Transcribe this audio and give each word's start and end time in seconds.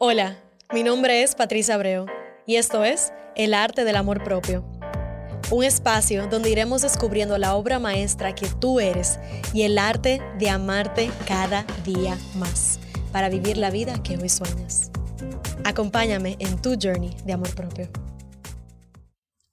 Hola, 0.00 0.40
mi 0.72 0.84
nombre 0.84 1.24
es 1.24 1.34
Patricia 1.34 1.74
Abreu 1.74 2.06
y 2.46 2.54
esto 2.54 2.84
es 2.84 3.12
El 3.34 3.52
Arte 3.52 3.82
del 3.82 3.96
Amor 3.96 4.22
Propio. 4.22 4.64
Un 5.50 5.64
espacio 5.64 6.28
donde 6.28 6.50
iremos 6.50 6.82
descubriendo 6.82 7.36
la 7.36 7.56
obra 7.56 7.80
maestra 7.80 8.32
que 8.32 8.46
tú 8.60 8.78
eres 8.78 9.18
y 9.52 9.62
el 9.62 9.76
arte 9.76 10.22
de 10.38 10.50
amarte 10.50 11.10
cada 11.26 11.66
día 11.84 12.16
más 12.36 12.78
para 13.10 13.28
vivir 13.28 13.56
la 13.56 13.70
vida 13.70 14.00
que 14.00 14.16
hoy 14.16 14.28
sueñas. 14.28 14.92
Acompáñame 15.64 16.36
en 16.38 16.62
tu 16.62 16.76
journey 16.80 17.16
de 17.24 17.32
amor 17.32 17.52
propio. 17.56 17.88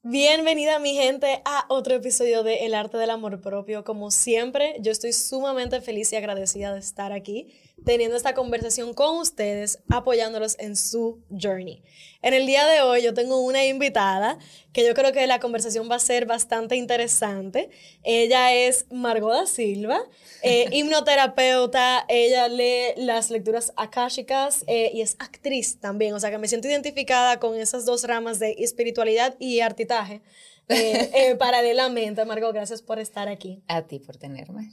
Bienvenida 0.04 0.77
mi 0.77 0.93
gente 0.93 1.41
a 1.43 1.66
otro 1.70 1.96
episodio 1.96 2.43
de 2.43 2.68
El 2.68 2.75
arte 2.75 3.00
del 3.00 3.09
amor 3.09 3.41
propio. 3.41 3.84
Como 3.84 4.12
siempre, 4.12 4.75
yo 4.80 4.91
estoy 4.91 5.12
sumamente 5.12 5.82
feliz 5.82 6.14
y 6.14 6.18
agradecida 6.18 6.71
de 6.71 6.82
estar 6.82 7.14
aquí 7.14 7.52
teniendo 7.83 8.15
esta 8.15 8.33
conversación 8.33 8.93
con 8.93 9.17
ustedes, 9.17 9.79
apoyándolos 9.89 10.55
en 10.59 10.75
su 10.75 11.23
journey. 11.29 11.83
En 12.21 12.33
el 12.33 12.47
día 12.47 12.66
de 12.66 12.81
hoy 12.81 13.03
yo 13.03 13.13
tengo 13.13 13.39
una 13.39 13.66
invitada 13.66 14.39
que 14.73 14.85
yo 14.85 14.93
creo 14.93 15.11
que 15.11 15.27
la 15.27 15.39
conversación 15.39 15.89
va 15.89 15.95
a 15.95 15.99
ser 15.99 16.25
bastante 16.25 16.75
interesante. 16.75 17.69
Ella 18.03 18.53
es 18.53 18.85
Margot 18.91 19.33
da 19.33 19.45
Silva, 19.45 19.99
eh, 20.41 20.67
hipnoterapeuta, 20.71 22.05
ella 22.07 22.47
lee 22.47 22.93
las 22.97 23.30
lecturas 23.30 23.73
akáshicas 23.75 24.63
eh, 24.67 24.91
y 24.94 25.02
es 25.02 25.16
actriz 25.19 25.80
también, 25.80 26.13
o 26.13 26.19
sea 26.19 26.31
que 26.31 26.38
me 26.38 26.47
siento 26.47 26.67
identificada 26.67 27.39
con 27.39 27.55
esas 27.55 27.85
dos 27.85 28.03
ramas 28.05 28.39
de 28.39 28.55
espiritualidad 28.59 29.35
y 29.39 29.59
artitaje. 29.59 30.21
Eh, 30.67 31.35
paralelamente, 31.38 32.25
Margot, 32.25 32.52
gracias 32.52 32.81
por 32.81 32.97
estar 32.97 33.27
aquí. 33.27 33.61
A 33.67 33.83
ti 33.83 33.99
por 33.99 34.17
tenerme 34.17 34.71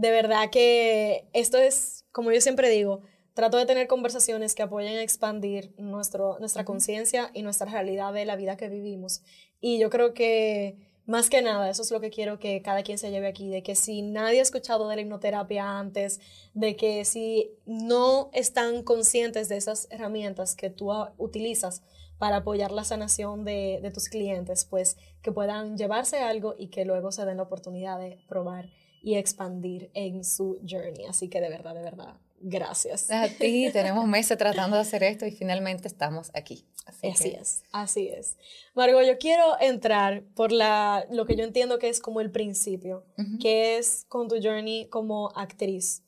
de 0.00 0.10
verdad 0.10 0.48
que 0.50 1.28
esto 1.34 1.58
es, 1.58 1.99
como 2.12 2.32
yo 2.32 2.40
siempre 2.40 2.68
digo, 2.68 3.02
trato 3.34 3.56
de 3.56 3.66
tener 3.66 3.86
conversaciones 3.86 4.54
que 4.54 4.62
apoyen 4.62 4.96
a 4.96 5.02
expandir 5.02 5.72
nuestro, 5.78 6.38
nuestra 6.40 6.64
conciencia 6.64 7.30
y 7.34 7.42
nuestra 7.42 7.70
realidad 7.70 8.12
de 8.12 8.24
la 8.24 8.36
vida 8.36 8.56
que 8.56 8.68
vivimos. 8.68 9.22
Y 9.60 9.78
yo 9.78 9.90
creo 9.90 10.14
que 10.14 10.90
más 11.06 11.28
que 11.28 11.42
nada, 11.42 11.68
eso 11.68 11.82
es 11.82 11.90
lo 11.90 12.00
que 12.00 12.10
quiero 12.10 12.38
que 12.38 12.62
cada 12.62 12.82
quien 12.82 12.98
se 12.98 13.10
lleve 13.10 13.26
aquí, 13.26 13.48
de 13.48 13.62
que 13.62 13.74
si 13.74 14.02
nadie 14.02 14.38
ha 14.38 14.42
escuchado 14.42 14.88
de 14.88 14.96
la 14.96 15.02
hipnoterapia 15.02 15.78
antes, 15.78 16.20
de 16.54 16.76
que 16.76 17.04
si 17.04 17.50
no 17.66 18.30
están 18.32 18.84
conscientes 18.84 19.48
de 19.48 19.56
esas 19.56 19.88
herramientas 19.90 20.54
que 20.54 20.70
tú 20.70 20.92
utilizas 21.18 21.82
para 22.18 22.36
apoyar 22.36 22.70
la 22.70 22.84
sanación 22.84 23.44
de, 23.44 23.80
de 23.82 23.90
tus 23.90 24.08
clientes, 24.08 24.64
pues 24.64 24.98
que 25.22 25.32
puedan 25.32 25.76
llevarse 25.76 26.18
algo 26.18 26.54
y 26.58 26.68
que 26.68 26.84
luego 26.84 27.10
se 27.10 27.24
den 27.24 27.38
la 27.38 27.44
oportunidad 27.44 27.98
de 27.98 28.18
probar 28.28 28.68
y 29.02 29.16
expandir 29.16 29.90
en 29.94 30.24
su 30.24 30.58
journey. 30.68 31.06
Así 31.06 31.28
que 31.28 31.40
de 31.40 31.48
verdad, 31.48 31.74
de 31.74 31.82
verdad, 31.82 32.16
gracias. 32.40 33.10
A 33.10 33.28
ti, 33.28 33.68
tenemos 33.72 34.06
meses 34.06 34.36
tratando 34.36 34.76
de 34.76 34.82
hacer 34.82 35.02
esto 35.02 35.26
y 35.26 35.30
finalmente 35.30 35.88
estamos 35.88 36.30
aquí. 36.34 36.64
Así, 36.86 37.28
es, 37.28 37.62
así 37.72 38.08
es. 38.08 38.36
Margot, 38.74 39.04
yo 39.04 39.18
quiero 39.18 39.60
entrar 39.60 40.24
por 40.34 40.50
la, 40.50 41.06
lo 41.10 41.24
que 41.24 41.36
yo 41.36 41.44
entiendo 41.44 41.78
que 41.78 41.88
es 41.88 42.00
como 42.00 42.20
el 42.20 42.30
principio, 42.30 43.04
que 43.40 43.78
es 43.78 44.04
con 44.08 44.28
tu 44.28 44.36
journey 44.42 44.86
como 44.86 45.30
actriz. 45.36 46.02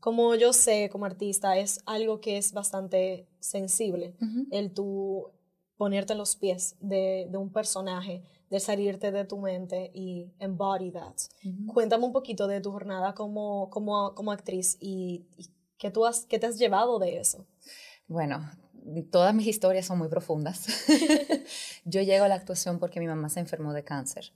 Como 0.00 0.34
yo 0.34 0.52
sé, 0.52 0.88
como 0.90 1.06
artista, 1.06 1.56
es 1.56 1.80
algo 1.86 2.20
que 2.20 2.36
es 2.36 2.52
bastante 2.52 3.26
sensible, 3.40 4.14
el 4.50 4.72
tú 4.72 5.30
ponerte 5.76 6.12
en 6.12 6.18
los 6.18 6.36
pies 6.36 6.76
de, 6.80 7.26
de 7.30 7.36
un 7.38 7.50
personaje 7.50 8.22
de 8.54 8.60
salirte 8.60 9.10
de 9.10 9.24
tu 9.24 9.36
mente 9.38 9.90
y 9.92 10.32
embody 10.38 10.92
that. 10.92 11.16
Cuéntame 11.66 12.04
un 12.04 12.12
poquito 12.12 12.46
de 12.46 12.60
tu 12.60 12.70
jornada 12.70 13.12
como, 13.12 13.68
como, 13.68 14.14
como 14.14 14.30
actriz 14.30 14.76
y, 14.78 15.26
qué, 15.76 15.90
tú 15.90 16.06
has, 16.06 16.24
qué 16.26 16.38
te 16.38 16.46
has 16.46 16.56
llevado 16.56 17.00
de 17.00 17.18
eso. 17.18 17.48
Bueno, 18.06 18.48
todas 19.10 19.34
mis 19.34 19.48
historias 19.48 19.86
son 19.86 19.98
muy 19.98 20.06
profundas. 20.06 20.66
yo 21.84 22.00
llego 22.02 22.24
a 22.24 22.28
la 22.28 22.36
actuación 22.36 22.78
porque 22.78 23.00
mi 23.00 23.08
mamá 23.08 23.28
se 23.28 23.40
enfermó 23.40 23.72
de 23.72 23.82
cáncer. 23.82 24.32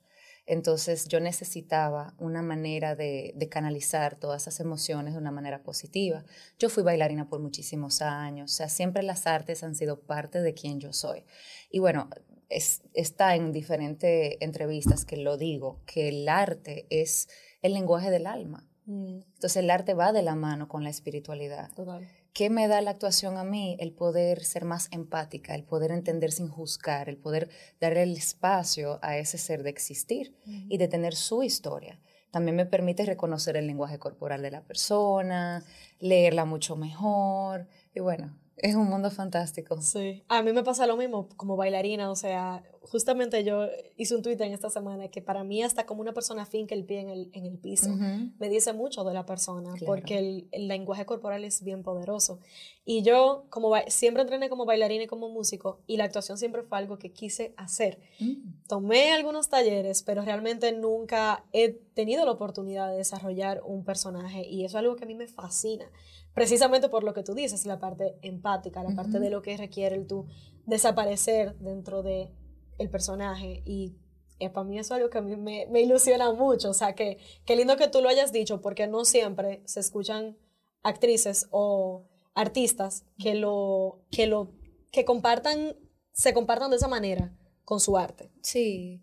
Entonces 0.46 1.06
yo 1.06 1.20
necesitaba 1.20 2.14
una 2.18 2.42
manera 2.42 2.96
de, 2.96 3.34
de, 3.36 3.48
canalizar 3.48 4.18
todas 4.18 4.42
esas 4.42 4.58
emociones 4.58 5.12
de 5.12 5.20
una 5.20 5.30
manera 5.30 5.62
positiva. 5.62 6.24
Yo 6.58 6.70
fui 6.70 6.82
bailarina 6.82 7.28
por 7.28 7.38
muchísimos 7.38 8.02
años, 8.02 8.52
o 8.52 8.56
sea, 8.56 8.68
siempre 8.68 9.04
las 9.04 9.28
artes 9.28 9.62
han 9.62 9.76
sido 9.76 10.00
parte 10.00 10.40
de 10.40 10.54
quien 10.54 10.80
yo 10.80 10.92
soy. 10.92 11.24
Y 11.70 11.78
bueno, 11.80 12.08
está 12.48 13.36
en 13.36 13.52
diferentes 13.52 14.36
entrevistas 14.40 15.04
que 15.04 15.16
lo 15.16 15.36
digo, 15.36 15.82
que 15.86 16.08
el 16.08 16.28
arte 16.28 16.86
es 16.90 17.28
el 17.62 17.74
lenguaje 17.74 18.10
del 18.10 18.26
alma. 18.26 18.66
Mm. 18.86 19.20
Entonces 19.34 19.56
el 19.56 19.70
arte 19.70 19.94
va 19.94 20.12
de 20.12 20.22
la 20.22 20.34
mano 20.34 20.68
con 20.68 20.82
la 20.82 20.90
espiritualidad. 20.90 21.70
Total. 21.74 22.08
¿Qué 22.32 22.50
me 22.50 22.68
da 22.68 22.80
la 22.80 22.92
actuación 22.92 23.36
a 23.36 23.44
mí? 23.44 23.76
El 23.80 23.92
poder 23.92 24.44
ser 24.44 24.64
más 24.64 24.88
empática, 24.92 25.54
el 25.54 25.64
poder 25.64 25.90
entender 25.90 26.30
sin 26.30 26.48
juzgar, 26.48 27.08
el 27.08 27.16
poder 27.16 27.48
darle 27.80 28.04
el 28.04 28.16
espacio 28.16 28.98
a 29.02 29.18
ese 29.18 29.38
ser 29.38 29.62
de 29.62 29.70
existir 29.70 30.36
y 30.46 30.78
de 30.78 30.88
tener 30.88 31.16
su 31.16 31.42
historia. 31.42 32.00
También 32.30 32.56
me 32.56 32.66
permite 32.66 33.04
reconocer 33.06 33.56
el 33.56 33.66
lenguaje 33.66 33.98
corporal 33.98 34.42
de 34.42 34.50
la 34.50 34.62
persona, 34.62 35.64
leerla 35.98 36.44
mucho 36.44 36.76
mejor. 36.76 37.66
Y 37.94 38.00
bueno, 38.00 38.38
es 38.58 38.74
un 38.74 38.88
mundo 38.88 39.10
fantástico. 39.10 39.80
Sí. 39.80 40.22
A 40.28 40.42
mí 40.42 40.52
me 40.52 40.62
pasa 40.62 40.86
lo 40.86 40.96
mismo 40.96 41.28
como 41.36 41.56
bailarina, 41.56 42.10
o 42.10 42.16
sea, 42.16 42.62
justamente 42.90 43.44
yo 43.44 43.66
hice 43.96 44.14
un 44.16 44.22
tweet 44.22 44.36
en 44.40 44.52
esta 44.52 44.70
semana 44.70 45.08
que 45.08 45.20
para 45.20 45.44
mí 45.44 45.62
hasta 45.62 45.86
como 45.86 46.00
una 46.00 46.14
persona 46.14 46.46
finca 46.46 46.74
el 46.74 46.84
pie 46.84 47.00
en 47.00 47.10
el, 47.10 47.30
en 47.32 47.46
el 47.46 47.58
piso, 47.58 47.90
me 48.38 48.48
dice 48.48 48.72
mucho 48.72 49.04
de 49.04 49.14
la 49.14 49.26
persona, 49.26 49.74
porque 49.84 50.18
el, 50.18 50.48
el, 50.52 50.68
lenguaje 50.68 51.04
corporal 51.04 51.44
es 51.44 51.62
bien 51.62 51.82
poderoso. 51.82 52.40
Y 52.84 53.02
yo 53.02 53.44
como 53.50 53.74
siempre 53.88 54.22
entrené 54.22 54.48
como 54.48 54.64
bailarina 54.64 55.04
y 55.04 55.06
como 55.06 55.28
músico, 55.28 55.80
y 55.86 55.96
la 55.96 56.04
actuación 56.04 56.38
siempre 56.38 56.62
fue 56.62 56.78
algo 56.78 56.98
que 56.98 57.12
quise 57.12 57.52
hacer. 57.56 57.98
Mm. 58.20 58.66
Tomé 58.66 59.12
algunos 59.12 59.48
talleres, 59.48 60.02
pero 60.02 60.22
realmente 60.22 60.72
nunca 60.72 61.44
he 61.52 61.70
tenido 61.94 62.24
la 62.24 62.32
oportunidad 62.32 62.90
de 62.90 62.96
desarrollar 62.96 63.62
un 63.64 63.84
personaje, 63.84 64.46
y 64.46 64.64
eso 64.64 64.78
es 64.78 64.80
algo 64.80 64.96
que 64.96 65.04
a 65.04 65.08
mí 65.08 65.14
me 65.14 65.28
fascina 65.28 65.90
precisamente 66.38 66.88
por 66.88 67.02
lo 67.02 67.14
que 67.14 67.24
tú 67.24 67.34
dices, 67.34 67.66
la 67.66 67.80
parte 67.80 68.16
empática, 68.22 68.84
la 68.84 68.94
parte 68.94 69.18
de 69.18 69.28
lo 69.28 69.42
que 69.42 69.56
requiere 69.56 69.96
el 69.96 70.06
tú 70.06 70.26
desaparecer 70.66 71.58
dentro 71.58 72.04
de 72.04 72.30
el 72.78 72.88
personaje 72.90 73.60
y 73.66 73.96
eh, 74.38 74.48
para 74.48 74.62
mí 74.62 74.78
eso 74.78 74.94
es 74.94 74.98
algo 74.98 75.10
que 75.10 75.18
a 75.18 75.20
mí 75.20 75.34
me, 75.34 75.66
me, 75.66 75.80
ilusiona 75.80 76.32
mucho, 76.32 76.70
o 76.70 76.74
sea, 76.74 76.94
que 76.94 77.18
qué 77.44 77.56
lindo 77.56 77.76
que 77.76 77.88
tú 77.88 78.00
lo 78.00 78.08
hayas 78.08 78.30
dicho 78.30 78.60
porque 78.60 78.86
no 78.86 79.04
siempre 79.04 79.62
se 79.64 79.80
escuchan 79.80 80.38
actrices 80.84 81.48
o 81.50 82.06
artistas 82.34 83.04
que 83.18 83.34
lo 83.34 84.04
que 84.12 84.28
lo 84.28 84.52
que 84.92 85.04
compartan 85.04 85.74
se 86.12 86.32
compartan 86.34 86.70
de 86.70 86.76
esa 86.76 86.86
manera 86.86 87.36
con 87.64 87.80
su 87.80 87.98
arte. 87.98 88.30
Sí. 88.42 89.00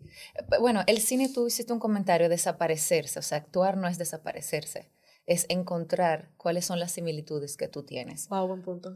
Bueno, 0.58 0.84
el 0.86 1.00
cine 1.00 1.28
tú 1.28 1.46
hiciste 1.46 1.74
un 1.74 1.80
comentario 1.80 2.30
desaparecerse, 2.30 3.18
o 3.18 3.22
sea, 3.22 3.36
actuar 3.36 3.76
no 3.76 3.88
es 3.88 3.98
desaparecerse 3.98 4.95
es 5.26 5.46
encontrar 5.48 6.30
cuáles 6.36 6.64
son 6.64 6.78
las 6.78 6.92
similitudes 6.92 7.56
que 7.56 7.68
tú 7.68 7.84
tienes 7.84 8.28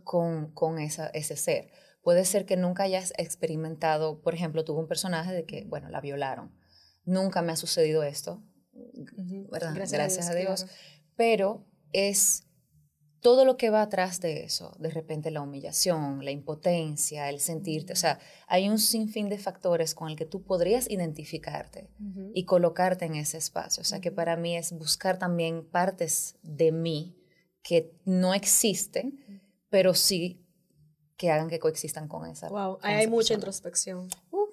con, 0.05 0.53
con 0.53 0.79
esa, 0.79 1.09
ese 1.09 1.37
ser. 1.37 1.71
Puede 2.03 2.25
ser 2.25 2.47
que 2.47 2.57
nunca 2.57 2.85
hayas 2.85 3.13
experimentado, 3.19 4.23
por 4.23 4.35
ejemplo, 4.35 4.65
tuvo 4.65 4.81
un 4.81 4.89
personaje 4.89 5.33
de 5.33 5.45
que, 5.45 5.65
bueno, 5.65 5.89
la 5.91 6.01
violaron. 6.01 6.55
Nunca 7.05 7.43
me 7.43 7.53
ha 7.53 7.57
sucedido 7.57 8.03
esto, 8.03 8.43
Gracias, 9.51 10.29
a 10.29 10.35
Dios. 10.35 10.67
Pero 11.17 11.67
es 11.93 12.47
todo 13.21 13.45
lo 13.45 13.57
que 13.57 13.71
va 13.71 13.83
atrás 13.83 14.21
de 14.21 14.45
eso, 14.45 14.75
de 14.79 14.91
repente 14.91 15.31
la 15.31 15.43
humillación, 15.43 16.25
la 16.25 16.31
impotencia, 16.31 17.29
el 17.29 17.41
sentirte, 17.41 17.93
o 17.93 17.97
sea, 17.97 18.19
hay 18.47 18.69
un 18.69 18.79
sinfín 18.79 19.29
de 19.29 19.39
factores 19.39 19.95
con 19.95 20.09
el 20.09 20.17
que 20.17 20.25
tú 20.25 20.43
podrías 20.43 20.91
identificarte 20.91 21.91
y 22.35 22.45
colocarte 22.45 23.05
en 23.05 23.15
ese 23.15 23.37
espacio. 23.37 23.83
O 23.83 23.85
sea, 23.85 24.01
que 24.01 24.11
para 24.11 24.37
mí 24.37 24.57
es 24.57 24.73
buscar 24.73 25.19
también 25.19 25.65
partes 25.65 26.37
de 26.43 26.73
mí 26.73 27.15
que 27.63 27.93
no 28.07 28.33
existen, 28.33 29.43
pero 29.69 29.93
sí 29.93 30.43
que 31.19 31.31
hagan 31.31 31.51
que 31.51 31.59
coexistan 31.59 32.09
con 32.09 32.27
esa. 32.27 32.49
Wow, 32.49 32.79
hay 32.81 33.07
mucha 33.07 33.35
introspección. 33.35 34.09
Uh. 34.31 34.47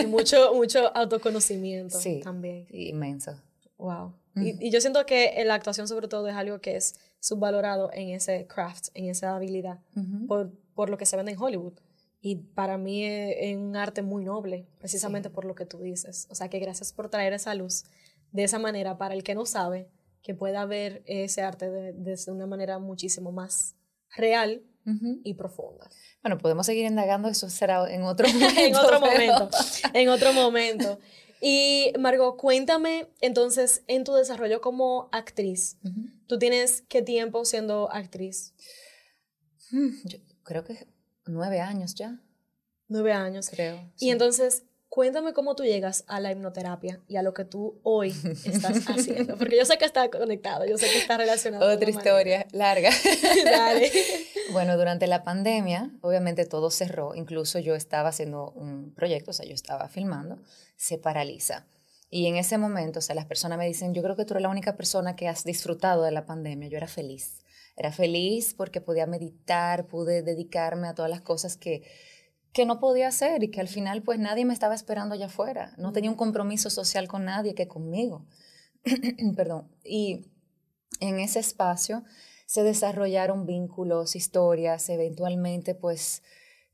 y 0.00 0.06
mucho, 0.06 0.54
mucho 0.54 0.96
autoconocimiento 0.96 2.00
sí, 2.00 2.20
también. 2.24 2.66
inmenso. 2.70 3.38
Wow. 3.76 4.14
y, 4.36 4.68
y 4.68 4.70
yo 4.70 4.80
siento 4.80 5.04
que 5.04 5.42
la 5.44 5.54
actuación 5.54 5.88
sobre 5.88 6.08
todo 6.08 6.28
es 6.28 6.34
algo 6.34 6.60
que 6.60 6.76
es 6.76 6.94
subvalorado 7.22 7.90
en 7.92 8.08
ese 8.08 8.48
craft, 8.48 8.88
en 8.94 9.08
esa 9.08 9.36
habilidad, 9.36 9.78
por, 10.26 10.52
por, 10.74 10.90
lo 10.90 10.98
que 10.98 11.06
se 11.06 11.16
vende 11.16 11.32
en 11.32 11.40
Hollywood. 11.40 11.78
Y 12.20 12.36
para 12.36 12.78
mí 12.78 13.04
es, 13.04 13.56
un 13.56 13.76
arte 13.76 14.02
muy 14.02 14.24
noble, 14.24 14.66
precisamente 14.78 15.30
por 15.30 15.44
lo 15.44 15.54
que 15.54 15.64
tú 15.64 15.78
dices. 15.78 16.26
O 16.30 16.34
sea 16.34 16.48
que 16.48 16.58
gracias 16.58 16.92
por 16.92 17.08
traer 17.08 17.32
esa 17.32 17.54
luz 17.54 17.84
de 18.32 18.42
esa 18.42 18.58
manera 18.58 18.98
para 18.98 19.14
el 19.14 19.22
que 19.22 19.36
no 19.36 19.46
sabe, 19.46 19.88
que 20.22 20.34
pueda 20.34 20.66
ver 20.66 21.04
ese 21.06 21.42
arte 21.42 21.70
de, 21.70 21.92
de 21.92 22.18
una 22.32 22.46
manera 22.46 22.80
muchísimo 22.80 23.30
más 23.30 23.76
real 24.16 24.62
y 25.22 25.34
profunda. 25.34 25.88
Bueno, 26.22 26.38
podemos 26.38 26.66
seguir 26.66 26.86
indagando, 26.86 27.28
eso 27.28 27.48
será 27.48 27.88
en 27.88 28.02
otro 28.02 28.26
momento. 28.28 28.60
en 28.60 28.74
otro 28.74 29.00
momento, 29.00 29.50
en 29.94 30.08
otro 30.08 30.32
momento. 30.32 30.98
Y 31.44 31.92
Margot, 31.98 32.36
cuéntame 32.36 33.08
entonces 33.20 33.82
en 33.88 34.04
tu 34.04 34.14
desarrollo 34.14 34.60
como 34.60 35.08
actriz. 35.10 35.76
¿Tú 36.32 36.38
tienes 36.38 36.82
qué 36.88 37.02
tiempo 37.02 37.44
siendo 37.44 37.92
actriz? 37.92 38.54
Mm, 39.70 39.90
creo 40.44 40.64
que 40.64 40.86
nueve 41.26 41.60
años 41.60 41.94
ya. 41.94 42.22
Nueve 42.88 43.12
años. 43.12 43.50
Creo. 43.50 43.92
Y 43.98 44.08
entonces, 44.08 44.62
cuéntame 44.88 45.34
cómo 45.34 45.54
tú 45.56 45.64
llegas 45.64 46.04
a 46.06 46.20
la 46.20 46.32
hipnoterapia 46.32 47.02
y 47.06 47.16
a 47.16 47.22
lo 47.22 47.34
que 47.34 47.44
tú 47.44 47.78
hoy 47.82 48.14
estás 48.46 48.78
haciendo. 48.88 49.36
Porque 49.36 49.58
yo 49.58 49.66
sé 49.66 49.76
que 49.76 49.84
está 49.84 50.08
conectado, 50.10 50.64
yo 50.64 50.78
sé 50.78 50.88
que 50.88 51.00
está 51.00 51.18
relacionado. 51.18 51.70
Otra 51.70 51.90
historia 51.90 52.46
larga. 52.52 52.88
Dale. 53.44 53.92
bueno, 54.52 54.78
durante 54.78 55.06
la 55.08 55.24
pandemia, 55.24 55.90
obviamente 56.00 56.46
todo 56.46 56.70
cerró. 56.70 57.14
Incluso 57.14 57.58
yo 57.58 57.74
estaba 57.74 58.08
haciendo 58.08 58.52
un 58.52 58.94
proyecto, 58.94 59.32
o 59.32 59.34
sea, 59.34 59.44
yo 59.44 59.52
estaba 59.52 59.90
filmando, 59.90 60.38
se 60.76 60.96
paraliza. 60.96 61.66
Y 62.14 62.26
en 62.26 62.36
ese 62.36 62.58
momento, 62.58 62.98
o 62.98 63.02
sea, 63.02 63.14
las 63.14 63.24
personas 63.24 63.56
me 63.56 63.66
dicen, 63.66 63.94
yo 63.94 64.02
creo 64.02 64.16
que 64.16 64.26
tú 64.26 64.34
eres 64.34 64.42
la 64.42 64.50
única 64.50 64.76
persona 64.76 65.16
que 65.16 65.28
has 65.28 65.44
disfrutado 65.44 66.02
de 66.02 66.10
la 66.10 66.26
pandemia. 66.26 66.68
Yo 66.68 66.76
era 66.76 66.86
feliz. 66.86 67.42
Era 67.74 67.90
feliz 67.90 68.52
porque 68.52 68.82
podía 68.82 69.06
meditar, 69.06 69.86
pude 69.86 70.20
dedicarme 70.20 70.88
a 70.88 70.94
todas 70.94 71.10
las 71.10 71.22
cosas 71.22 71.56
que, 71.56 71.90
que 72.52 72.66
no 72.66 72.80
podía 72.80 73.08
hacer 73.08 73.42
y 73.42 73.50
que 73.50 73.62
al 73.62 73.68
final 73.68 74.02
pues 74.02 74.18
nadie 74.18 74.44
me 74.44 74.52
estaba 74.52 74.74
esperando 74.74 75.14
allá 75.14 75.24
afuera. 75.24 75.72
No 75.78 75.94
tenía 75.94 76.10
un 76.10 76.16
compromiso 76.16 76.68
social 76.68 77.08
con 77.08 77.24
nadie 77.24 77.54
que 77.54 77.66
conmigo. 77.66 78.26
Perdón. 79.34 79.70
Y 79.82 80.26
en 81.00 81.18
ese 81.18 81.38
espacio 81.38 82.04
se 82.44 82.62
desarrollaron 82.62 83.46
vínculos, 83.46 84.16
historias, 84.16 84.86
eventualmente 84.90 85.74
pues 85.74 86.22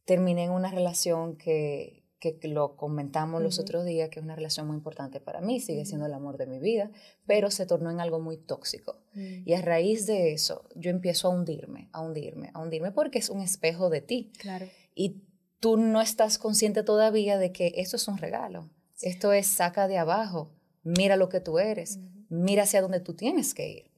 terminé 0.05 0.47
en 0.47 0.51
una 0.51 0.73
relación 0.73 1.37
que, 1.37 1.98
que 2.19 2.39
lo 2.49 2.77
comentamos 2.77 3.43
los 3.43 3.59
otros 3.59 3.85
días, 3.85 4.09
que 4.09 4.19
es 4.19 4.25
una 4.25 4.35
relación 4.35 4.67
muy 4.67 4.77
importante 4.77 5.21
para 5.21 5.41
mí, 5.41 5.61
sigue 5.61 5.85
siendo 5.85 6.07
el 6.07 6.15
amor 6.15 6.37
de 6.37 6.47
mi 6.47 6.59
vida, 6.59 6.91
pero 7.27 7.51
se 7.51 7.67
tornó 7.67 7.91
en 7.91 8.01
algo 8.01 8.21
muy 8.21 8.37
tóxico. 8.37 9.01
Mm. 9.15 9.43
Y 9.49 9.55
a 9.55 9.63
raíz 9.63 10.07
de 10.07 10.33
eso, 10.33 10.69
yo 10.75 10.91
empiezo 10.91 11.29
a 11.29 11.31
hundirme, 11.31 11.89
a 11.93 12.01
hundirme, 12.01 12.51
a 12.55 12.61
hundirme, 12.61 12.91
porque 12.91 13.19
es 13.19 13.31
un 13.31 13.41
espejo 13.41 13.89
de 13.89 14.01
ti. 14.01 14.33
Claro. 14.39 14.67
Y 14.95 15.23
tú 15.61 15.77
no 15.77 16.01
estás 16.01 16.39
consciente 16.39 16.83
todavía 16.83 17.39
de 17.39 17.53
que 17.53 17.73
esto 17.77 17.97
es 17.97 18.09
un 18.09 18.19
regalo. 18.19 18.69
Esto 19.01 19.33
es 19.33 19.47
saca 19.47 19.87
de 19.87 19.99
abajo, 19.99 20.51
mira 20.83 21.17
lo 21.17 21.29
que 21.29 21.41
tú 21.41 21.61
eres, 21.61 22.01
mira 22.29 22.65
hacia 22.65 22.83
dónde 22.83 23.01
tú 23.01 23.15
tienes 23.15 23.55
que 23.55 23.71
ir. 23.71 23.91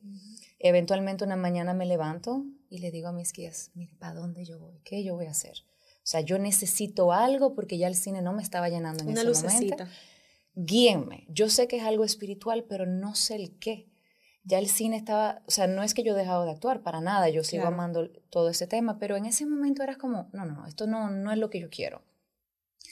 Eventualmente 0.59 1.25
una 1.25 1.37
mañana 1.37 1.73
me 1.73 1.87
levanto 1.87 2.45
y 2.69 2.79
le 2.79 2.91
digo 2.91 3.09
a 3.09 3.13
mis 3.13 3.33
guías, 3.33 3.71
mire, 3.75 3.95
¿para 3.99 4.15
dónde 4.15 4.45
yo 4.45 4.59
voy? 4.59 4.79
¿Qué 4.85 5.03
yo 5.03 5.15
voy 5.15 5.25
a 5.25 5.31
hacer? 5.31 5.65
O 6.03 6.07
sea, 6.11 6.21
yo 6.21 6.39
necesito 6.39 7.13
algo 7.13 7.55
porque 7.55 7.79
ya 7.79 7.87
el 7.87 7.95
cine 7.95 8.23
no 8.23 8.33
me 8.33 8.43
estaba 8.43 8.69
llenando 8.69 9.05
en 9.05 9.11
ese 9.11 9.25
lucecita. 9.25 9.85
momento. 9.85 9.87
Guíenme. 10.55 11.27
Yo 11.29 11.49
sé 11.49 11.69
que 11.69 11.77
es 11.77 11.85
algo 11.85 12.05
espiritual, 12.05 12.65
pero 12.69 12.87
no 12.87 13.15
sé 13.15 13.37
el 13.37 13.59
qué. 13.59 13.89
Ya 14.43 14.59
el 14.59 14.69
cine 14.69 14.97
estaba, 14.97 15.43
o 15.47 15.51
sea, 15.51 15.67
no 15.67 15.83
es 15.83 15.95
que 15.95 16.03
yo 16.03 16.15
he 16.15 16.19
dejado 16.19 16.45
de 16.45 16.51
actuar 16.51 16.83
para 16.83 17.01
nada, 17.01 17.29
yo 17.29 17.45
sigo 17.45 17.67
amando 17.67 18.11
todo 18.31 18.49
ese 18.49 18.67
tema, 18.67 18.99
pero 18.99 19.17
en 19.17 19.27
ese 19.27 19.45
momento 19.45 19.83
era 19.83 19.97
como, 19.97 20.31
no, 20.33 20.47
no, 20.47 20.67
esto 20.67 20.87
no, 20.87 21.11
no 21.11 21.31
es 21.31 21.39
lo 21.39 21.51
que 21.51 21.61
yo 21.61 21.69
quiero. 21.69 22.03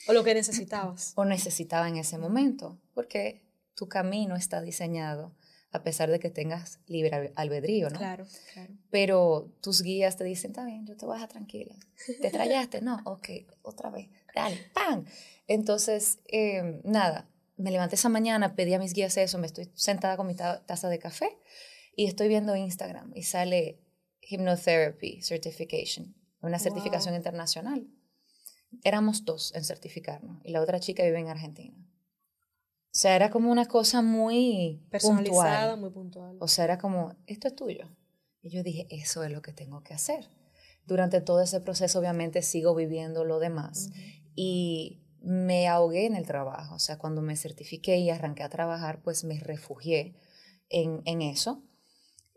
O 0.07 0.13
lo 0.13 0.23
que 0.25 0.35
necesitabas. 0.35 1.13
O 1.17 1.25
necesitaba 1.25 1.89
en 1.89 1.97
ese 1.97 2.19
momento, 2.19 2.79
porque 2.95 3.43
tu 3.75 3.89
camino 3.89 4.37
está 4.37 4.61
diseñado 4.61 5.33
a 5.71 5.83
pesar 5.83 6.11
de 6.11 6.19
que 6.19 6.31
tengas 6.31 6.81
libre 6.87 7.33
albedrío, 7.37 7.91
¿no? 7.91 7.99
Claro, 7.99 8.27
claro. 8.55 8.75
Pero 8.91 9.53
tus 9.61 9.83
guías 9.83 10.17
te 10.17 10.25
dicen, 10.25 10.53
está 10.53 10.65
bien, 10.65 10.87
yo 10.87 10.97
te 10.97 11.05
voy 11.05 11.15
a 11.15 11.17
dejar 11.17 11.29
tranquila. 11.31 11.75
¿Te 12.21 12.31
trayaste? 12.31 12.81
No, 12.81 13.01
ok, 13.05 13.29
otra 13.63 13.91
vez, 13.91 14.09
dale, 14.35 14.59
¡pam! 14.73 15.05
Entonces, 15.47 16.21
em, 16.27 16.81
nada, 16.85 17.29
me 17.57 17.71
levanté 17.71 17.97
esa 17.97 18.09
mañana, 18.09 18.55
pedí 18.55 18.73
a 18.75 18.79
mis 18.79 18.95
guías 18.95 19.17
eso, 19.17 19.39
me 19.39 19.47
estoy 19.47 19.71
sentada 19.75 20.17
con 20.17 20.27
mi 20.27 20.35
taza 20.35 20.89
de 20.89 20.99
café 20.99 21.39
y 21.95 22.07
estoy 22.07 22.29
viendo 22.29 22.57
Instagram 22.57 23.13
y 23.15 23.25
sale 23.25 23.81
Hypnotherapy 24.23 25.21
Certification, 25.23 26.15
una 26.41 26.59
certificación 26.59 27.15
internacional. 27.15 27.89
Éramos 28.85 29.25
dos 29.25 29.55
en 29.55 29.65
certificarnos 29.65 30.41
y 30.45 30.53
la 30.53 30.61
otra 30.61 30.79
chica 30.81 31.03
vive 31.03 31.19
en 31.19 31.29
Argentina. 31.29 31.88
O 32.99 33.01
sea, 33.01 33.15
era 33.15 33.31
como 33.31 33.53
una 33.53 33.67
cosa 33.67 34.03
muy 34.03 34.85
personalizada, 34.91 35.77
muy 35.77 35.91
puntual. 35.91 36.37
O 36.41 36.49
sea, 36.49 36.65
era 36.65 36.79
como, 36.79 37.15
esto 37.29 37.47
es 37.47 37.55
tuyo. 37.55 37.89
Y 38.43 38.51
yo 38.51 38.65
dije, 38.65 38.89
eso 38.91 39.23
es 39.23 39.31
lo 39.31 39.41
que 39.41 39.53
tengo 39.53 39.85
que 39.85 39.95
hacer. 39.95 40.29
Durante 40.85 41.21
todo 41.21 41.41
ese 41.41 41.61
proceso, 41.61 42.01
obviamente, 42.01 42.43
sigo 42.43 42.75
viviendo 42.75 43.25
lo 43.25 43.39
demás. 43.39 43.91
Y 44.35 44.99
me 45.21 45.69
ahogué 45.69 46.07
en 46.07 46.17
el 46.17 46.27
trabajo. 46.27 46.75
O 46.75 46.81
sea, 46.81 46.99
cuando 46.99 47.23
me 47.23 47.37
certifiqué 47.37 47.99
y 47.99 48.11
arranqué 48.11 48.43
a 48.43 48.49
trabajar, 48.49 49.01
pues 49.01 49.23
me 49.23 49.39
refugié 49.39 50.17
en, 50.69 51.03
en 51.05 51.23
eso. 51.23 51.63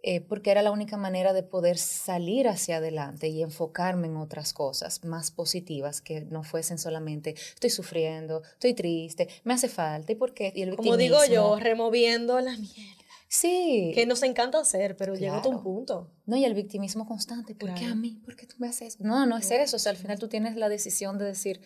Eh, 0.03 0.19
porque 0.21 0.49
era 0.49 0.63
la 0.63 0.71
única 0.71 0.97
manera 0.97 1.31
de 1.31 1.43
poder 1.43 1.77
salir 1.77 2.47
hacia 2.47 2.77
adelante 2.77 3.27
y 3.27 3.43
enfocarme 3.43 4.07
en 4.07 4.17
otras 4.17 4.51
cosas 4.51 5.03
más 5.03 5.29
positivas 5.29 6.01
que 6.01 6.21
no 6.21 6.43
fuesen 6.43 6.79
solamente 6.79 7.35
estoy 7.53 7.69
sufriendo, 7.69 8.41
estoy 8.53 8.73
triste, 8.73 9.29
me 9.43 9.53
hace 9.53 9.69
falta 9.69 10.11
y 10.11 10.15
por 10.15 10.33
qué. 10.33 10.51
Y 10.55 10.63
el 10.63 10.75
Como 10.75 10.97
digo 10.97 11.23
yo, 11.25 11.55
removiendo 11.59 12.39
la 12.41 12.57
mierda. 12.57 13.01
Sí. 13.27 13.91
Que 13.93 14.05
nos 14.05 14.23
encanta 14.23 14.59
hacer, 14.59 14.97
pero 14.97 15.13
llega 15.15 15.37
a 15.37 15.47
un 15.47 15.61
punto. 15.61 16.11
No, 16.25 16.35
y 16.35 16.45
el 16.45 16.53
victimismo 16.53 17.05
constante. 17.05 17.53
¿Por 17.55 17.73
qué 17.75 17.85
a 17.85 17.95
mí? 17.95 18.19
¿Por 18.25 18.35
qué 18.35 18.45
tú 18.45 18.55
me 18.57 18.67
haces 18.67 18.95
eso? 18.95 18.97
No, 19.03 19.25
no 19.25 19.37
es 19.37 19.51
eso. 19.51 19.77
O 19.77 19.79
sea, 19.79 19.91
al 19.91 19.97
final 19.97 20.19
tú 20.19 20.27
tienes 20.27 20.57
la 20.57 20.67
decisión 20.67 21.17
de 21.17 21.25
decir, 21.25 21.61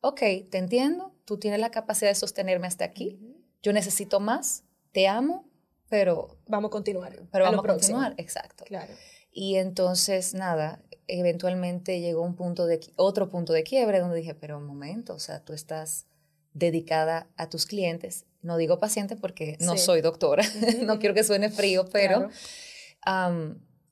ok, 0.00 0.20
te 0.50 0.58
entiendo, 0.58 1.14
tú 1.24 1.38
tienes 1.38 1.60
la 1.60 1.70
capacidad 1.70 2.10
de 2.10 2.14
sostenerme 2.14 2.66
hasta 2.66 2.84
aquí, 2.84 3.20
yo 3.62 3.72
necesito 3.72 4.20
más, 4.20 4.64
te 4.92 5.06
amo, 5.06 5.48
pero... 5.94 6.36
Vamos 6.48 6.70
a 6.70 6.72
continuar. 6.72 7.12
Pero 7.30 7.44
vamos 7.44 7.64
a 7.64 7.68
continuar, 7.68 8.14
exacto. 8.16 8.64
Claro. 8.64 8.92
Y 9.30 9.54
entonces, 9.54 10.34
nada, 10.34 10.82
eventualmente 11.06 12.00
llegó 12.00 12.22
un 12.22 12.34
punto 12.34 12.66
de, 12.66 12.80
otro 12.96 13.28
punto 13.28 13.52
de 13.52 13.62
quiebre 13.62 14.00
donde 14.00 14.16
dije, 14.16 14.34
pero 14.34 14.58
un 14.58 14.66
momento, 14.66 15.14
o 15.14 15.20
sea, 15.20 15.44
tú 15.44 15.52
estás 15.52 16.06
dedicada 16.52 17.28
a 17.36 17.48
tus 17.48 17.66
clientes. 17.66 18.26
No 18.42 18.56
digo 18.56 18.80
paciente 18.80 19.14
porque 19.14 19.56
no 19.60 19.76
soy 19.76 20.00
doctora, 20.00 20.42
no 20.82 20.98
quiero 20.98 21.14
que 21.14 21.22
suene 21.22 21.48
frío, 21.48 21.88
pero... 21.92 22.28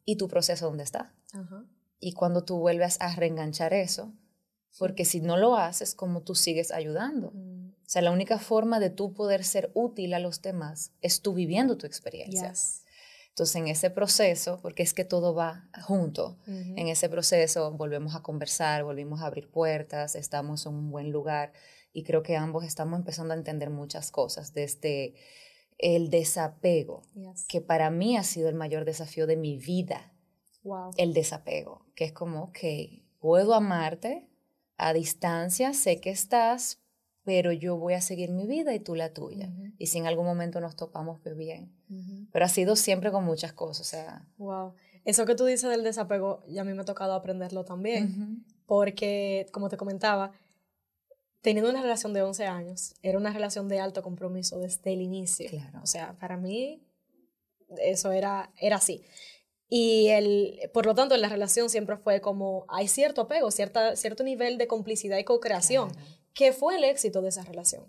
¿Y 0.05 0.17
tu 0.17 0.27
proceso 0.27 0.67
dónde 0.67 0.83
está? 0.83 1.15
Y 2.01 2.15
cuando 2.15 2.45
tú 2.45 2.59
vuelves 2.59 3.01
a 3.01 3.15
reenganchar 3.15 3.75
eso, 3.75 4.13
porque 4.77 5.05
si 5.05 5.21
no 5.21 5.37
lo 5.37 5.55
haces, 5.57 5.95
¿cómo 5.95 6.23
tú 6.23 6.35
sigues 6.35 6.73
ayudando? 6.73 7.31
Mm. 7.31 7.52
O 7.85 7.89
sea, 7.93 8.03
la 8.03 8.11
única 8.11 8.39
forma 8.39 8.81
de 8.81 8.91
tú 8.91 9.13
poder 9.13 9.45
ser 9.45 9.71
útil 9.75 10.15
a 10.15 10.19
los 10.19 10.41
demás 10.41 10.93
es 11.01 11.21
tú 11.21 11.35
viviendo 11.35 11.77
tu 11.77 11.87
experiencia. 11.87 12.53
Entonces, 13.29 13.57
en 13.57 13.69
ese 13.69 13.91
proceso, 13.91 14.59
porque 14.61 14.83
es 14.83 14.93
que 14.93 15.05
todo 15.05 15.35
va 15.35 15.69
junto, 15.87 16.39
en 16.47 16.89
ese 16.89 17.09
proceso 17.09 17.71
volvemos 17.73 18.15
a 18.15 18.23
conversar, 18.23 18.85
volvimos 18.85 19.23
a 19.23 19.27
abrir 19.27 19.51
puertas, 19.51 20.17
estamos 20.17 20.67
en 20.67 20.75
un 20.75 20.91
buen 20.91 21.11
lugar 21.11 21.53
y 21.95 22.05
creo 22.05 22.23
que 22.23 22.37
ambos 22.37 22.65
estamos 22.65 22.99
empezando 22.99 23.33
a 23.33 23.37
entender 23.37 23.71
muchas 23.71 24.11
cosas 24.11 24.53
desde 24.53 25.15
el 25.79 26.11
desapego, 26.11 27.03
que 27.49 27.63
para 27.63 27.91
mí 27.91 28.19
ha 28.19 28.23
sido 28.23 28.51
el 28.51 28.55
mayor 28.55 28.85
desafío 28.85 29.27
de 29.27 29.37
mi 29.37 29.57
vida. 29.57 30.13
El 30.97 31.15
desapego, 31.15 31.87
que 31.97 32.05
es 32.05 32.13
como, 32.13 32.45
ok, 32.45 32.59
puedo 33.19 33.55
amarte 33.55 34.29
a 34.77 34.93
distancia, 34.93 35.73
sé 35.73 36.01
que 36.01 36.11
estás, 36.11 36.82
pero 37.25 37.53
yo 37.53 37.77
voy 37.77 37.95
a 37.95 38.01
seguir 38.01 38.31
mi 38.31 38.47
vida 38.47 38.75
y 38.75 38.81
tú 38.81 38.95
la 38.95 39.13
tuya. 39.13 39.51
Y 39.79 39.87
si 39.87 39.99
en 39.99 40.07
algún 40.07 40.27
momento 40.27 40.61
nos 40.61 40.77
topamos, 40.77 41.21
pues 41.23 41.37
bien. 41.37 41.73
Pero 42.33 42.45
ha 42.45 42.49
sido 42.49 42.77
siempre 42.77 43.11
con 43.11 43.25
muchas 43.25 43.53
cosas, 43.53 43.81
o 43.87 43.91
sea... 43.91 44.29
Wow. 44.39 44.75
Eso 45.05 45.27
que 45.27 45.35
tú 45.35 45.45
dices 45.45 45.69
del 45.69 45.83
desapego, 45.83 46.45
ya 46.49 46.63
a 46.63 46.65
mí 46.65 46.75
me 46.75 46.83
ha 46.83 46.85
tocado 46.85 47.15
aprenderlo 47.15 47.65
también, 47.65 48.45
porque, 48.67 49.47
como 49.53 49.69
te 49.69 49.77
comentaba, 49.77 50.33
teniendo 51.41 51.71
una 51.71 51.83
relación 51.83 52.13
de 52.13 52.23
11 52.23 52.47
años, 52.47 52.95
era 53.03 53.19
una 53.19 53.33
relación 53.33 53.69
de 53.69 53.81
alto 53.81 54.03
compromiso 54.03 54.59
desde 54.61 54.93
el 54.93 55.01
inicio. 55.01 55.51
Claro. 55.51 55.81
O 55.83 55.87
sea, 55.87 56.17
para 56.21 56.37
mí 56.37 56.87
eso 57.79 58.13
era, 58.13 58.53
era 58.61 58.77
así. 58.77 59.03
Y 59.69 60.09
el, 60.09 60.71
por 60.73 60.87
lo 60.87 60.95
tanto, 60.95 61.15
en 61.15 61.23
la 61.23 61.29
relación 61.29 61.69
siempre 61.69 61.97
fue 61.97 62.21
como, 62.21 62.65
hay 62.69 62.89
cierto 62.89 63.23
apego, 63.23 63.51
cierta, 63.51 63.97
cierto 63.97 64.23
nivel 64.23 64.59
de 64.59 64.67
complicidad 64.67 65.19
y 65.19 65.25
co-creación 65.25 65.91
que 66.35 66.53
fue 66.53 66.77
el 66.77 66.85
éxito 66.85 67.23
de 67.23 67.29
esa 67.29 67.43
relación. 67.43 67.85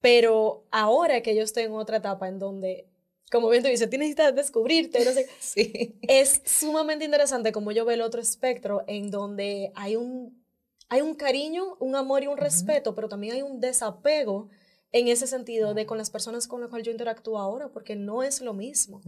Pero 0.00 0.64
ahora 0.70 1.22
que 1.22 1.34
yo 1.34 1.42
estoy 1.42 1.64
en 1.64 1.72
otra 1.72 1.98
etapa 1.98 2.28
en 2.28 2.38
donde, 2.38 2.88
como 3.30 3.48
bien 3.48 3.62
tú 3.62 3.68
dices, 3.68 3.90
tienes 3.90 4.14
que 4.14 4.32
descubrirte, 4.32 5.04
no 5.04 5.12
sé, 5.12 5.28
sí. 5.40 5.98
es 6.02 6.42
sumamente 6.44 7.04
interesante 7.04 7.52
como 7.52 7.72
yo 7.72 7.84
veo 7.84 7.94
el 7.94 8.02
otro 8.02 8.20
espectro 8.20 8.82
en 8.86 9.10
donde 9.10 9.72
hay 9.74 9.96
un, 9.96 10.42
hay 10.88 11.02
un 11.02 11.14
cariño, 11.14 11.76
un 11.80 11.96
amor 11.96 12.22
y 12.22 12.26
un 12.26 12.38
respeto, 12.38 12.94
pero 12.94 13.08
también 13.08 13.34
hay 13.34 13.42
un 13.42 13.60
desapego 13.60 14.48
en 14.92 15.08
ese 15.08 15.26
sentido 15.26 15.74
de 15.74 15.86
con 15.86 15.98
las 15.98 16.10
personas 16.10 16.48
con 16.48 16.60
las 16.60 16.70
cuales 16.70 16.86
yo 16.86 16.92
interactúo 16.92 17.38
ahora, 17.38 17.68
porque 17.68 17.94
no 17.94 18.22
es 18.22 18.40
lo 18.40 18.54
mismo. 18.54 19.00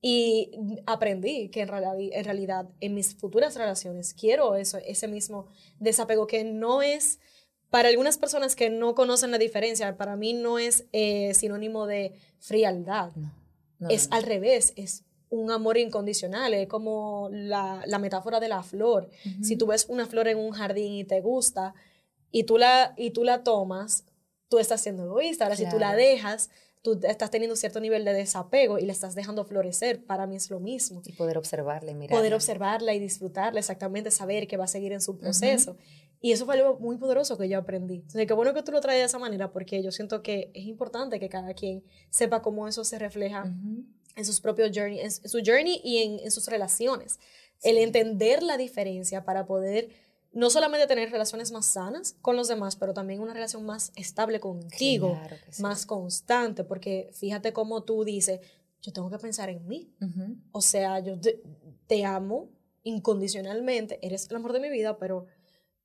Y 0.00 0.52
aprendí 0.86 1.50
que 1.50 1.62
en 1.62 1.68
realidad, 1.68 1.96
en 1.98 2.24
realidad 2.24 2.68
en 2.80 2.94
mis 2.94 3.16
futuras 3.16 3.56
relaciones 3.56 4.14
quiero 4.14 4.54
eso, 4.54 4.78
ese 4.78 5.08
mismo 5.08 5.48
desapego 5.80 6.26
que 6.26 6.44
no 6.44 6.82
es 6.82 7.18
para 7.70 7.88
algunas 7.88 8.18
personas 8.18 8.56
que 8.56 8.70
no 8.70 8.94
conocen 8.94 9.30
la 9.30 9.38
diferencia, 9.38 9.96
para 9.96 10.16
mí 10.16 10.32
no 10.32 10.58
es 10.58 10.86
eh, 10.92 11.34
sinónimo 11.34 11.86
de 11.86 12.14
frialdad. 12.38 13.12
es 13.88 14.08
al 14.10 14.22
revés, 14.22 14.72
es 14.76 15.04
un 15.30 15.50
amor 15.50 15.76
incondicional, 15.76 16.54
es 16.54 16.68
como 16.68 17.28
la, 17.30 17.84
metáfora 18.00 18.40
de 18.40 18.48
la 18.48 18.62
flor. 18.62 19.10
Si 19.42 19.56
tú 19.56 19.66
ves 19.66 19.86
una 19.88 20.06
flor 20.06 20.28
en 20.28 20.38
un 20.38 20.52
jardín 20.52 20.94
y 20.94 21.04
te 21.04 21.20
gusta 21.20 21.74
y 22.30 22.44
tú 22.44 22.58
la, 22.58 22.94
y 22.96 23.10
tú 23.10 23.24
la 23.24 23.42
tomas, 23.42 24.04
tú 24.48 24.58
estás 24.58 24.80
siendo 24.80 25.04
egoísta. 25.04 25.44
Ahora, 25.44 25.56
si 25.56 25.68
tú 25.68 25.78
la 25.78 25.94
dejas, 25.94 26.50
tú 26.82 26.98
estás 27.02 27.30
teniendo 27.30 27.56
cierto 27.56 27.80
nivel 27.80 28.04
de 28.04 28.14
desapego 28.14 28.78
y 28.78 28.86
la 28.86 28.92
estás 28.92 29.14
dejando 29.14 29.44
florecer. 29.44 30.04
Para 30.04 30.26
mí 30.26 30.36
es 30.36 30.50
lo 30.50 30.60
mismo. 30.60 31.02
Y 31.04 31.12
poder 31.12 31.36
observarla 31.36 31.90
y 31.90 31.94
mirarla. 31.94 32.18
Poder 32.18 32.34
observarla 32.34 32.94
y 32.94 32.98
disfrutarla, 32.98 33.60
exactamente, 33.60 34.10
saber 34.10 34.46
que 34.46 34.56
va 34.56 34.64
a 34.64 34.68
seguir 34.68 34.92
en 34.92 35.00
su 35.00 35.18
proceso. 35.18 35.76
Y 36.20 36.32
eso 36.32 36.46
fue 36.46 36.58
algo 36.58 36.78
muy 36.78 36.96
poderoso 36.96 37.38
que 37.38 37.48
yo 37.48 37.58
aprendí. 37.58 37.96
Entonces, 37.96 38.26
qué 38.26 38.34
bueno 38.34 38.52
que 38.54 38.62
tú 38.62 38.72
lo 38.72 38.80
traes 38.80 39.00
de 39.00 39.04
esa 39.04 39.18
manera, 39.18 39.52
porque 39.52 39.82
yo 39.82 39.92
siento 39.92 40.22
que 40.22 40.50
es 40.54 40.66
importante 40.66 41.20
que 41.20 41.28
cada 41.28 41.54
quien 41.54 41.84
sepa 42.10 42.42
cómo 42.42 42.66
eso 42.66 42.84
se 42.84 42.98
refleja 42.98 43.44
en 44.16 44.24
sus 44.24 44.40
propios 44.40 44.70
journey, 44.74 44.98
en 44.98 45.10
su 45.10 45.40
journey 45.44 45.80
y 45.84 46.20
en, 46.24 46.30
sus 46.30 46.48
relaciones. 46.48 47.20
El 47.62 47.78
entender 47.78 48.42
la 48.42 48.56
diferencia 48.56 49.24
para 49.24 49.46
poder 49.46 49.90
no 50.32 50.50
solamente 50.50 50.86
tener 50.86 51.10
relaciones 51.10 51.52
más 51.52 51.66
sanas 51.66 52.16
con 52.20 52.36
los 52.36 52.48
demás, 52.48 52.76
pero 52.76 52.92
también 52.92 53.20
una 53.20 53.32
relación 53.32 53.64
más 53.64 53.92
estable 53.94 54.40
contigo, 54.40 55.18
más 55.60 55.86
constante, 55.86 56.64
porque 56.64 57.10
fíjate 57.12 57.52
cómo 57.52 57.84
tú 57.84 58.04
dices, 58.04 58.40
yo 58.82 58.92
tengo 58.92 59.10
que 59.10 59.18
pensar 59.18 59.48
en 59.50 59.66
mí. 59.66 59.90
O 60.52 60.60
sea, 60.60 60.98
yo 61.00 61.14
te, 61.86 62.04
amo 62.04 62.50
incondicionalmente, 62.82 63.98
eres 64.02 64.28
el 64.30 64.36
amor 64.36 64.52
de 64.52 64.60
mi 64.60 64.70
vida, 64.70 64.98
pero 64.98 65.26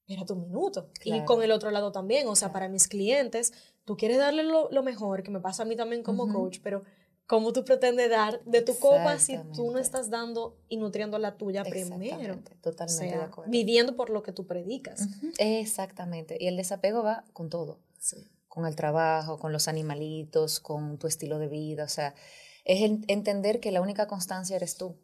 era 0.07 0.25
tu 0.25 0.35
minuto. 0.35 0.89
Y 1.03 1.23
con 1.25 1.43
el 1.43 1.51
otro 1.51 1.71
lado 1.71 1.91
también, 1.91 2.27
o 2.27 2.35
sea, 2.35 2.51
para 2.51 2.69
mis 2.69 2.87
clientes, 2.87 3.53
tú 3.85 3.97
quieres 3.97 4.17
darle 4.17 4.43
lo, 4.43 4.83
mejor, 4.83 5.23
que 5.23 5.31
me 5.31 5.39
pasa 5.39 5.63
a 5.63 5.65
mí 5.65 5.75
también 5.75 6.03
como 6.03 6.31
coach, 6.31 6.59
pero 6.61 6.83
¿Cómo 7.25 7.53
tú 7.53 7.63
pretendes 7.63 8.09
dar 8.09 8.43
de 8.43 8.61
tu 8.61 8.77
copa 8.77 9.17
si 9.17 9.37
tú 9.55 9.71
no 9.71 9.79
estás 9.79 10.09
dando 10.09 10.57
y 10.67 10.77
nutriendo 10.77 11.17
la 11.19 11.37
tuya 11.37 11.63
primero? 11.63 12.37
Totalmente 12.61 13.17
de 13.17 13.23
acuerdo. 13.23 13.49
Viviendo 13.49 13.95
por 13.95 14.09
lo 14.09 14.23
que 14.23 14.33
tú 14.33 14.45
predicas. 14.45 15.07
Exactamente. 15.37 16.37
Y 16.39 16.47
el 16.47 16.57
desapego 16.57 17.01
va 17.01 17.23
con 17.31 17.49
todo. 17.49 17.79
Con 18.49 18.65
el 18.65 18.75
trabajo, 18.75 19.39
con 19.39 19.53
los 19.53 19.69
animalitos, 19.69 20.59
con 20.59 20.99
tu 20.99 21.07
estilo 21.07 21.39
de 21.39 21.47
vida. 21.47 21.85
O 21.85 21.89
sea, 21.89 22.13
es 22.65 22.81
entender 23.07 23.61
que 23.61 23.71
la 23.71 23.81
única 23.81 24.05
constancia 24.07 24.57
eres 24.57 24.75
tú. 24.75 24.97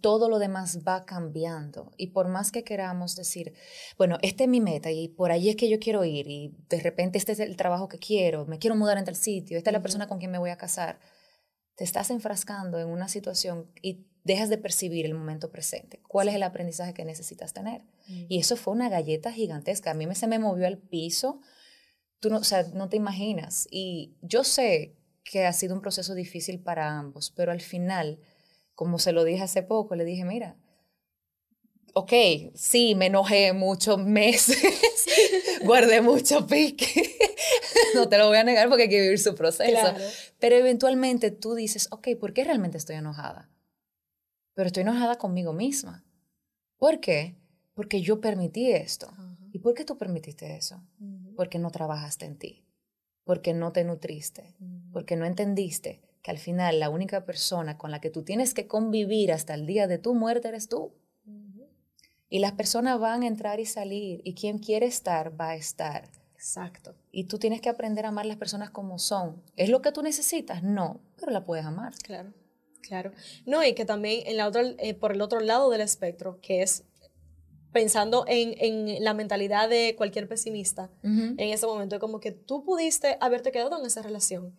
Todo 0.00 0.28
lo 0.28 0.38
demás 0.38 0.80
va 0.86 1.04
cambiando. 1.04 1.92
Y 1.96 2.08
por 2.08 2.28
más 2.28 2.52
que 2.52 2.64
queramos 2.64 3.16
decir, 3.16 3.54
bueno, 3.98 4.18
esta 4.22 4.44
es 4.44 4.48
mi 4.50 4.60
meta 4.60 4.90
y 4.90 5.08
por 5.08 5.32
ahí 5.32 5.48
es 5.48 5.56
que 5.56 5.68
yo 5.68 5.78
quiero 5.78 6.04
ir 6.04 6.28
y 6.28 6.54
de 6.68 6.80
repente 6.80 7.18
este 7.18 7.32
es 7.32 7.40
el 7.40 7.56
trabajo 7.56 7.88
que 7.88 7.98
quiero, 7.98 8.46
me 8.46 8.58
quiero 8.58 8.76
mudar 8.76 8.98
en 8.98 9.08
el 9.08 9.16
sitio, 9.16 9.58
esta 9.58 9.70
es 9.70 9.74
la 9.74 9.82
persona 9.82 10.06
con 10.06 10.18
quien 10.18 10.30
me 10.30 10.38
voy 10.38 10.50
a 10.50 10.56
casar 10.56 10.98
te 11.76 11.84
estás 11.84 12.10
enfrascando 12.10 12.78
en 12.78 12.88
una 12.88 13.08
situación 13.08 13.70
y 13.82 14.06
dejas 14.22 14.48
de 14.48 14.58
percibir 14.58 15.06
el 15.06 15.14
momento 15.14 15.50
presente. 15.50 16.00
¿Cuál 16.08 16.28
es 16.28 16.34
el 16.34 16.42
aprendizaje 16.42 16.94
que 16.94 17.04
necesitas 17.04 17.52
tener? 17.52 17.82
Y 18.06 18.38
eso 18.38 18.56
fue 18.56 18.74
una 18.74 18.88
galleta 18.88 19.32
gigantesca. 19.32 19.90
A 19.90 19.94
mí 19.94 20.06
me, 20.06 20.14
se 20.14 20.26
me 20.26 20.38
movió 20.38 20.66
al 20.66 20.78
piso. 20.78 21.40
Tú 22.20 22.30
no, 22.30 22.38
o 22.38 22.44
sea, 22.44 22.62
no 22.74 22.88
te 22.88 22.96
imaginas. 22.96 23.66
Y 23.70 24.16
yo 24.22 24.44
sé 24.44 24.96
que 25.24 25.46
ha 25.46 25.52
sido 25.52 25.74
un 25.74 25.80
proceso 25.80 26.14
difícil 26.14 26.62
para 26.62 26.98
ambos, 26.98 27.32
pero 27.34 27.50
al 27.50 27.60
final, 27.60 28.20
como 28.74 28.98
se 28.98 29.12
lo 29.12 29.24
dije 29.24 29.42
hace 29.42 29.62
poco, 29.62 29.94
le 29.94 30.04
dije, 30.04 30.24
mira, 30.24 30.56
ok, 31.94 32.12
sí, 32.54 32.94
me 32.94 33.06
enojé 33.06 33.52
muchos 33.52 33.98
meses, 33.98 34.58
guardé 35.64 36.00
mucho 36.00 36.46
pique, 36.46 37.16
no 37.94 38.08
te 38.08 38.18
lo 38.18 38.28
voy 38.28 38.36
a 38.36 38.44
negar 38.44 38.68
porque 38.68 38.84
hay 38.84 38.88
que 38.88 39.00
vivir 39.00 39.18
su 39.18 39.34
proceso, 39.34 39.94
pero 40.38 40.56
eventualmente 40.56 41.30
tú 41.30 41.54
dices, 41.54 41.88
ok, 41.90 42.08
¿por 42.20 42.32
qué 42.32 42.44
realmente 42.44 42.78
estoy 42.78 42.96
enojada? 42.96 43.48
Pero 44.54 44.66
estoy 44.66 44.82
enojada 44.82 45.16
conmigo 45.18 45.52
misma. 45.52 46.04
¿Por 46.76 47.00
qué? 47.00 47.36
Porque 47.74 48.02
yo 48.02 48.20
permití 48.20 48.70
esto. 48.70 49.12
¿Y 49.52 49.58
por 49.58 49.74
qué 49.74 49.84
tú 49.84 49.96
permitiste 49.96 50.56
eso? 50.56 50.82
Porque 51.36 51.58
no 51.58 51.70
trabajaste 51.70 52.26
en 52.26 52.36
ti, 52.36 52.64
porque 53.24 53.54
no 53.54 53.72
te 53.72 53.84
nutriste, 53.84 54.56
porque 54.92 55.16
no 55.16 55.24
entendiste 55.24 56.02
que 56.24 56.30
al 56.30 56.38
final 56.38 56.80
la 56.80 56.88
única 56.88 57.26
persona 57.26 57.76
con 57.76 57.90
la 57.90 58.00
que 58.00 58.08
tú 58.08 58.22
tienes 58.22 58.54
que 58.54 58.66
convivir 58.66 59.30
hasta 59.30 59.52
el 59.52 59.66
día 59.66 59.86
de 59.86 59.98
tu 59.98 60.14
muerte 60.14 60.48
eres 60.48 60.70
tú. 60.70 60.94
Y 62.30 62.38
las 62.38 62.52
personas 62.52 62.98
van 62.98 63.22
a 63.22 63.26
entrar 63.26 63.60
y 63.60 63.66
salir 63.66 64.22
y 64.24 64.34
quien 64.34 64.58
quiere 64.58 64.86
estar 64.86 65.38
va 65.38 65.50
a 65.50 65.54
estar. 65.54 66.08
Exacto. 66.34 66.94
Y 67.12 67.24
tú 67.24 67.38
tienes 67.38 67.60
que 67.60 67.68
aprender 67.68 68.06
a 68.06 68.08
amar 68.08 68.24
las 68.24 68.38
personas 68.38 68.70
como 68.70 68.98
son. 68.98 69.42
¿Es 69.56 69.68
lo 69.68 69.82
que 69.82 69.92
tú 69.92 70.02
necesitas? 70.02 70.62
No, 70.62 70.98
pero 71.20 71.30
la 71.30 71.44
puedes 71.44 71.66
amar. 71.66 71.92
Claro, 72.02 72.32
claro. 72.80 73.12
No, 73.44 73.62
y 73.62 73.74
que 73.74 73.84
también 73.84 74.26
en 74.26 74.38
la 74.38 74.48
otra, 74.48 74.62
eh, 74.78 74.94
por 74.94 75.12
el 75.12 75.20
otro 75.20 75.40
lado 75.40 75.68
del 75.68 75.82
espectro, 75.82 76.40
que 76.40 76.62
es 76.62 76.84
pensando 77.70 78.24
en, 78.26 78.54
en 78.60 79.04
la 79.04 79.12
mentalidad 79.12 79.68
de 79.68 79.94
cualquier 79.94 80.26
pesimista 80.26 80.90
en 81.02 81.38
ese 81.38 81.66
momento, 81.66 81.98
como 81.98 82.18
que 82.18 82.32
tú 82.32 82.64
pudiste 82.64 83.18
haberte 83.20 83.52
quedado 83.52 83.78
en 83.78 83.84
esa 83.84 84.00
relación 84.00 84.54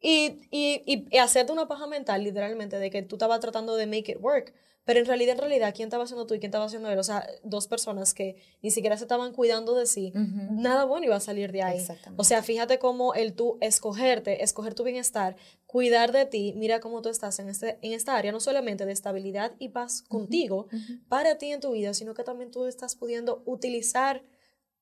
y, 0.00 0.40
y, 0.50 1.06
y 1.10 1.18
hacerte 1.18 1.52
una 1.52 1.68
paja 1.68 1.86
mental, 1.86 2.24
literalmente, 2.24 2.78
de 2.78 2.90
que 2.90 3.02
tú 3.02 3.16
estabas 3.16 3.40
tratando 3.40 3.76
de 3.76 3.86
make 3.86 4.12
it 4.12 4.18
work. 4.20 4.54
Pero 4.84 4.98
en 4.98 5.06
realidad, 5.06 5.34
en 5.34 5.40
realidad, 5.40 5.74
¿quién 5.74 5.88
estaba 5.88 6.04
haciendo 6.04 6.26
tú 6.26 6.34
y 6.34 6.40
quién 6.40 6.48
estaba 6.48 6.64
haciendo 6.64 6.90
él? 6.90 6.98
O 6.98 7.04
sea, 7.04 7.26
dos 7.44 7.68
personas 7.68 8.14
que 8.14 8.36
ni 8.62 8.70
siquiera 8.70 8.96
se 8.96 9.04
estaban 9.04 9.32
cuidando 9.32 9.74
de 9.74 9.86
sí, 9.86 10.12
nada 10.14 10.84
bueno 10.84 11.04
iba 11.06 11.16
a 11.16 11.20
salir 11.20 11.52
de 11.52 11.62
ahí. 11.62 11.86
O 12.16 12.24
sea, 12.24 12.42
fíjate 12.42 12.78
cómo 12.78 13.14
el 13.14 13.34
tú 13.34 13.58
escogerte, 13.60 14.42
escoger 14.42 14.74
tu 14.74 14.82
bienestar, 14.82 15.36
cuidar 15.66 16.12
de 16.12 16.24
ti, 16.24 16.54
mira 16.56 16.80
cómo 16.80 17.02
tú 17.02 17.10
estás 17.10 17.38
en, 17.38 17.50
este, 17.50 17.78
en 17.82 17.92
esta 17.92 18.16
área, 18.16 18.32
no 18.32 18.40
solamente 18.40 18.86
de 18.86 18.92
estabilidad 18.92 19.52
y 19.58 19.68
paz 19.68 20.02
contigo, 20.02 20.66
para 21.08 21.36
ti 21.36 21.52
en 21.52 21.60
tu 21.60 21.72
vida, 21.72 21.92
sino 21.92 22.14
que 22.14 22.24
también 22.24 22.50
tú 22.50 22.64
estás 22.66 22.96
pudiendo 22.96 23.42
utilizar 23.44 24.24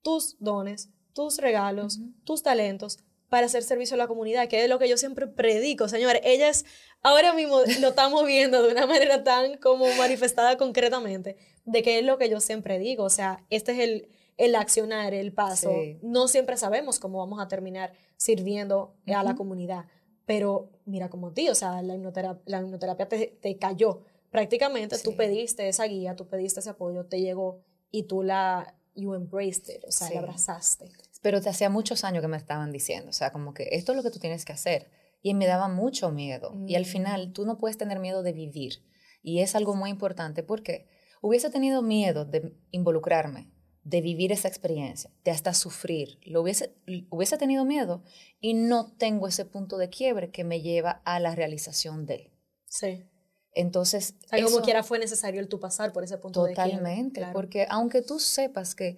tus 0.02 0.36
dones, 0.38 0.90
tus 1.12 1.38
regalos, 1.38 1.98
tus 2.24 2.42
talentos 2.42 3.00
para 3.28 3.46
hacer 3.46 3.62
servicio 3.62 3.94
a 3.94 3.98
la 3.98 4.06
comunidad, 4.06 4.48
que 4.48 4.64
es 4.64 4.70
lo 4.70 4.78
que 4.78 4.88
yo 4.88 4.96
siempre 4.96 5.26
predico, 5.26 5.88
señores. 5.88 6.22
Ella 6.24 6.48
es 6.48 6.64
ahora 7.02 7.32
mismo 7.32 7.60
lo 7.80 7.88
estamos 7.88 8.26
viendo 8.26 8.62
de 8.62 8.72
una 8.72 8.86
manera 8.86 9.22
tan 9.24 9.58
como 9.58 9.86
manifestada 9.94 10.56
concretamente, 10.56 11.36
de 11.64 11.82
que 11.82 11.98
es 11.98 12.04
lo 12.04 12.18
que 12.18 12.28
yo 12.28 12.40
siempre 12.40 12.78
digo, 12.78 13.04
o 13.04 13.10
sea, 13.10 13.44
este 13.50 13.72
es 13.72 13.78
el, 13.80 14.08
el 14.36 14.54
accionar, 14.54 15.14
el 15.14 15.32
paso. 15.32 15.72
No 16.02 16.28
siempre 16.28 16.56
sabemos 16.56 16.98
cómo 16.98 17.18
vamos 17.18 17.40
a 17.40 17.48
terminar 17.48 17.92
sirviendo 18.16 18.94
a 19.06 19.22
la 19.22 19.34
comunidad, 19.34 19.84
pero 20.24 20.70
mira 20.84 21.08
como 21.10 21.32
ti, 21.32 21.48
o 21.48 21.54
sea, 21.54 21.82
la 21.82 21.94
hipnoterapia, 21.94 22.42
la 22.46 22.60
hipnoterapia 22.60 23.08
te, 23.08 23.38
te, 23.40 23.58
cayó. 23.58 24.02
Prácticamente 24.30 24.98
tú 24.98 25.16
pediste 25.16 25.68
esa 25.68 25.84
guía, 25.84 26.16
tú 26.16 26.26
pediste 26.26 26.60
ese 26.60 26.70
apoyo, 26.70 27.06
te 27.06 27.20
llegó 27.20 27.60
y 27.90 28.04
tú 28.04 28.22
la, 28.22 28.74
you 28.94 29.14
embraced 29.14 29.74
it, 29.74 29.84
o 29.86 29.92
sea, 29.92 30.10
la 30.10 30.20
abrazaste. 30.20 30.90
Pero 31.20 31.40
te 31.40 31.48
hacía 31.48 31.68
muchos 31.70 32.04
años 32.04 32.22
que 32.22 32.28
me 32.28 32.36
estaban 32.36 32.70
diciendo, 32.72 33.10
o 33.10 33.12
sea, 33.12 33.32
como 33.32 33.54
que 33.54 33.68
esto 33.72 33.92
es 33.92 33.96
lo 33.96 34.02
que 34.02 34.10
tú 34.10 34.18
tienes 34.18 34.44
que 34.44 34.52
hacer 34.52 34.90
y 35.22 35.34
me 35.34 35.46
daba 35.46 35.68
mucho 35.68 36.10
miedo. 36.10 36.54
Y 36.66 36.76
al 36.76 36.84
final 36.84 37.28
mm. 37.28 37.32
tú 37.32 37.44
no 37.44 37.58
puedes 37.58 37.76
tener 37.76 37.98
miedo 37.98 38.22
de 38.22 38.32
vivir. 38.32 38.84
Y 39.22 39.40
es 39.40 39.54
algo 39.54 39.74
muy 39.74 39.90
importante 39.90 40.42
porque 40.42 40.88
hubiese 41.20 41.50
tenido 41.50 41.82
miedo 41.82 42.24
de 42.24 42.56
involucrarme, 42.70 43.52
de 43.82 44.00
vivir 44.00 44.32
esa 44.32 44.48
experiencia, 44.48 45.10
de 45.24 45.30
hasta 45.30 45.54
sufrir. 45.54 46.18
Lo 46.22 46.42
hubiese, 46.42 46.76
hubiese 47.10 47.36
tenido 47.36 47.64
miedo 47.64 48.04
y 48.40 48.54
no 48.54 48.94
tengo 48.96 49.26
ese 49.26 49.44
punto 49.44 49.76
de 49.76 49.88
quiebre 49.88 50.30
que 50.30 50.44
me 50.44 50.60
lleva 50.60 51.02
a 51.04 51.18
la 51.20 51.34
realización 51.34 52.06
de. 52.06 52.32
Sí. 52.66 53.04
Entonces. 53.52 54.14
como 54.44 54.60
quiera 54.60 54.84
fue 54.84 54.98
necesario 54.98 55.40
el 55.40 55.48
tu 55.48 55.58
pasar 55.58 55.92
por 55.92 56.04
ese 56.04 56.18
punto 56.18 56.44
de 56.44 56.54
quiebre. 56.54 56.72
Totalmente. 56.72 57.26
Porque 57.32 57.66
aunque 57.68 58.02
tú 58.02 58.20
sepas 58.20 58.74
que 58.74 58.96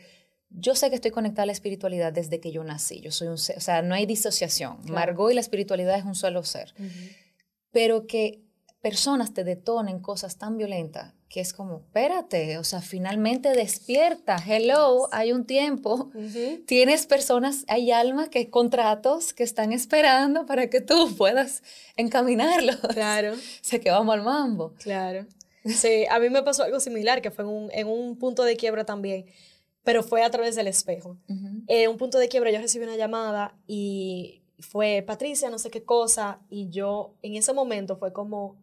yo 0.50 0.74
sé 0.74 0.90
que 0.90 0.96
estoy 0.96 1.10
conectada 1.10 1.44
a 1.44 1.46
la 1.46 1.52
espiritualidad 1.52 2.12
desde 2.12 2.40
que 2.40 2.52
yo 2.52 2.64
nací. 2.64 3.00
Yo 3.00 3.12
soy 3.12 3.28
un 3.28 3.38
ser, 3.38 3.56
o 3.56 3.60
sea, 3.60 3.82
no 3.82 3.94
hay 3.94 4.06
disociación. 4.06 4.78
Margot 4.84 5.30
y 5.30 5.34
la 5.34 5.40
espiritualidad 5.40 5.98
es 5.98 6.04
un 6.04 6.14
solo 6.14 6.42
ser. 6.42 6.74
Pero 7.70 8.06
que 8.06 8.42
personas 8.80 9.32
te 9.32 9.44
detonen 9.44 10.00
cosas 10.00 10.38
tan 10.38 10.56
violentas 10.56 11.14
que 11.30 11.40
es 11.40 11.52
como, 11.52 11.76
espérate, 11.76 12.58
o 12.58 12.64
sea, 12.64 12.80
finalmente 12.82 13.50
despierta, 13.50 14.36
hello, 14.44 15.08
hay 15.12 15.32
un 15.32 15.46
tiempo, 15.46 16.10
tienes 16.66 17.06
personas, 17.06 17.64
hay 17.68 17.92
almas, 17.92 18.30
que 18.30 18.50
contratos 18.50 19.32
que 19.32 19.44
están 19.44 19.72
esperando 19.72 20.44
para 20.44 20.68
que 20.68 20.80
tú 20.80 21.14
puedas 21.16 21.62
encaminarlos. 21.96 22.78
Claro. 22.92 23.34
o 23.34 23.38
sea, 23.62 23.78
que 23.78 23.92
vamos 23.92 24.12
al 24.12 24.22
mambo. 24.22 24.74
Claro. 24.80 25.24
Sí, 25.64 26.04
a 26.10 26.18
mí 26.18 26.30
me 26.30 26.42
pasó 26.42 26.64
algo 26.64 26.80
similar, 26.80 27.22
que 27.22 27.30
fue 27.30 27.44
en 27.44 27.50
un, 27.50 27.70
en 27.72 27.86
un 27.86 28.18
punto 28.18 28.42
de 28.42 28.56
quiebra 28.56 28.84
también 28.84 29.26
pero 29.82 30.02
fue 30.02 30.22
a 30.22 30.30
través 30.30 30.56
del 30.56 30.66
espejo. 30.66 31.18
En 31.28 31.64
eh, 31.68 31.88
un 31.88 31.96
punto 31.96 32.18
de 32.18 32.28
quiebra, 32.28 32.50
yo 32.50 32.60
recibí 32.60 32.84
una 32.84 32.96
llamada 32.96 33.58
y 33.66 34.42
fue 34.58 35.02
Patricia, 35.06 35.50
no 35.50 35.58
sé 35.58 35.70
qué 35.70 35.84
cosa, 35.84 36.40
y 36.50 36.68
yo 36.70 37.14
en 37.22 37.36
ese 37.36 37.52
momento 37.52 37.96
fue 37.96 38.12
como, 38.12 38.56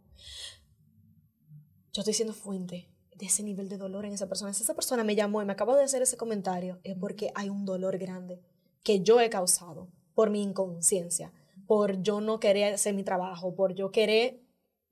yo 1.93 2.01
estoy 2.01 2.13
siendo 2.13 2.33
fuente 2.33 2.89
de 3.15 3.25
ese 3.25 3.43
nivel 3.43 3.67
de 3.67 3.77
dolor 3.77 4.05
en 4.05 4.13
esa 4.13 4.27
persona. 4.27 4.53
Si 4.53 4.63
esa 4.63 4.75
persona 4.75 5.03
me 5.03 5.15
llamó 5.15 5.41
y 5.41 5.45
me 5.45 5.53
acaba 5.53 5.75
de 5.75 5.83
hacer 5.83 6.01
ese 6.01 6.17
comentario, 6.17 6.79
es 6.83 6.95
porque 6.95 7.31
hay 7.33 7.49
un 7.49 7.65
dolor 7.65 7.97
grande 7.97 8.41
que 8.83 9.01
yo 9.01 9.19
he 9.19 9.29
causado 9.29 9.89
por 10.13 10.29
mi 10.29 10.41
inconsciencia, 10.41 11.33
por 11.65 12.01
yo 12.01 12.21
no 12.21 12.39
querer 12.39 12.75
hacer 12.75 12.93
mi 12.93 13.03
trabajo, 13.03 13.55
por 13.55 13.73
yo 13.73 13.91
querer 13.91 14.39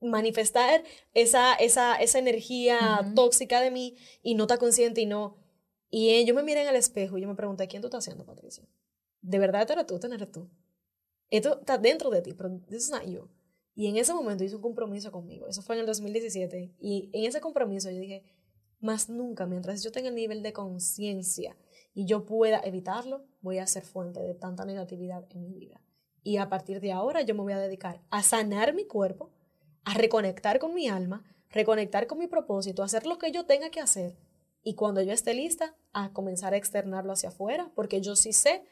manifestar 0.01 0.83
esa, 1.13 1.55
esa, 1.55 1.95
esa 1.95 2.19
energía 2.19 3.11
tóxica 3.15 3.61
de 3.61 3.71
mí 3.71 3.95
y 4.21 4.35
no 4.35 4.43
está 4.43 4.57
consciente 4.57 5.01
y 5.01 5.05
no... 5.05 5.37
Y 5.97 6.25
yo 6.25 6.35
me 6.35 6.43
miré 6.43 6.61
en 6.61 6.67
el 6.67 6.75
espejo 6.75 7.17
y 7.17 7.21
yo 7.21 7.27
me 7.29 7.35
pregunté, 7.35 7.69
¿quién 7.69 7.81
tú 7.81 7.87
estás 7.87 8.03
haciendo, 8.03 8.25
Patricia? 8.25 8.67
¿De 9.21 9.39
verdad 9.39 9.61
esto 9.61 9.71
eres 9.71 9.85
tú? 9.85 9.95
¿Esto 9.95 10.07
eres 10.13 10.29
tú? 10.29 10.49
Esto 11.29 11.59
está 11.61 11.77
dentro 11.77 12.09
de 12.09 12.21
ti, 12.21 12.33
pero 12.33 12.49
this 12.67 12.83
is 12.83 12.91
not 12.91 13.05
you. 13.05 13.29
Y 13.75 13.87
en 13.87 13.95
ese 13.95 14.13
momento 14.13 14.43
hice 14.43 14.57
un 14.57 14.61
compromiso 14.61 15.09
conmigo. 15.09 15.47
Eso 15.47 15.61
fue 15.61 15.75
en 15.75 15.79
el 15.79 15.85
2017. 15.85 16.75
Y 16.81 17.09
en 17.13 17.23
ese 17.23 17.39
compromiso 17.39 17.89
yo 17.91 18.01
dije, 18.01 18.25
más 18.81 19.07
nunca, 19.07 19.45
mientras 19.45 19.83
yo 19.83 19.91
tenga 19.93 20.09
el 20.09 20.15
nivel 20.15 20.43
de 20.43 20.51
conciencia 20.51 21.55
y 21.93 22.03
yo 22.05 22.25
pueda 22.25 22.59
evitarlo, 22.59 23.23
voy 23.39 23.59
a 23.59 23.65
ser 23.65 23.85
fuente 23.85 24.19
de 24.19 24.33
tanta 24.33 24.65
negatividad 24.65 25.25
en 25.29 25.43
mi 25.43 25.53
vida. 25.53 25.79
Y 26.23 26.35
a 26.35 26.49
partir 26.49 26.81
de 26.81 26.91
ahora 26.91 27.21
yo 27.21 27.35
me 27.35 27.41
voy 27.41 27.53
a 27.53 27.59
dedicar 27.59 28.01
a 28.09 28.21
sanar 28.21 28.73
mi 28.73 28.83
cuerpo, 28.83 29.31
a 29.85 29.93
reconectar 29.93 30.59
con 30.59 30.73
mi 30.73 30.89
alma, 30.89 31.23
reconectar 31.51 32.05
con 32.05 32.17
mi 32.17 32.27
propósito, 32.27 32.83
hacer 32.83 33.07
lo 33.07 33.17
que 33.17 33.31
yo 33.31 33.45
tenga 33.45 33.69
que 33.69 33.79
hacer. 33.79 34.17
Y 34.67 34.73
cuando 34.73 34.99
yo 35.03 35.13
esté 35.13 35.35
lista, 35.35 35.75
a 35.93 36.11
comenzar 36.11 36.55
a 36.55 36.57
externarlo 36.57 37.13
hacia 37.13 37.29
afuera, 37.29 37.71
porque 37.75 38.01
yo 38.01 38.15
sí 38.15 38.33
sé, 38.33 38.63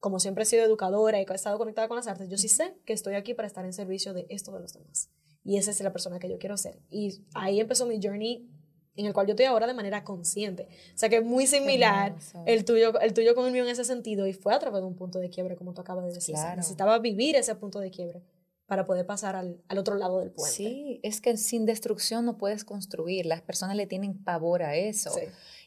como 0.00 0.18
siempre 0.18 0.44
he 0.44 0.46
sido 0.46 0.64
educadora 0.64 1.20
y 1.20 1.26
he 1.28 1.34
estado 1.34 1.58
conectada 1.58 1.88
con 1.88 1.98
las 1.98 2.06
artes, 2.06 2.30
yo 2.30 2.38
sí 2.38 2.48
sé 2.48 2.74
que 2.86 2.94
estoy 2.94 3.14
aquí 3.14 3.34
para 3.34 3.46
estar 3.46 3.66
en 3.66 3.74
servicio 3.74 4.14
de 4.14 4.24
esto 4.30 4.50
de 4.52 4.60
los 4.60 4.72
demás. 4.72 5.10
Y 5.44 5.58
esa 5.58 5.72
es 5.72 5.80
la 5.82 5.92
persona 5.92 6.18
que 6.18 6.30
yo 6.30 6.38
quiero 6.38 6.56
ser. 6.56 6.80
Y 6.88 7.22
ahí 7.34 7.60
empezó 7.60 7.84
mi 7.84 8.00
journey 8.02 8.48
en 8.96 9.04
el 9.04 9.12
cual 9.12 9.26
yo 9.26 9.32
estoy 9.32 9.44
ahora 9.44 9.66
de 9.66 9.74
manera 9.74 10.04
consciente. 10.04 10.68
O 10.94 10.98
sea 10.98 11.10
que 11.10 11.18
es 11.18 11.24
muy 11.24 11.46
similar 11.46 12.16
el 12.46 12.64
tuyo, 12.64 12.98
el 13.00 13.12
tuyo 13.12 13.34
con 13.34 13.44
el 13.44 13.52
mío 13.52 13.64
en 13.64 13.70
ese 13.70 13.84
sentido 13.84 14.26
y 14.26 14.32
fue 14.32 14.54
a 14.54 14.58
través 14.58 14.80
de 14.80 14.86
un 14.86 14.96
punto 14.96 15.18
de 15.18 15.28
quiebre, 15.28 15.54
como 15.54 15.74
tú 15.74 15.82
acabas 15.82 16.06
de 16.06 16.14
decir. 16.14 16.34
necesitaba 16.56 16.98
vivir 16.98 17.36
ese 17.36 17.54
punto 17.56 17.78
de 17.78 17.90
quiebre 17.90 18.22
para 18.66 18.86
poder 18.86 19.04
pasar 19.04 19.36
al, 19.36 19.60
al, 19.68 19.78
otro 19.78 19.96
lado 19.96 20.20
del 20.20 20.30
puente. 20.30 20.56
Sí, 20.56 21.00
es 21.02 21.20
que 21.20 21.36
sin 21.36 21.66
destrucción 21.66 22.24
no 22.24 22.38
puedes 22.38 22.64
construir. 22.64 23.26
Las 23.26 23.42
personas 23.42 23.76
le 23.76 23.86
tienen 23.86 24.22
pavor 24.22 24.62
a 24.62 24.74
eso. 24.74 25.10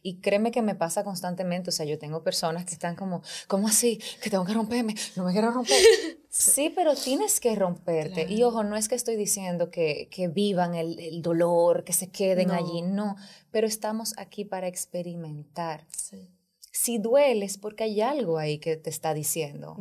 Y 0.01 0.19
créeme 0.19 0.51
que 0.51 0.61
me 0.63 0.73
pasa 0.73 1.03
constantemente. 1.03 1.69
O 1.69 1.73
sea, 1.73 1.85
yo 1.85 1.99
tengo 1.99 2.23
personas 2.23 2.65
que 2.65 2.73
están 2.73 2.95
como, 2.95 3.21
¿cómo 3.47 3.67
así? 3.67 3.99
Que 4.21 4.29
tengo 4.29 4.45
que 4.45 4.53
romperme. 4.53 4.95
No 5.15 5.25
me 5.25 5.31
quiero 5.31 5.51
romper. 5.51 5.77
sí, 6.29 6.71
pero 6.73 6.95
tienes 6.95 7.39
que 7.39 7.55
romperte. 7.55 8.25
Y 8.31 8.41
ojo, 8.41 8.63
no 8.63 8.75
es 8.75 8.87
que 8.87 8.95
estoy 8.95 9.15
diciendo 9.15 9.69
que, 9.69 10.09
que 10.09 10.27
vivan 10.27 10.73
el, 10.73 10.99
el, 10.99 11.21
dolor, 11.21 11.83
que 11.83 11.93
se 11.93 12.09
queden 12.09 12.49
allí. 12.49 12.81
No, 12.81 13.15
pero 13.51 13.67
estamos 13.67 14.15
aquí 14.17 14.43
para 14.43 14.67
experimentar. 14.67 15.85
Sí. 15.95 16.31
Si 16.71 16.97
dueles, 16.97 17.57
porque 17.57 17.83
hay 17.83 18.01
algo 18.01 18.39
ahí 18.39 18.59
que 18.59 18.75
te 18.77 18.89
está 18.89 19.13
diciendo. 19.13 19.75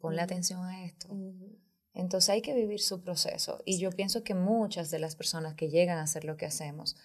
Ponle 0.00 0.22
atención 0.22 0.64
a 0.64 0.84
esto. 0.84 1.08
Entonces 1.98 2.30
hay 2.30 2.42
que 2.42 2.54
vivir 2.54 2.80
su 2.80 3.00
proceso. 3.00 3.60
Y 3.64 3.78
yo 3.78 3.90
pienso 3.90 4.22
que 4.22 4.32
muchas 4.32 4.90
de 4.90 5.00
las 5.00 5.16
personas 5.16 5.54
que 5.54 5.68
llegan 5.68 5.98
a 5.98 6.02
hacer 6.02 6.24
lo 6.24 6.36
que 6.36 6.46
hacemos 6.46 6.96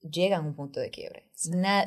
llegan 0.00 0.44
a 0.44 0.48
un 0.48 0.54
punto 0.54 0.80
de 0.80 0.90
quiebre. 0.90 1.28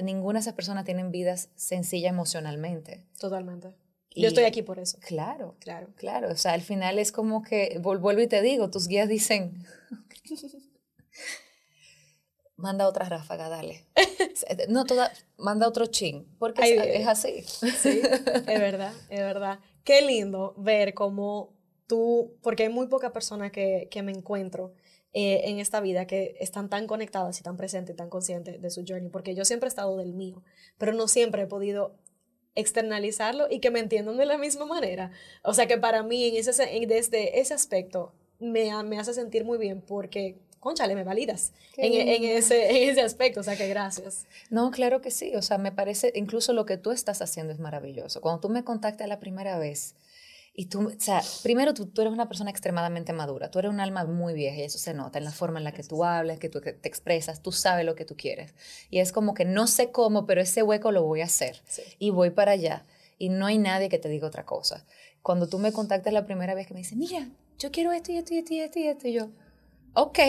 ninguna 0.03 0.37
de 0.37 0.41
esas 0.41 0.53
personas 0.53 0.85
tienen 0.85 1.11
vidas 1.11 1.49
sencillas 1.55 2.11
emocionalmente. 2.11 3.03
Totalmente. 3.19 3.73
yo 4.15 4.27
estoy 4.27 4.43
aquí 4.43 4.61
por 4.61 4.77
eso. 4.77 4.99
Claro, 5.01 5.57
claro, 5.59 5.89
claro. 5.95 6.31
O 6.31 6.35
sea, 6.35 6.53
al 6.53 6.61
final 6.61 6.99
es 6.99 7.11
como 7.11 7.41
que, 7.41 7.79
vuelvo 7.81 8.21
y 8.21 8.27
te 8.27 8.43
digo, 8.43 8.69
tus 8.69 8.87
guías 8.87 9.09
dicen, 9.09 9.65
manda 12.57 12.87
otra 12.87 13.09
ráfaga, 13.09 13.49
dale. 13.49 13.87
No 14.69 14.85
toda, 14.85 15.11
manda 15.37 15.67
otro 15.67 15.87
chin, 15.87 16.27
porque 16.37 16.99
es, 16.99 17.07
así. 17.07 17.41
Sí, 17.41 18.01
es 18.03 18.45
verdad, 18.45 18.93
es 19.09 19.19
verdad. 19.19 19.59
Qué 19.83 20.01
lindo 20.01 20.53
ver 20.57 20.93
cómo 20.93 21.54
tú, 21.87 22.37
porque 22.41 22.63
hay 22.63 22.69
muy 22.69 22.87
pocas 22.87 23.11
personas 23.11 23.51
que, 23.51 23.87
que 23.91 24.03
me 24.03 24.11
encuentro 24.11 24.73
eh, 25.13 25.49
en 25.49 25.59
esta 25.59 25.79
vida 25.79 26.07
que 26.07 26.35
están 26.39 26.69
tan 26.69 26.87
conectadas 26.87 27.39
y 27.39 27.43
tan 27.43 27.55
presentes 27.55 27.93
y 27.93 27.97
tan 27.97 28.09
conscientes 28.09 28.61
de 28.61 28.69
su 28.69 28.83
journey, 28.85 29.09
porque 29.09 29.33
yo 29.33 29.45
siempre 29.45 29.67
he 29.67 29.69
estado 29.69 29.95
del 29.95 30.13
mío, 30.13 30.43
pero 30.77 30.91
no 30.93 31.07
siempre 31.07 31.43
he 31.43 31.47
podido 31.47 31.95
externalizarlo 32.55 33.47
y 33.49 33.59
que 33.59 33.71
me 33.71 33.79
entiendan 33.79 34.17
de 34.17 34.25
la 34.25 34.37
misma 34.37 34.65
manera. 34.65 35.11
O 35.43 35.53
sea 35.53 35.67
que 35.67 35.77
para 35.77 36.03
mí, 36.03 36.25
en 36.25 36.35
ese, 36.35 36.51
desde 36.87 37.39
ese 37.39 37.53
aspecto, 37.53 38.13
me, 38.39 38.71
me 38.83 38.99
hace 38.99 39.13
sentir 39.13 39.45
muy 39.45 39.57
bien 39.57 39.81
porque 39.81 40.37
conchale, 40.59 40.95
me 40.95 41.03
validas 41.03 41.53
en, 41.77 41.93
en, 41.93 42.23
ese, 42.23 42.83
en 42.83 42.89
ese 42.89 43.01
aspecto, 43.01 43.39
o 43.39 43.43
sea 43.43 43.55
que 43.55 43.67
gracias. 43.67 44.25
No, 44.49 44.71
claro 44.71 44.99
que 44.99 45.11
sí, 45.11 45.35
o 45.35 45.41
sea, 45.43 45.59
me 45.59 45.71
parece, 45.71 46.11
incluso 46.15 46.53
lo 46.53 46.65
que 46.65 46.77
tú 46.77 46.91
estás 46.91 47.21
haciendo 47.21 47.53
es 47.53 47.59
maravilloso. 47.59 48.19
Cuando 48.19 48.41
tú 48.41 48.49
me 48.49 48.63
contactas 48.63 49.07
la 49.07 49.19
primera 49.19 49.59
vez, 49.59 49.95
y 50.57 50.67
tú, 50.67 50.87
o 50.87 50.91
sea, 50.97 51.21
primero 51.43 51.73
tú, 51.73 51.87
tú, 51.87 52.01
eres 52.01 52.13
una 52.13 52.27
persona 52.27 52.49
extremadamente 52.49 53.11
madura, 53.11 53.51
tú 53.51 53.59
eres 53.59 53.71
un 53.71 53.81
alma 53.81 54.05
muy 54.05 54.33
vieja 54.33 54.57
y 54.57 54.63
eso 54.63 54.77
se 54.77 54.93
nota 54.93 55.17
en 55.17 55.25
la 55.25 55.31
forma 55.31 55.59
en 55.59 55.65
la 55.65 55.73
que 55.73 55.83
tú 55.83 56.05
hablas, 56.05 56.39
que 56.39 56.47
tú 56.47 56.61
te 56.61 56.77
expresas, 56.87 57.41
tú 57.41 57.51
sabes 57.51 57.85
lo 57.85 57.95
que 57.95 58.05
tú 58.05 58.15
quieres. 58.15 58.53
Y 58.89 58.99
es 58.99 59.11
como 59.11 59.33
que 59.33 59.43
no 59.43 59.67
sé 59.67 59.91
cómo, 59.91 60.25
pero 60.25 60.41
ese 60.41 60.63
hueco 60.63 60.93
lo 60.93 61.03
voy 61.03 61.21
a 61.21 61.25
hacer 61.25 61.61
y 61.99 62.09
voy 62.09 62.29
para 62.29 62.53
allá. 62.53 62.85
Y 63.17 63.29
no 63.29 63.45
hay 63.45 63.57
nadie 63.57 63.89
que 63.89 63.99
te 63.99 64.07
diga 64.07 64.27
otra 64.27 64.45
cosa. 64.45 64.85
Cuando 65.21 65.47
tú 65.47 65.59
me 65.59 65.73
contactas 65.73 66.13
la 66.13 66.25
primera 66.25 66.53
vez 66.53 66.67
que 66.67 66.73
me 66.73 66.79
dices, 66.79 66.97
mira, 66.97 67.29
yo 67.59 67.71
quiero 67.71 67.91
esto 67.91 68.13
y 68.13 68.17
esto 68.17 68.33
y 68.33 68.37
esto 68.37 68.53
y 68.53 68.59
esto 68.59 68.79
y 68.79 68.87
esto, 68.87 69.07
y 69.09 69.13
yo, 69.13 69.29
ok, 69.93 70.19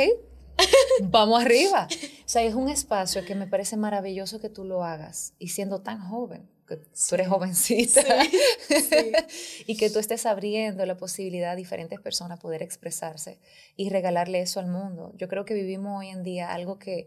vamos 1.02 1.40
arriba. 1.40 1.86
O 1.90 2.28
sea, 2.28 2.42
es 2.42 2.54
un 2.54 2.68
espacio 2.68 3.24
que 3.24 3.36
me 3.36 3.46
parece 3.46 3.76
maravilloso 3.76 4.40
que 4.40 4.48
tú 4.48 4.64
lo 4.64 4.82
hagas 4.82 5.34
y 5.38 5.48
siendo 5.48 5.82
tan 5.82 6.00
joven 6.00 6.48
que 6.66 6.76
tú 6.76 7.14
eres 7.14 7.28
jovencita 7.28 8.02
y 9.66 9.76
que 9.76 9.90
tú 9.90 9.98
estés 9.98 10.26
abriendo 10.26 10.84
la 10.86 10.96
posibilidad 10.96 11.52
a 11.52 11.56
diferentes 11.56 12.00
personas 12.00 12.40
poder 12.40 12.62
expresarse 12.62 13.38
y 13.76 13.90
regalarle 13.90 14.40
eso 14.40 14.60
al 14.60 14.66
mundo. 14.66 15.12
Yo 15.16 15.28
creo 15.28 15.44
que 15.44 15.54
vivimos 15.54 16.00
hoy 16.00 16.08
en 16.08 16.22
día 16.22 16.52
algo 16.52 16.78
que, 16.78 17.06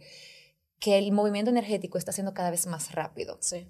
que 0.80 0.98
el 0.98 1.12
movimiento 1.12 1.52
energético 1.52 1.98
está 1.98 2.12
siendo 2.12 2.34
cada 2.34 2.52
vez 2.52 2.68
más 2.68 2.94
rápido. 2.94 3.38
Sí. 3.42 3.68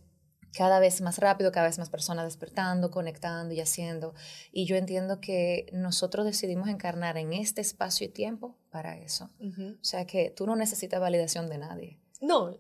Cada 0.54 0.80
vez 0.80 1.02
más 1.02 1.20
rápido, 1.20 1.52
cada 1.52 1.68
vez 1.68 1.78
más 1.78 1.92
personas 1.92 2.26
despertando, 2.26 2.90
conectando 2.90 3.54
y 3.54 3.62
haciendo. 3.62 4.16
Y 4.52 4.66
yo 4.66 4.78
entiendo 4.78 5.22
que 5.22 5.68
nosotros 5.74 6.26
decidimos 6.26 6.70
encarnar 6.70 7.18
en 7.18 7.34
este 7.34 7.62
espacio 7.62 8.08
y 8.08 8.10
tiempo 8.10 8.58
para 8.72 8.98
eso. 8.98 9.30
O 9.40 9.84
sea 9.84 10.06
que 10.06 10.32
tú 10.32 10.48
no 10.48 10.56
necesitas 10.56 11.00
validación 11.00 11.50
de 11.50 11.60
nadie. 11.60 12.00
No, 12.22 12.52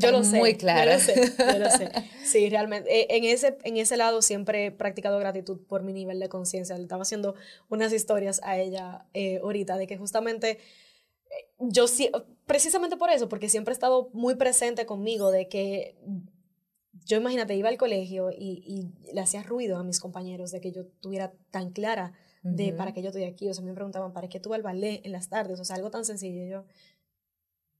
yo 0.00 0.10
lo 0.10 0.24
sé. 0.24 0.38
Muy 0.38 0.56
clara. 0.56 0.84
Yo 0.84 0.92
lo 0.92 1.00
sé, 1.00 1.32
yo 1.38 1.58
lo 1.58 1.70
sé. 1.70 1.90
Sí, 2.24 2.48
realmente. 2.48 2.90
Eh, 2.90 3.06
en 3.10 3.24
ese, 3.24 3.58
en 3.64 3.76
ese 3.76 3.96
lado 3.96 4.22
siempre 4.22 4.66
he 4.66 4.70
practicado 4.70 5.18
gratitud 5.18 5.60
por 5.66 5.82
mi 5.82 5.92
nivel 5.92 6.18
de 6.18 6.28
conciencia. 6.28 6.76
Le 6.76 6.82
estaba 6.82 7.02
haciendo 7.02 7.34
unas 7.68 7.92
historias 7.92 8.40
a 8.42 8.58
ella 8.58 9.06
eh, 9.12 9.38
ahorita 9.42 9.76
de 9.76 9.86
que 9.86 9.98
justamente 9.98 10.52
eh, 10.52 11.48
yo 11.58 11.88
sí, 11.88 12.10
precisamente 12.46 12.96
por 12.96 13.10
eso, 13.10 13.28
porque 13.28 13.50
siempre 13.50 13.72
he 13.72 13.74
estado 13.74 14.08
muy 14.14 14.36
presente 14.36 14.86
conmigo 14.86 15.30
de 15.30 15.48
que 15.48 15.96
yo 17.04 17.18
imagínate, 17.18 17.54
iba 17.54 17.68
al 17.68 17.76
colegio 17.76 18.30
y, 18.30 18.62
y 18.66 19.12
le 19.12 19.20
hacía 19.20 19.42
ruido 19.42 19.76
a 19.76 19.84
mis 19.84 20.00
compañeros 20.00 20.52
de 20.52 20.60
que 20.60 20.72
yo 20.72 20.86
tuviera 21.00 21.32
tan 21.50 21.70
clara 21.70 22.14
de 22.42 22.72
para 22.72 22.92
qué 22.92 23.02
yo 23.02 23.08
estoy 23.08 23.24
aquí. 23.24 23.48
O 23.48 23.54
sea, 23.54 23.64
me 23.64 23.74
preguntaban, 23.74 24.12
¿para 24.12 24.28
qué 24.28 24.40
tú 24.40 24.52
al 24.54 24.62
ballet 24.62 25.00
en 25.04 25.12
las 25.12 25.28
tardes? 25.28 25.60
O 25.60 25.64
sea, 25.64 25.76
algo 25.76 25.90
tan 25.90 26.04
sencillo. 26.04 26.44
Yo, 26.44 26.64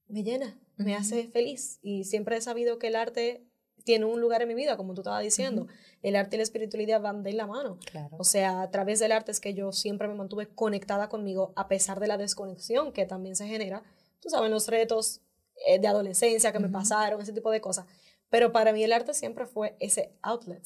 me 0.09 0.23
llena, 0.23 0.59
me 0.77 0.95
hace 0.95 1.29
feliz. 1.29 1.79
Y 1.83 2.05
siempre 2.05 2.37
he 2.37 2.41
sabido 2.41 2.79
que 2.79 2.89
el 2.89 2.97
arte 2.97 3.45
tiene 3.85 4.05
un 4.05 4.21
lugar 4.21 4.43
en 4.43 4.49
mi 4.49 4.55
vida, 4.55 4.77
como 4.77 4.95
tú 4.95 5.01
estabas 5.01 5.23
diciendo. 5.23 5.67
El 6.03 6.17
arte 6.17 6.37
y 6.37 6.39
la 6.39 6.43
espiritualidad 6.43 7.01
van 7.01 7.23
de 7.23 7.33
la 7.33 7.47
mano. 7.47 7.79
O 8.13 8.25
sea, 8.25 8.63
a 8.63 8.71
través 8.71 9.01
del 9.01 9.13
arte 9.13 9.33
es 9.33 9.41
que 9.41 9.55
yo 9.55 9.73
siempre 9.73 10.09
me 10.09 10.15
mantuve 10.15 10.49
conectada 10.49 11.09
conmigo, 11.09 11.53
a 11.57 11.69
pesar 11.69 12.01
de 12.01 12.07
la 12.07 12.17
desconexión 12.17 12.93
que 12.93 13.07
también 13.07 13.37
se 13.37 13.47
genera. 13.47 13.83
Tú 14.21 14.29
sabes, 14.29 14.51
los 14.51 14.69
retos 14.69 15.21
eh, 15.67 15.79
de 15.79 15.89
adolescencia 15.89 16.53
que 16.53 16.59
me 16.61 16.69
pasaron, 16.69 17.21
ese 17.21 17.33
tipo 17.33 17.51
de 17.51 17.61
cosas. 17.61 17.87
Pero 18.31 18.53
para 18.53 18.73
mí 18.73 18.83
el 18.83 18.93
arte 18.93 19.15
siempre 19.15 19.47
fue 19.47 19.77
ese 19.79 20.13
outlet, 20.23 20.63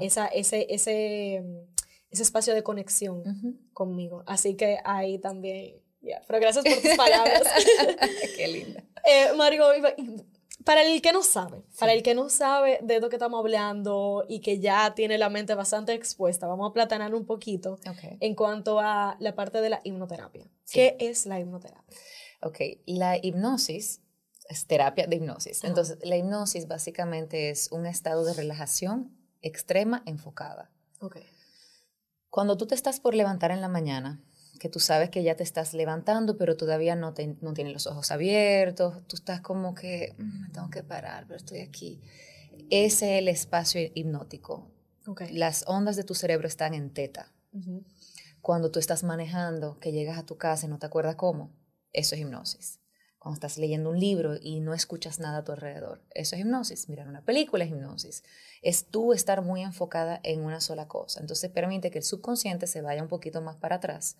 esa, 0.00 0.26
ese, 0.26 0.66
ese, 0.72 1.42
ese 2.10 2.22
espacio 2.22 2.54
de 2.54 2.62
conexión 2.62 3.58
conmigo. 3.72 4.22
Así 4.26 4.54
que 4.54 4.78
ahí 4.84 5.18
también 5.18 5.80
pero 6.26 6.40
gracias 6.40 6.64
por 6.64 6.82
tus 6.82 6.96
palabras. 6.96 7.42
Qué 8.36 8.48
linda. 8.48 8.82
Eh, 9.04 9.32
Mario, 9.36 9.64
para 10.64 10.82
el 10.82 11.00
que 11.00 11.12
no 11.12 11.22
sabe, 11.22 11.62
para 11.78 11.92
el 11.92 12.02
que 12.02 12.14
no 12.14 12.28
sabe 12.28 12.78
de 12.82 13.00
lo 13.00 13.08
que 13.08 13.16
estamos 13.16 13.38
hablando 13.40 14.24
y 14.28 14.40
que 14.40 14.60
ya 14.60 14.94
tiene 14.94 15.18
la 15.18 15.30
mente 15.30 15.54
bastante 15.54 15.94
expuesta, 15.94 16.46
vamos 16.46 16.70
a 16.70 16.72
platanar 16.72 17.14
un 17.14 17.24
poquito 17.24 17.78
en 18.20 18.34
cuanto 18.34 18.80
a 18.80 19.16
la 19.20 19.34
parte 19.34 19.60
de 19.60 19.70
la 19.70 19.80
hipnoterapia. 19.84 20.46
¿Qué 20.70 20.96
es 21.00 21.26
la 21.26 21.40
hipnoterapia? 21.40 21.96
Ok, 22.42 22.58
la 22.86 23.16
hipnosis 23.16 24.00
es 24.48 24.66
terapia 24.66 25.06
de 25.06 25.16
hipnosis. 25.16 25.64
Entonces, 25.64 25.98
la 26.02 26.16
hipnosis 26.16 26.66
básicamente 26.66 27.50
es 27.50 27.70
un 27.70 27.86
estado 27.86 28.24
de 28.24 28.34
relajación 28.34 29.16
extrema 29.42 30.02
enfocada. 30.06 30.70
Okay. 31.00 31.24
Cuando 32.28 32.56
tú 32.56 32.66
te 32.66 32.74
estás 32.74 33.00
por 33.00 33.14
levantar 33.14 33.50
en 33.50 33.60
la 33.60 33.68
mañana, 33.68 34.22
que 34.60 34.68
tú 34.68 34.78
sabes 34.78 35.08
que 35.08 35.22
ya 35.22 35.36
te 35.36 35.42
estás 35.42 35.72
levantando, 35.72 36.36
pero 36.36 36.54
todavía 36.54 36.94
no, 36.94 37.14
te, 37.14 37.34
no 37.40 37.54
tienes 37.54 37.72
los 37.72 37.86
ojos 37.86 38.10
abiertos, 38.10 38.94
tú 39.08 39.16
estás 39.16 39.40
como 39.40 39.74
que, 39.74 40.14
mm, 40.18 40.42
me 40.42 40.50
tengo 40.50 40.68
que 40.68 40.82
parar, 40.82 41.24
pero 41.26 41.38
estoy 41.38 41.60
aquí. 41.60 41.98
Ese 42.68 43.16
es 43.16 43.22
el 43.22 43.28
espacio 43.28 43.80
hipnótico. 43.94 44.70
Las 45.32 45.64
ondas 45.66 45.96
de 45.96 46.04
tu 46.04 46.14
cerebro 46.14 46.46
están 46.46 46.74
en 46.74 46.90
teta. 46.90 47.32
Cuando 48.42 48.70
tú 48.70 48.78
estás 48.78 49.02
manejando, 49.02 49.78
que 49.80 49.92
llegas 49.92 50.18
a 50.18 50.26
tu 50.26 50.36
casa 50.36 50.66
y 50.66 50.68
no 50.68 50.78
te 50.78 50.86
acuerdas 50.86 51.16
cómo, 51.16 51.50
eso 51.94 52.14
es 52.14 52.20
hipnosis. 52.20 52.79
Cuando 53.20 53.34
estás 53.34 53.58
leyendo 53.58 53.90
un 53.90 54.00
libro 54.00 54.36
y 54.40 54.60
no 54.60 54.72
escuchas 54.72 55.20
nada 55.20 55.38
a 55.38 55.44
tu 55.44 55.52
alrededor, 55.52 56.00
eso 56.14 56.36
es 56.36 56.40
hipnosis. 56.40 56.88
Mirar 56.88 57.06
una 57.06 57.22
película 57.22 57.64
es 57.64 57.70
hipnosis. 57.70 58.24
Es 58.62 58.86
tú 58.86 59.12
estar 59.12 59.42
muy 59.42 59.60
enfocada 59.60 60.20
en 60.22 60.40
una 60.40 60.62
sola 60.62 60.88
cosa. 60.88 61.20
Entonces 61.20 61.50
permite 61.50 61.90
que 61.90 61.98
el 61.98 62.04
subconsciente 62.04 62.66
se 62.66 62.80
vaya 62.80 63.02
un 63.02 63.08
poquito 63.08 63.42
más 63.42 63.56
para 63.56 63.76
atrás. 63.76 64.16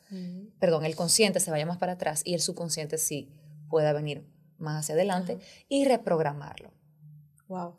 Perdón, 0.58 0.84
el 0.84 0.96
consciente 0.96 1.40
se 1.40 1.50
vaya 1.50 1.64
más 1.64 1.78
para 1.78 1.92
atrás 1.92 2.20
y 2.26 2.34
el 2.34 2.42
subconsciente 2.42 2.98
sí 2.98 3.32
pueda 3.70 3.94
venir 3.94 4.26
más 4.58 4.80
hacia 4.80 4.94
adelante 4.94 5.38
y 5.66 5.86
reprogramarlo. 5.86 6.70
Wow. 7.48 7.78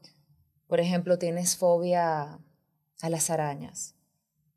Por 0.65 0.79
ejemplo, 0.79 1.19
tienes 1.19 1.55
fobia 1.55 2.39
a 2.99 3.09
las 3.11 3.29
arañas. 3.29 3.93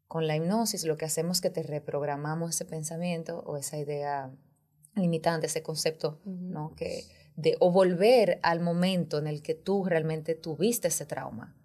Con 0.08 0.26
la 0.26 0.34
hipnosis 0.34 0.84
lo 0.84 0.96
que 0.96 1.04
hacemos 1.04 1.36
es 1.36 1.40
que 1.42 1.50
te 1.50 1.62
reprogramamos 1.62 2.54
ese 2.54 2.64
pensamiento 2.64 3.40
o 3.40 3.58
esa 3.58 3.76
idea 3.76 4.32
limitante, 4.94 5.46
ese 5.46 5.62
concepto, 5.62 6.20
¿no? 6.24 6.74
Que 6.76 7.04
de, 7.36 7.56
o 7.60 7.70
volver 7.70 8.38
al 8.42 8.60
momento 8.60 9.18
en 9.18 9.26
el 9.26 9.42
que 9.42 9.54
tú 9.54 9.84
realmente 9.84 10.34
tuviste 10.34 10.88
ese 10.88 11.06
trauma. 11.06 11.56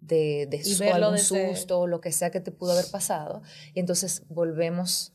De, 0.00 0.46
de 0.50 0.64
su, 0.64 0.82
algún 0.84 1.18
susto, 1.18 1.86
lo 1.86 2.00
que 2.00 2.10
sea 2.12 2.30
que 2.30 2.40
te 2.40 2.50
pudo 2.50 2.72
haber 2.72 2.90
pasado. 2.90 3.42
Y 3.74 3.80
entonces 3.80 4.22
volvemos 4.28 5.12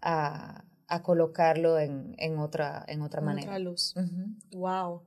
a, 0.00 0.64
a 0.86 1.02
colocarlo 1.02 1.78
en, 1.78 2.14
en, 2.18 2.38
otra, 2.38 2.84
en 2.88 3.02
otra 3.02 3.20
manera. 3.20 3.48
Otra 3.48 3.58
luz. 3.58 3.94
Wow. 4.50 5.02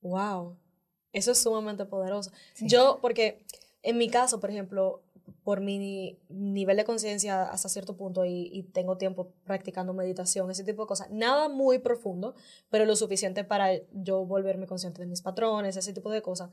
Wow. 0.00 0.56
Eso 1.12 1.32
es 1.32 1.38
sumamente 1.38 1.84
poderoso. 1.84 2.30
Yo, 2.60 2.98
porque 3.02 3.44
en 3.82 3.98
mi 3.98 4.08
caso, 4.08 4.40
por 4.40 4.50
ejemplo, 4.50 5.02
por 5.42 5.60
mi 5.60 6.18
nivel 6.28 6.76
de 6.76 6.84
conciencia 6.84 7.44
hasta 7.44 7.68
cierto 7.68 7.96
punto 7.96 8.24
y, 8.24 8.68
tengo 8.72 8.96
tiempo 8.96 9.32
practicando 9.44 9.94
meditación, 9.94 10.50
ese 10.50 10.64
tipo 10.64 10.82
de 10.82 10.88
cosas, 10.88 11.10
nada 11.10 11.48
muy 11.48 11.78
profundo, 11.78 12.34
pero 12.68 12.84
lo 12.84 12.96
suficiente 12.96 13.44
para 13.44 13.70
yo 13.92 14.24
volverme 14.24 14.66
consciente 14.66 15.00
de 15.00 15.06
mis 15.06 15.22
patrones, 15.22 15.76
ese 15.76 15.92
tipo 15.92 16.10
de 16.10 16.22
cosas, 16.22 16.50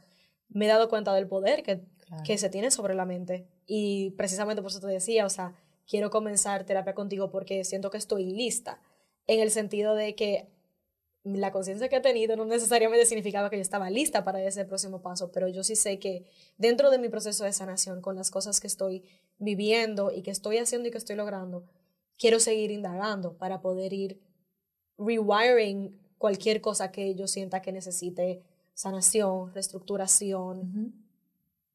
me 0.49 0.65
he 0.65 0.67
dado 0.67 0.89
cuenta 0.89 1.13
del 1.13 1.27
poder 1.27 1.63
que, 1.63 1.85
que 2.23 2.37
se 2.37 2.49
tiene 2.49 2.71
sobre 2.71 2.95
la 2.95 3.05
mente. 3.05 3.47
Y 3.65 4.11
precisamente 4.11 4.61
por 4.61 4.71
eso 4.71 4.79
te 4.79 4.87
decía, 4.87 5.25
o 5.25 5.29
sea, 5.29 5.53
quiero 5.87 6.09
comenzar 6.09 6.65
terapia 6.65 6.95
contigo 6.95 7.29
porque 7.29 7.63
siento 7.63 7.89
que 7.89 7.97
estoy 7.97 8.31
lista, 8.31 8.81
en 9.27 9.41
el 9.41 9.51
sentido 9.51 9.93
de 9.93 10.15
que 10.15 10.49
la 11.35 11.51
conciencia 11.51 11.89
que 11.89 11.97
he 11.97 12.01
tenido 12.01 12.35
no 12.35 12.45
necesariamente 12.45 13.05
significaba 13.05 13.49
que 13.49 13.57
yo 13.57 13.61
estaba 13.61 13.89
lista 13.89 14.23
para 14.23 14.41
ese 14.43 14.65
próximo 14.65 15.01
paso, 15.01 15.31
pero 15.31 15.47
yo 15.47 15.63
sí 15.63 15.75
sé 15.75 15.99
que 15.99 16.25
dentro 16.57 16.89
de 16.89 16.97
mi 16.97 17.09
proceso 17.09 17.43
de 17.43 17.53
sanación, 17.53 18.01
con 18.01 18.15
las 18.15 18.31
cosas 18.31 18.59
que 18.59 18.67
estoy 18.67 19.03
viviendo 19.37 20.11
y 20.11 20.21
que 20.21 20.31
estoy 20.31 20.57
haciendo 20.57 20.87
y 20.87 20.91
que 20.91 20.97
estoy 20.97 21.15
logrando, 21.15 21.65
quiero 22.17 22.39
seguir 22.39 22.71
indagando 22.71 23.33
para 23.37 23.61
poder 23.61 23.93
ir 23.93 24.21
rewiring 24.97 25.99
cualquier 26.17 26.61
cosa 26.61 26.91
que 26.91 27.13
yo 27.15 27.27
sienta 27.27 27.61
que 27.61 27.71
necesite 27.71 28.43
sanación, 28.73 29.53
reestructuración. 29.53 30.93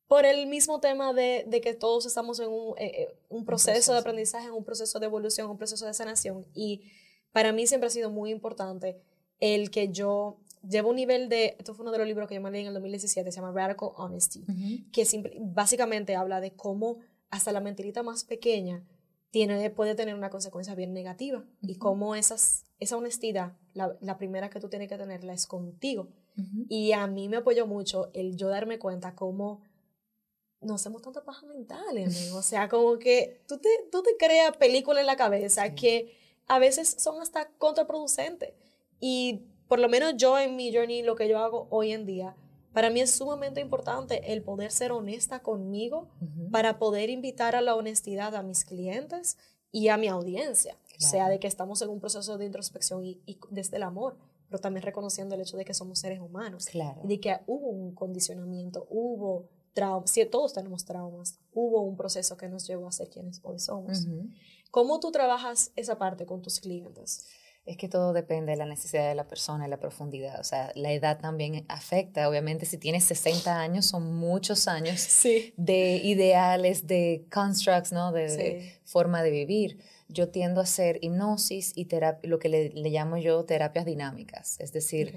Por 0.09 0.27
el 0.27 0.47
mismo 0.47 0.81
tema 0.81 1.13
de, 1.13 1.61
que 1.63 1.75
todos 1.75 2.07
estamos 2.07 2.39
en 2.41 2.49
un, 2.49 2.75
eh, 2.79 2.93
eh, 2.95 3.15
un, 3.29 3.45
proceso 3.45 3.93
de 3.93 3.99
aprendizaje, 3.99 4.47
en 4.47 4.53
un 4.53 4.65
proceso 4.65 4.99
de 4.99 5.07
evolución, 5.07 5.51
un 5.51 5.57
proceso 5.57 5.87
de 5.87 5.95
sanación. 5.95 6.47
Y 6.55 6.83
para 7.33 7.53
mí 7.53 7.67
siempre 7.67 7.87
ha 7.87 7.91
sido 7.91 8.11
muy 8.11 8.31
importante 8.31 9.01
el 9.43 9.73
que 9.73 9.89
yo 9.89 10.37
llevo 10.67 10.91
un 10.91 10.97
nivel 10.97 11.29
de, 11.29 11.57
esto 11.59 11.75
fue 11.75 11.83
uno 11.83 11.91
de 11.91 11.99
los 11.99 12.07
libros 12.07 12.29
que 12.29 12.37
yo 12.37 12.41
me 12.41 12.51
leí 12.51 12.61
en 12.61 12.69
el 12.69 12.75
2017, 12.75 13.33
se 13.33 13.41
llama 13.41 13.51
Radical 13.53 13.91
Honesty, 13.97 14.45
que 14.93 15.05
básicamente 15.41 16.15
habla 16.15 16.41
de 16.41 16.53
cómo 16.53 16.99
hasta 17.29 17.51
la 17.51 17.61
mentirita 17.61 18.05
más 18.05 18.23
pequeña 18.23 18.87
tiene, 19.33 19.69
puede 19.71 19.97
tener 19.97 20.15
una 20.15 20.31
consecuencia 20.31 20.77
bien 20.77 20.93
negativa 20.93 21.45
y 21.61 21.75
cómo 21.75 22.15
esas, 22.15 22.67
esa 22.79 22.97
honestidad, 22.97 23.57
la, 23.75 23.97
la, 24.01 24.17
primera 24.17 24.49
que 24.49 24.61
tú 24.61 24.69
tienes 24.69 24.89
que 24.89 24.97
tenerla 24.97 25.33
es 25.33 25.49
contigo. 25.49 26.09
Y 26.69 26.93
a 26.93 27.09
mí 27.09 27.29
me 27.29 27.39
apoyó 27.39 27.67
mucho 27.67 28.11
el 28.15 28.37
yo 28.37 28.49
darme 28.49 28.79
cuenta 28.79 29.17
cómo 29.17 29.61
no 30.61 30.75
hacemos 30.77 31.03
tanta 31.03 31.25
paja 31.25 31.47
mental, 31.47 31.83
o 32.35 32.43
sea, 32.43 32.69
como 32.69 32.97
que 33.01 33.43
tú 33.49 33.59
te, 33.59 33.69
tú 33.91 34.05
te 34.05 34.17
creas 34.17 34.57
películas 34.57 35.01
en 35.01 35.09
la 35.09 35.17
cabeza 35.17 35.75
que 35.75 36.17
a 36.47 36.61
veces 36.61 36.95
son 36.97 37.21
hasta 37.21 37.49
contraproducentes. 37.59 38.53
Y 39.05 39.43
por 39.67 39.81
lo 39.81 39.89
menos 39.89 40.15
yo 40.17 40.39
en 40.39 40.55
mi 40.55 40.73
journey, 40.73 41.03
lo 41.03 41.17
que 41.17 41.29
yo 41.29 41.41
hago 41.41 41.67
hoy 41.71 41.91
en 41.91 42.07
día, 42.07 42.37
para 42.73 42.89
mí 42.89 43.01
es 43.01 43.11
sumamente 43.11 43.61
importante 43.61 44.33
el 44.33 44.43
poder 44.43 44.71
ser 44.71 44.93
honesta 44.93 45.41
conmigo 45.41 46.09
para 46.53 46.79
poder 46.79 47.11
invitar 47.11 47.57
a 47.57 47.61
la 47.61 47.75
honestidad 47.75 48.37
a 48.37 48.45
mis 48.45 48.65
clientes 48.65 49.37
y 49.73 49.89
a 49.89 49.97
mi 49.97 50.07
audiencia. 50.07 50.79
O 50.97 51.01
sea, 51.03 51.29
de 51.29 51.41
que 51.41 51.49
estamos 51.49 51.83
en 51.83 51.89
un 51.89 51.99
proceso 51.99 52.39
de 52.39 52.47
introspección 52.47 53.05
y, 53.05 53.21
desde 53.51 53.77
el 53.79 53.83
amor, 53.83 54.17
pero 54.47 54.61
también 54.61 54.85
reconociendo 54.85 55.35
el 55.35 55.41
hecho 55.41 55.57
de 55.57 55.65
que 55.65 55.75
somos 55.75 55.99
seres 55.99 56.21
humanos. 56.21 56.67
Claro. 56.67 57.01
Y 57.03 57.09
de 57.09 57.21
que 57.21 57.41
hubo 57.49 57.71
un 57.71 57.93
condicionamiento, 57.93 58.87
hubo 58.89 59.49
traumas, 59.73 60.13
sí, 60.13 60.25
todos 60.27 60.53
tenemos 60.53 60.85
traumas, 60.85 61.41
hubo 61.53 61.81
un 61.81 61.97
proceso 61.97 62.37
que 62.37 62.49
nos 62.49 62.69
llevó 62.69 62.87
a 62.87 62.93
ser 62.93 63.11
quienes 63.11 63.41
hoy 63.43 63.59
somos. 63.59 64.07
¿Cómo 64.71 65.01
tú 65.01 65.11
trabajas 65.11 65.73
esa 65.75 65.99
parte 65.99 66.25
con 66.25 66.41
tus 66.41 66.61
clientes? 66.61 67.27
Es 67.65 67.77
que 67.77 67.89
todo 67.89 68.13
depende 68.13 68.53
de 68.53 68.57
la 68.57 68.67
necesidad 68.67 69.09
de 69.09 69.15
la 69.15 69.29
persona, 69.29 69.65
de 69.65 69.71
la 69.71 69.79
profundidad. 69.79 70.41
O 70.41 70.45
sea, 70.45 70.73
la 70.75 70.91
edad 70.93 71.21
también 71.21 71.65
afecta. 71.69 72.29
Obviamente, 72.29 72.67
si 72.67 72.77
tienes 72.77 73.05
60 73.05 73.61
años, 73.61 73.87
son 73.87 74.15
muchos 74.17 74.67
años 74.67 75.07
de 75.57 76.01
ideales, 76.03 76.89
de 76.89 77.25
constructs, 77.31 77.93
¿no? 77.93 78.11
De, 78.11 78.81
forma 78.85 79.23
de 79.23 79.31
vivir. 79.31 79.79
Yo 80.09 80.29
tiendo 80.29 80.61
a 80.61 80.65
hacer 80.65 80.99
hipnosis 81.03 81.73
y 81.77 81.89
lo 82.25 82.41
que 82.41 82.49
le, 82.49 82.71
llamo 82.91 83.17
yo 83.17 83.45
terapias 83.45 83.87
dinámicas. 83.87 84.59
Es 84.59 84.73
decir, 84.73 85.15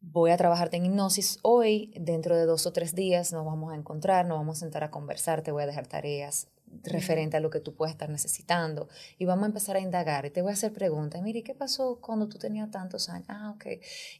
voy 0.00 0.32
a 0.32 0.36
trabajarte 0.36 0.76
en 0.76 0.86
hipnosis 0.86 1.38
hoy, 1.42 1.92
dentro 1.94 2.36
de 2.36 2.46
dos 2.46 2.66
o 2.66 2.72
tres 2.72 2.96
días 2.96 3.32
nos 3.32 3.46
vamos 3.46 3.72
a 3.72 3.76
encontrar, 3.76 4.26
nos 4.26 4.38
vamos 4.38 4.58
a 4.58 4.60
sentar 4.60 4.82
a 4.82 4.90
conversar, 4.90 5.42
te 5.42 5.52
voy 5.52 5.62
a 5.62 5.66
dejar 5.66 5.86
tareas 5.86 6.48
referente 6.82 7.36
a 7.36 7.40
lo 7.40 7.50
que 7.50 7.60
tú 7.60 7.74
puedes 7.74 7.92
estar 7.92 8.10
necesitando. 8.10 8.88
Y 9.18 9.24
vamos 9.24 9.44
a 9.44 9.46
empezar 9.46 9.76
a 9.76 9.80
indagar 9.80 10.26
y 10.26 10.30
te 10.30 10.42
voy 10.42 10.50
a 10.50 10.54
hacer 10.54 10.72
preguntas, 10.72 11.22
mire, 11.22 11.42
¿qué 11.42 11.54
pasó 11.54 12.00
cuando 12.00 12.28
tú 12.28 12.38
tenías 12.38 12.70
tantos 12.70 13.08
años? 13.08 13.26
Ah, 13.28 13.52
ok, 13.54 13.66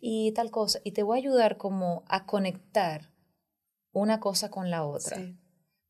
y 0.01 0.33
tal 0.33 0.51
cosa, 0.51 0.81
y 0.85 0.93
te 0.93 1.03
voy 1.03 1.19
a 1.19 1.21
ayudar 1.21 1.57
como 1.57 2.05
a 2.09 2.27
conectar 2.27 3.11
una 3.93 4.21
cosa 4.21 4.51
con 4.51 4.71
la 4.71 4.85
otra, 4.85 5.19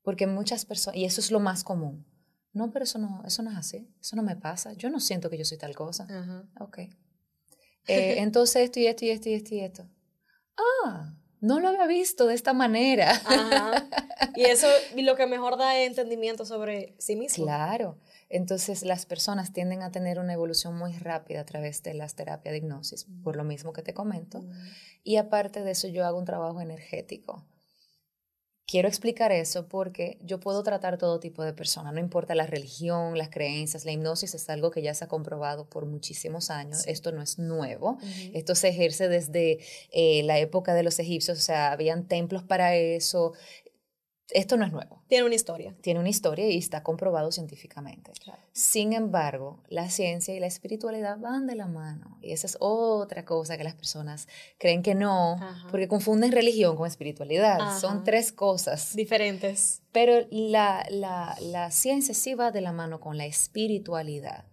porque 0.03 0.27
muchas 0.27 0.64
personas, 0.64 0.96
y 0.96 1.05
eso 1.05 1.20
es 1.20 1.31
lo 1.31 1.40
más 1.40 1.64
común, 1.64 2.07
no, 2.53 2.70
pero 2.70 2.85
eso 2.85 2.98
no, 2.98 3.22
eso 3.27 3.42
no 3.42 3.50
es 3.50 3.57
así, 3.57 3.88
eso 4.00 4.16
no 4.16 4.22
me 4.22 4.37
pasa, 4.37 4.72
yo 4.74 4.90
no 4.90 5.00
siento 5.00 5.31
que 5.31 5.38
yo 5.38 5.44
soy 5.44 5.59
tal 5.59 5.74
cosa, 5.74 6.07
ok, 6.61 6.79
eh, 7.87 8.16
entonces 8.18 8.57
esto 8.62 8.81
y 8.81 8.87
esto 8.87 9.05
y 9.05 9.11
esto 9.11 9.29
y 9.29 9.35
esto 9.35 9.55
y 9.55 9.61
esto, 9.61 9.90
ah, 10.85 11.14
no 11.44 11.61
lo 11.61 11.68
había 11.68 11.87
visto 11.87 12.26
de 12.26 12.35
esta 12.35 12.52
manera. 12.52 13.20
Y 14.37 14.42
eso 14.44 14.66
lo 14.96 15.14
que 15.14 15.26
mejor 15.26 15.57
da 15.57 15.78
es 15.78 15.87
entendimiento 15.87 16.44
sobre 16.44 16.94
sí 16.98 17.14
mismo. 17.14 17.44
Claro. 17.44 17.98
Entonces 18.28 18.83
las 18.83 19.07
personas 19.07 19.52
tienden 19.52 19.83
a 19.83 19.92
tener 19.92 20.18
una 20.18 20.33
evolución 20.33 20.76
muy 20.76 20.92
rápida 20.92 21.40
a 21.40 21.44
través 21.44 21.83
de 21.83 21.94
las 21.94 22.14
terapias 22.14 22.52
de 22.52 22.59
hipnosis, 22.59 23.07
por 23.22 23.37
lo 23.37 23.44
mismo 23.44 23.72
que 23.72 23.83
te 23.83 23.94
comento. 23.94 24.42
Y 25.04 25.16
aparte 25.16 25.62
de 25.62 25.72
eso 25.72 25.87
yo 25.87 26.04
hago 26.04 26.18
un 26.18 26.24
trabajo 26.24 26.61
energético. 26.61 27.44
Quiero 28.66 28.88
explicar 28.88 29.31
eso 29.31 29.68
porque 29.68 30.16
yo 30.22 30.40
puedo 30.40 30.62
tratar 30.62 30.96
todo 30.96 31.20
tipo 31.20 31.44
de 31.44 31.53
personas, 31.53 31.92
no 31.92 32.00
importa 32.00 32.35
la 32.35 32.46
religión, 32.46 33.18
las 33.18 33.29
creencias, 33.29 33.85
la 33.85 33.92
hipnosis 33.92 34.35
es 34.35 34.48
algo 34.48 34.70
que 34.70 34.81
ya 34.81 34.94
se 34.94 35.05
ha 35.05 35.09
comprobado 35.09 35.68
por 35.68 35.85
muchísimos 35.85 36.48
años, 36.48 36.87
esto 36.87 37.12
no 37.12 37.20
es 37.20 37.38
nuevo, 37.38 37.98
esto 38.33 38.55
se 38.55 38.68
ejerce 38.68 39.09
desde 39.09 39.59
eh, 39.92 40.22
la 40.22 40.38
época 40.38 40.72
de 40.72 40.83
los 40.83 40.98
egipcios, 40.98 41.38
o 41.38 41.42
sea, 41.42 41.72
habían 41.72 42.09
templos 42.09 42.42
para 42.42 42.74
eso, 42.74 43.35
esto 44.30 44.56
no 44.56 44.64
es 44.64 44.72
nuevo. 44.72 45.02
Tiene 45.08 45.26
una 45.26 45.34
historia. 45.34 45.74
Tiene 45.82 46.00
una 46.00 46.08
historia 46.08 46.48
y 46.48 46.58
está 46.58 46.82
comprobado 46.82 47.30
científicamente. 47.30 48.12
Sin 48.52 48.92
embargo, 48.92 49.62
la 49.68 49.90
ciencia 49.90 50.34
y 50.34 50.40
la 50.40 50.46
espiritualidad 50.46 51.18
van 51.18 51.46
de 51.46 51.54
la 51.54 51.66
mano. 51.66 52.18
Y 52.22 52.32
esa 52.32 52.46
es 52.46 52.56
otra 52.60 53.24
cosa 53.24 53.58
que 53.58 53.64
las 53.64 53.74
personas 53.74 54.28
creen 54.58 54.82
que 54.82 54.94
no, 54.94 55.37
porque 55.70 55.88
confunden 55.88 56.32
religión 56.32 56.76
con 56.76 56.87
espiritualidad. 56.87 57.78
Son 57.78 58.04
tres 58.04 58.32
cosas. 58.32 58.96
Diferentes. 58.96 59.82
Pero 59.92 60.26
la, 60.30 60.87
la, 60.90 61.37
la, 61.40 61.70
ciencia 61.70 62.14
sí 62.14 62.34
va 62.34 62.50
de 62.50 62.60
la 62.60 62.72
mano 62.72 63.00
con 63.00 63.16
la 63.16 63.26
espiritualidad. 63.26 64.46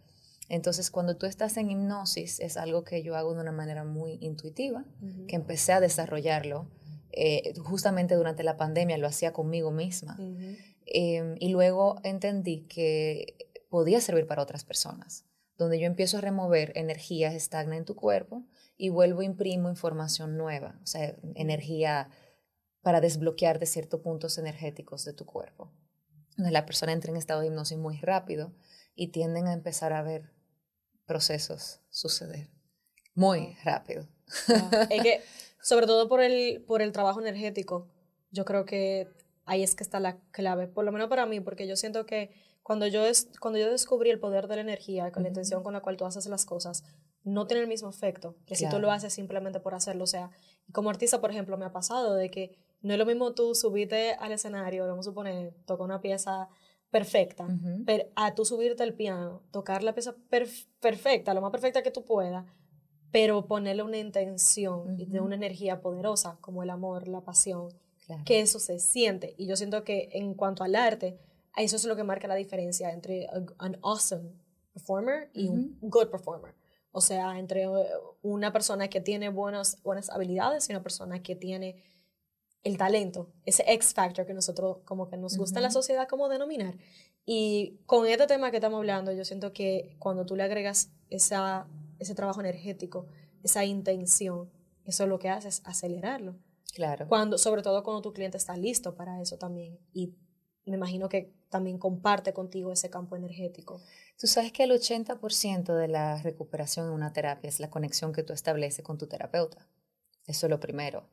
Entonces, 0.50 0.92
cuando 0.92 1.16
tú 1.16 1.26
estás 1.26 1.56
en 1.56 1.72
hipnosis, 1.72 2.42
es 2.42 2.58
algo 2.58 2.84
que 2.84 3.04
yo 3.04 3.16
hago 3.16 3.34
de 3.34 3.40
una 3.40 3.54
manera 3.54 3.86
muy 3.86 4.18
intuitiva, 4.20 4.84
que 5.28 5.38
empecé 5.38 5.72
a 5.72 5.80
desarrollarlo 5.80 6.68
eh, 7.14 7.54
justamente 7.60 8.16
durante 8.16 8.44
la 8.44 8.58
pandemia 8.58 8.98
lo 8.98 9.08
hacía 9.08 9.34
conmigo 9.34 9.72
misma. 9.72 10.18
Em, 10.86 11.36
y 11.40 11.50
luego 11.50 12.00
entendí 12.04 12.62
que 12.68 13.52
podía 13.70 14.02
servir 14.02 14.28
para 14.28 14.42
otras 14.42 14.66
personas, 14.66 15.26
donde 15.58 15.80
yo 15.80 15.88
empiezo 15.88 16.18
a 16.18 16.22
remover 16.22 16.74
energías 16.76 17.34
estagna 17.34 17.78
en 17.78 17.86
tu 17.86 17.96
cuerpo 17.96 18.46
y 18.78 18.90
vuelvo 18.90 19.22
imprimo 19.22 19.70
información 19.70 20.38
nueva, 20.38 20.80
o 20.84 20.88
sea, 20.88 21.16
energía 21.36 22.10
para 22.82 23.00
desbloquear 23.00 23.60
de 23.60 23.68
ciertos 23.68 24.02
puntos 24.02 24.38
energéticos 24.38 25.06
de 25.06 25.14
tu 25.14 25.26
cuerpo. 25.26 25.72
Donde 26.36 26.52
la 26.52 26.66
persona 26.66 26.94
entra 26.94 27.12
en 27.12 27.18
estado 27.18 27.42
de 27.42 27.48
hipnosis 27.48 27.78
muy 27.78 27.98
rápido 27.98 28.54
y 28.96 29.10
tienden 29.10 29.48
a 29.48 29.54
empezar 29.54 29.94
a 29.94 30.02
ver 30.02 30.32
procesos 31.06 31.82
suceder 31.90 32.50
muy 33.14 33.56
rápido. 33.64 34.08
Es 34.90 35.04
que, 35.04 35.22
sobre 35.62 35.88
todo 35.88 36.08
por 36.08 36.22
el, 36.22 36.64
por 36.68 36.82
el 36.82 36.92
trabajo 36.92 37.22
energético, 37.22 37.88
yo 38.32 38.46
creo 38.46 38.66
que 38.66 39.08
ahí 39.46 39.64
es 39.64 39.76
que 39.76 39.84
está 39.84 40.00
la 40.00 40.20
clave, 40.32 40.68
por 40.68 40.86
lo 40.86 40.92
menos 40.92 41.10
para 41.10 41.26
mí, 41.26 41.40
porque 41.40 41.68
yo 41.68 41.76
siento 41.76 42.06
que 42.06 42.32
cuando 42.64 42.88
yo, 42.88 43.06
es, 43.06 43.30
cuando 43.40 43.60
yo 43.60 43.70
descubrí 43.70 44.10
el 44.10 44.20
poder 44.20 44.48
de 44.48 44.56
la 44.56 44.62
energía, 44.62 45.12
con 45.12 45.24
la 45.24 45.30
intención 45.30 45.64
con 45.64 45.74
la 45.74 45.82
cual 45.82 45.98
tú 45.98 46.06
haces 46.06 46.28
las 46.28 46.46
cosas, 46.46 46.84
no 47.24 47.48
tiene 47.48 47.64
el 47.64 47.68
mismo 47.68 47.90
efecto 47.90 48.36
que 48.46 48.56
si 48.56 48.68
tú 48.70 48.80
lo 48.80 48.92
haces 48.92 49.14
simplemente 49.14 49.60
por 49.60 49.74
hacerlo. 49.74 50.04
O 50.04 50.08
sea, 50.08 50.32
como 50.72 50.90
artista, 50.90 51.22
por 51.22 51.32
ejemplo, 51.32 51.58
me 51.58 51.66
ha 51.66 51.72
pasado 51.72 52.16
de 52.16 52.32
que 52.32 52.58
no 52.82 52.94
es 52.94 53.00
lo 53.00 53.06
mismo 53.06 53.34
tú 53.34 53.56
subirte 53.56 54.14
al 54.14 54.32
escenario, 54.32 54.88
vamos 54.88 55.08
a 55.08 55.10
suponer, 55.10 55.54
tocar 55.66 55.86
una 55.86 56.02
pieza 56.02 56.50
perfecta, 56.90 57.48
pero 57.86 58.06
a 58.16 58.36
tú 58.36 58.44
subirte 58.44 58.84
al 58.84 58.94
piano, 58.94 59.44
tocar 59.52 59.82
la 59.82 59.94
pieza 59.94 60.16
perfecta, 60.80 61.34
lo 61.34 61.42
más 61.42 61.52
perfecta 61.52 61.84
que 61.84 61.92
tú 61.92 62.04
puedas, 62.04 62.46
pero 63.12 63.46
ponerle 63.46 63.84
una 63.84 63.98
intención 63.98 65.00
y 65.00 65.06
de 65.06 65.20
una 65.20 65.36
energía 65.36 65.82
poderosa 65.82 66.38
como 66.42 66.64
el 66.64 66.70
amor, 66.70 67.08
la 67.08 67.22
pasión, 67.22 67.70
que 68.26 68.42
eso 68.42 68.60
se 68.60 68.80
siente. 68.80 69.36
Y 69.38 69.48
yo 69.48 69.56
siento 69.56 69.84
que 69.84 70.10
en 70.14 70.34
cuanto 70.34 70.64
al 70.64 70.76
arte, 70.76 71.18
eso 71.58 71.76
es 71.76 71.86
lo 71.86 71.96
que 71.96 72.04
marca 72.04 72.28
la 72.28 72.36
diferencia 72.36 72.92
entre 72.92 73.28
un 73.60 73.78
awesome 73.82 74.32
performer 74.74 75.30
y 75.34 75.48
un 75.48 75.78
good 75.82 76.08
performer. 76.08 76.56
O 76.92 77.02
sea, 77.02 77.40
entre 77.40 77.68
uh, 77.68 77.84
una 78.22 78.52
persona 78.52 78.90
que 78.90 79.00
tiene 79.00 79.30
buenas, 79.30 79.82
buenas 79.84 80.10
habilidades 80.10 80.68
y 80.68 80.74
una 80.74 80.84
persona 80.84 81.24
que 81.24 81.36
tiene 81.36 81.84
el 82.64 82.78
talento, 82.78 83.34
ese 83.46 83.64
X 83.66 83.94
factor 83.94 84.26
que 84.26 84.34
nosotros 84.34 84.80
como 84.86 85.10
que 85.10 85.18
nos 85.18 85.38
gusta 85.38 85.60
en 85.60 85.64
la 85.64 85.72
sociedad 85.72 86.08
como 86.08 86.30
denominar. 86.30 86.78
Y 87.26 87.80
con 87.86 88.08
este 88.08 88.28
tema 88.28 88.52
que 88.52 88.58
estamos 88.58 88.78
hablando, 88.78 89.12
yo 89.12 89.26
siento 89.26 89.54
que 89.54 89.96
cuando 90.00 90.26
tú 90.26 90.36
le 90.36 90.44
agregas 90.44 90.92
esa, 91.10 91.68
ese 92.02 92.16
trabajo 92.16 92.42
energético, 92.42 93.08
esa 93.44 93.64
intención, 93.64 94.50
eso 94.86 95.06
lo 95.08 95.20
que 95.20 95.30
hace 95.30 95.48
es 95.48 95.62
acelerarlo. 95.66 96.36
Claro. 96.74 97.08
Cuando, 97.08 97.38
sobre 97.38 97.62
todo 97.62 97.84
cuando 97.84 98.02
tu 98.02 98.14
cliente 98.14 98.38
está 98.38 98.58
listo 98.58 98.96
para 98.96 99.22
eso 99.22 99.38
también. 99.38 99.78
Y 99.94 100.16
me 100.66 100.76
imagino 100.76 101.10
que 101.10 101.34
también 101.50 101.78
comparte 101.78 102.34
contigo 102.34 102.72
ese 102.72 102.90
campo 102.90 103.16
energético. 103.16 103.82
Tú 104.18 104.28
sabes 104.28 104.52
que 104.52 104.64
el 104.64 104.72
80% 104.72 105.76
de 105.76 105.88
la 105.88 106.22
recuperación 106.22 106.88
en 106.88 106.94
una 106.94 107.14
terapia 107.14 107.50
es 107.50 107.60
la 107.60 107.70
conexión 107.70 108.14
que 108.14 108.24
tú 108.24 108.34
estableces 108.34 108.84
con 108.84 108.98
tu 108.98 109.08
terapeuta. 109.08 109.68
Eso 110.26 110.46
es 110.46 110.50
lo 110.50 110.60
primero. 110.60 111.10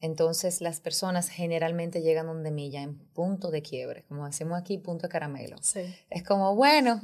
Entonces 0.00 0.60
las 0.60 0.80
personas 0.80 1.28
generalmente 1.28 2.02
llegan 2.02 2.26
donde 2.26 2.50
mí 2.50 2.70
ya 2.70 2.82
en 2.82 2.98
punto 2.98 3.50
de 3.52 3.62
quiebre, 3.62 4.04
como 4.08 4.26
decimos 4.26 4.58
aquí, 4.58 4.76
punto 4.78 5.06
de 5.06 5.10
caramelo. 5.10 5.56
Sí. 5.62 5.82
Es 6.10 6.24
como, 6.24 6.56
bueno, 6.56 7.00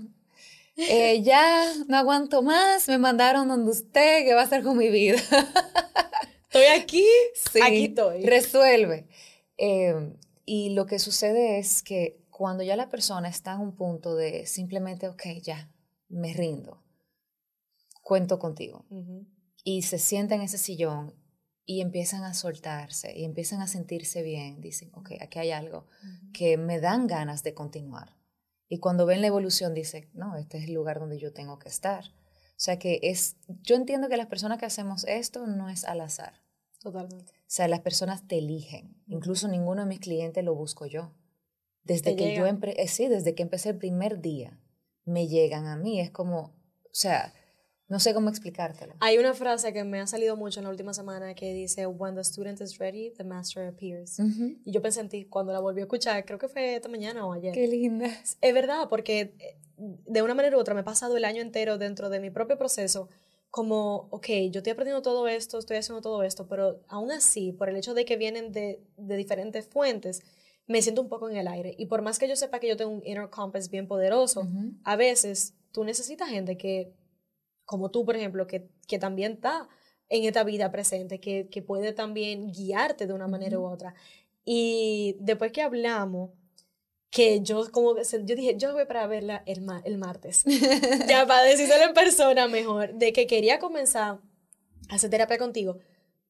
eh, 0.78 1.22
ya 1.22 1.72
no 1.88 1.96
aguanto 1.96 2.42
más, 2.42 2.88
me 2.88 2.98
mandaron 2.98 3.48
donde 3.48 3.72
usted, 3.72 4.24
¿qué 4.24 4.32
va 4.34 4.42
a 4.42 4.44
hacer 4.44 4.62
con 4.62 4.78
mi 4.78 4.88
vida? 4.88 5.18
Estoy 6.44 6.64
aquí, 6.80 7.04
sí, 7.34 7.60
aquí 7.60 7.84
estoy. 7.86 8.24
Resuelve. 8.24 9.08
Eh, 9.58 10.14
y 10.44 10.70
lo 10.70 10.86
que 10.86 10.98
sucede 10.98 11.58
es 11.58 11.82
que 11.82 12.24
cuando 12.30 12.62
ya 12.62 12.76
la 12.76 12.88
persona 12.88 13.28
está 13.28 13.54
en 13.54 13.60
un 13.60 13.74
punto 13.74 14.14
de 14.14 14.46
simplemente, 14.46 15.08
ok, 15.08 15.24
ya, 15.42 15.70
me 16.08 16.32
rindo, 16.32 16.82
cuento 18.02 18.38
contigo, 18.38 18.86
y 19.64 19.82
se 19.82 19.98
sienta 19.98 20.36
en 20.36 20.42
ese 20.42 20.56
sillón 20.56 21.14
y 21.66 21.82
empiezan 21.82 22.22
a 22.24 22.32
soltarse 22.32 23.12
y 23.14 23.24
empiezan 23.24 23.60
a 23.60 23.66
sentirse 23.66 24.22
bien, 24.22 24.60
dicen, 24.60 24.90
ok, 24.94 25.10
aquí 25.20 25.40
hay 25.40 25.50
algo 25.50 25.86
que 26.32 26.56
me 26.56 26.80
dan 26.80 27.08
ganas 27.08 27.42
de 27.42 27.52
continuar. 27.52 28.17
Y 28.68 28.78
cuando 28.78 29.06
ven 29.06 29.20
la 29.20 29.26
evolución, 29.26 29.74
dicen, 29.74 30.10
no, 30.12 30.36
este 30.36 30.58
es 30.58 30.64
el 30.64 30.74
lugar 30.74 31.00
donde 31.00 31.18
yo 31.18 31.32
tengo 31.32 31.58
que 31.58 31.68
estar. 31.68 32.04
O 32.04 32.60
sea 32.60 32.78
que 32.78 33.00
es, 33.02 33.36
yo 33.62 33.76
entiendo 33.76 34.08
que 34.08 34.16
las 34.16 34.26
personas 34.26 34.58
que 34.58 34.66
hacemos 34.66 35.04
esto 35.04 35.46
no 35.46 35.70
es 35.70 35.84
al 35.84 36.00
azar. 36.00 36.42
Totalmente. 36.80 37.32
O 37.32 37.44
sea, 37.46 37.68
las 37.68 37.80
personas 37.80 38.26
te 38.26 38.38
eligen. 38.38 38.96
Incluso 39.06 39.48
ninguno 39.48 39.82
de 39.82 39.88
mis 39.88 40.00
clientes 40.00 40.44
lo 40.44 40.54
busco 40.54 40.86
yo. 40.86 41.12
Desde 41.82 42.16
que 42.16 42.36
yo 42.36 42.46
eh, 42.46 42.88
sí, 42.88 43.08
desde 43.08 43.34
que 43.34 43.42
empecé 43.42 43.70
el 43.70 43.78
primer 43.78 44.20
día, 44.20 44.60
me 45.04 45.26
llegan 45.26 45.66
a 45.66 45.76
mí. 45.76 46.00
Es 46.00 46.10
como, 46.10 46.38
o 46.38 46.90
sea, 46.92 47.32
no 47.88 47.98
sé 47.98 48.12
cómo 48.12 48.28
explicártelo. 48.28 48.94
Hay 49.00 49.16
una 49.16 49.32
frase 49.32 49.72
que 49.72 49.82
me 49.82 50.00
ha 50.00 50.06
salido 50.06 50.36
mucho 50.36 50.60
en 50.60 50.64
la 50.64 50.70
última 50.70 50.92
semana 50.92 51.34
que 51.34 51.54
dice, 51.54 51.86
When 51.86 52.14
the 52.14 52.22
student 52.22 52.60
is 52.60 52.78
ready, 52.78 53.10
the 53.10 53.24
master 53.24 53.66
appears. 53.66 54.18
Y 54.64 54.70
yo 54.70 54.82
pensé 54.82 55.00
en 55.00 55.08
ti 55.08 55.24
cuando 55.24 55.52
la 55.52 55.60
volví 55.60 55.80
a 55.80 55.84
escuchar, 55.84 56.24
creo 56.26 56.38
que 56.38 56.48
fue 56.48 56.76
esta 56.76 56.88
mañana 56.88 57.24
o 57.26 57.32
ayer. 57.32 57.54
Qué 57.54 57.66
linda. 57.66 58.06
Es 58.40 58.54
verdad, 58.54 58.88
porque 58.90 59.34
eh, 59.38 59.56
de 59.76 60.22
una 60.22 60.34
manera 60.34 60.56
u 60.56 60.60
otra 60.60 60.74
me 60.74 60.82
he 60.82 60.84
pasado 60.84 61.16
el 61.16 61.24
año 61.24 61.40
entero 61.40 61.78
dentro 61.78 62.10
de 62.10 62.20
mi 62.20 62.30
propio 62.30 62.58
proceso 62.58 63.08
como, 63.50 64.08
ok, 64.10 64.26
yo 64.50 64.58
estoy 64.58 64.72
aprendiendo 64.72 65.00
todo 65.00 65.26
esto, 65.26 65.58
estoy 65.58 65.78
haciendo 65.78 66.02
todo 66.02 66.22
esto, 66.22 66.46
pero 66.46 66.82
aún 66.88 67.10
así, 67.10 67.52
por 67.52 67.70
el 67.70 67.76
hecho 67.76 67.94
de 67.94 68.04
que 68.04 68.18
vienen 68.18 68.52
de, 68.52 68.82
de 68.98 69.16
diferentes 69.16 69.66
fuentes, 69.66 70.22
me 70.66 70.82
siento 70.82 71.00
un 71.00 71.08
poco 71.08 71.30
en 71.30 71.36
el 71.36 71.48
aire. 71.48 71.74
Y 71.78 71.86
por 71.86 72.02
más 72.02 72.18
que 72.18 72.28
yo 72.28 72.36
sepa 72.36 72.60
que 72.60 72.68
yo 72.68 72.76
tengo 72.76 72.90
un 72.90 73.02
inner 73.06 73.30
compass 73.30 73.70
bien 73.70 73.88
poderoso, 73.88 74.46
a 74.84 74.96
veces 74.96 75.54
tú 75.72 75.82
necesitas 75.84 76.28
gente 76.28 76.58
que, 76.58 76.92
como 77.68 77.90
tú, 77.90 78.06
por 78.06 78.16
ejemplo, 78.16 78.46
que, 78.46 78.66
que 78.86 78.98
también 78.98 79.32
está 79.32 79.68
en 80.08 80.24
esta 80.24 80.42
vida 80.42 80.72
presente, 80.72 81.20
que, 81.20 81.50
que 81.50 81.60
puede 81.60 81.92
también 81.92 82.50
guiarte 82.50 83.06
de 83.06 83.12
una 83.12 83.28
manera 83.28 83.58
u 83.58 83.66
otra. 83.66 83.94
Y 84.42 85.16
después 85.20 85.52
que 85.52 85.60
hablamos, 85.60 86.30
que 87.10 87.42
yo 87.42 87.70
como 87.70 87.96
yo 87.96 88.34
dije, 88.34 88.56
yo 88.56 88.72
voy 88.72 88.86
para 88.86 89.06
verla 89.06 89.42
el, 89.44 89.66
el 89.84 89.98
martes. 89.98 90.44
ya 91.08 91.26
para 91.26 91.42
decírselo 91.42 91.84
en 91.84 91.92
persona 91.92 92.48
mejor, 92.48 92.94
de 92.94 93.12
que 93.12 93.26
quería 93.26 93.58
comenzar 93.58 94.18
a 94.88 94.94
hacer 94.94 95.10
terapia 95.10 95.36
contigo. 95.36 95.76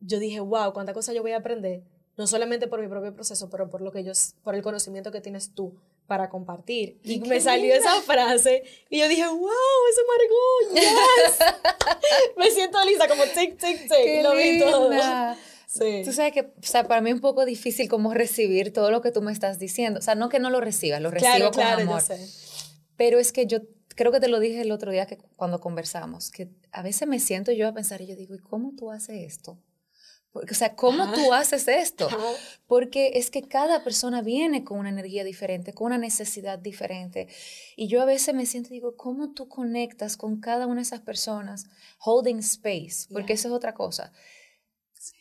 Yo 0.01 0.19
dije, 0.19 0.41
wow, 0.41 0.73
cuánta 0.73 0.93
cosa 0.93 1.13
yo 1.13 1.23
voy 1.23 1.33
a 1.33 1.37
aprender, 1.37 1.85
no 2.17 2.27
solamente 2.27 2.67
por 2.67 2.81
mi 2.81 2.89
propio 2.89 3.15
proceso, 3.15 3.49
pero 3.49 3.71
por 3.71 3.81
lo 3.81 3.93
que 3.93 4.03
yo 4.03 4.11
por 4.43 4.57
el 4.57 4.63
conocimiento 4.63 5.13
que 5.13 5.21
tienes 5.21 5.55
tú 5.55 5.79
para 6.09 6.31
compartir. 6.31 6.99
Y 7.05 7.21
me 7.21 7.41
salió 7.41 7.73
esa 7.75 8.01
frase 8.01 8.65
y 8.89 8.99
yo 8.99 9.09
dije, 9.09 9.27
wow, 9.27 9.51
eso 9.91 10.01
Margot, 10.09 10.83
yes. 10.83 11.39
me 12.37 12.51
siento 12.51 12.83
lisa 12.85 13.07
como 13.07 13.23
tic 13.25 13.59
tic 13.59 13.83
tic, 13.83 14.23
lo 14.23 14.35
vi 14.35 14.59
todo. 14.59 14.91
Sí. 15.67 16.01
Tú 16.03 16.15
sabes 16.15 16.33
que, 16.33 16.41
o 16.41 16.63
sea, 16.63 16.89
para 16.89 17.03
mí 17.03 17.11
es 17.11 17.17
un 17.17 17.21
poco 17.21 17.45
difícil 17.45 17.91
como 17.91 18.15
recibir 18.15 18.73
todo 18.73 18.91
lo 18.91 19.03
que 19.03 19.13
tú 19.13 19.21
me 19.21 19.31
estás 19.31 19.59
diciendo. 19.59 19.99
O 20.01 20.03
sea, 20.03 20.15
no 20.15 20.31
que 20.31 20.39
no 20.39 20.49
lo 20.49 20.63
reciba, 20.63 20.99
lo 20.99 21.11
recibo 21.11 21.51
con 21.51 21.53
claro, 21.53 21.83
amor. 21.83 22.01
Yo 22.01 22.17
sé. 22.17 22.27
Pero 22.97 23.19
es 23.19 23.31
que 23.31 23.47
yo 23.47 23.59
creo 23.95 24.11
que 24.11 24.19
te 24.19 24.29
lo 24.29 24.41
dije 24.41 24.63
el 24.63 24.73
otro 24.73 24.91
día 24.91 25.07
que 25.07 25.19
cuando 25.37 25.61
conversamos, 25.61 26.31
que 26.31 26.49
a 26.73 26.83
veces 26.83 27.07
me 27.07 27.21
siento 27.21 27.53
yo 27.53 27.69
a 27.69 27.75
pensar 27.75 28.01
y 28.01 28.07
yo 28.07 28.17
digo, 28.17 28.35
¿y 28.35 28.39
cómo 28.39 28.73
tú 28.75 28.91
haces 28.91 29.27
esto? 29.27 29.59
Porque, 30.33 30.53
o 30.53 30.57
sea, 30.57 30.77
¿cómo 30.77 31.13
tú 31.13 31.33
haces 31.33 31.67
esto? 31.69 32.09
Porque 32.67 33.13
es 33.15 33.31
que 33.31 33.43
cada 33.43 33.83
persona 33.83 34.23
viene 34.23 34.63
con 34.63 34.79
una 34.79 34.91
energía 34.91 35.25
diferente, 35.25 35.73
con 35.73 35.87
una 35.87 35.99
necesidad 35.99 36.59
diferente. 36.59 37.29
Y 37.77 37.89
yo 37.89 38.03
a 38.03 38.05
veces 38.05 38.35
me 38.35 38.47
siento 38.47 38.69
y 38.69 38.75
digo, 38.75 38.97
¿cómo 38.97 39.33
tú 39.33 39.49
conectas 39.49 40.17
con 40.17 40.41
cada 40.41 40.67
una 40.67 40.77
de 40.77 40.83
esas 40.83 41.01
personas? 41.01 41.67
Holding 42.05 42.39
space, 42.39 43.09
porque 43.11 43.33
eso 43.33 43.49
es 43.49 43.55
otra 43.55 43.75
cosa 43.75 44.13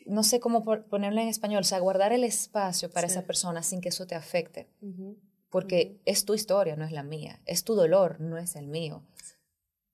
no 0.06 0.24
sé 0.24 0.40
cómo 0.40 0.64
ponerlo 0.64 1.22
en 1.22 1.28
español, 1.28 1.62
o 1.62 1.66
sea, 1.66 1.80
guardar 1.80 2.14
el 2.14 2.24
espacio 2.24 2.90
para 2.90 3.08
esa 3.08 3.24
persona 3.24 3.64
sin 3.64 3.82
que 3.82 3.90
eso 3.90 4.08
te 4.08 4.16
afecte. 4.16 4.70
Porque 5.50 6.02
es 6.06 6.26
tu 6.26 6.34
historia, 6.34 6.76
no 6.76 6.86
es 6.86 6.92
la 6.92 7.04
mía. 7.04 7.42
Es 7.46 7.64
tu 7.64 7.76
dolor, 7.76 8.20
no 8.20 8.38
es 8.38 8.56
el 8.56 8.68
mío. 8.68 9.04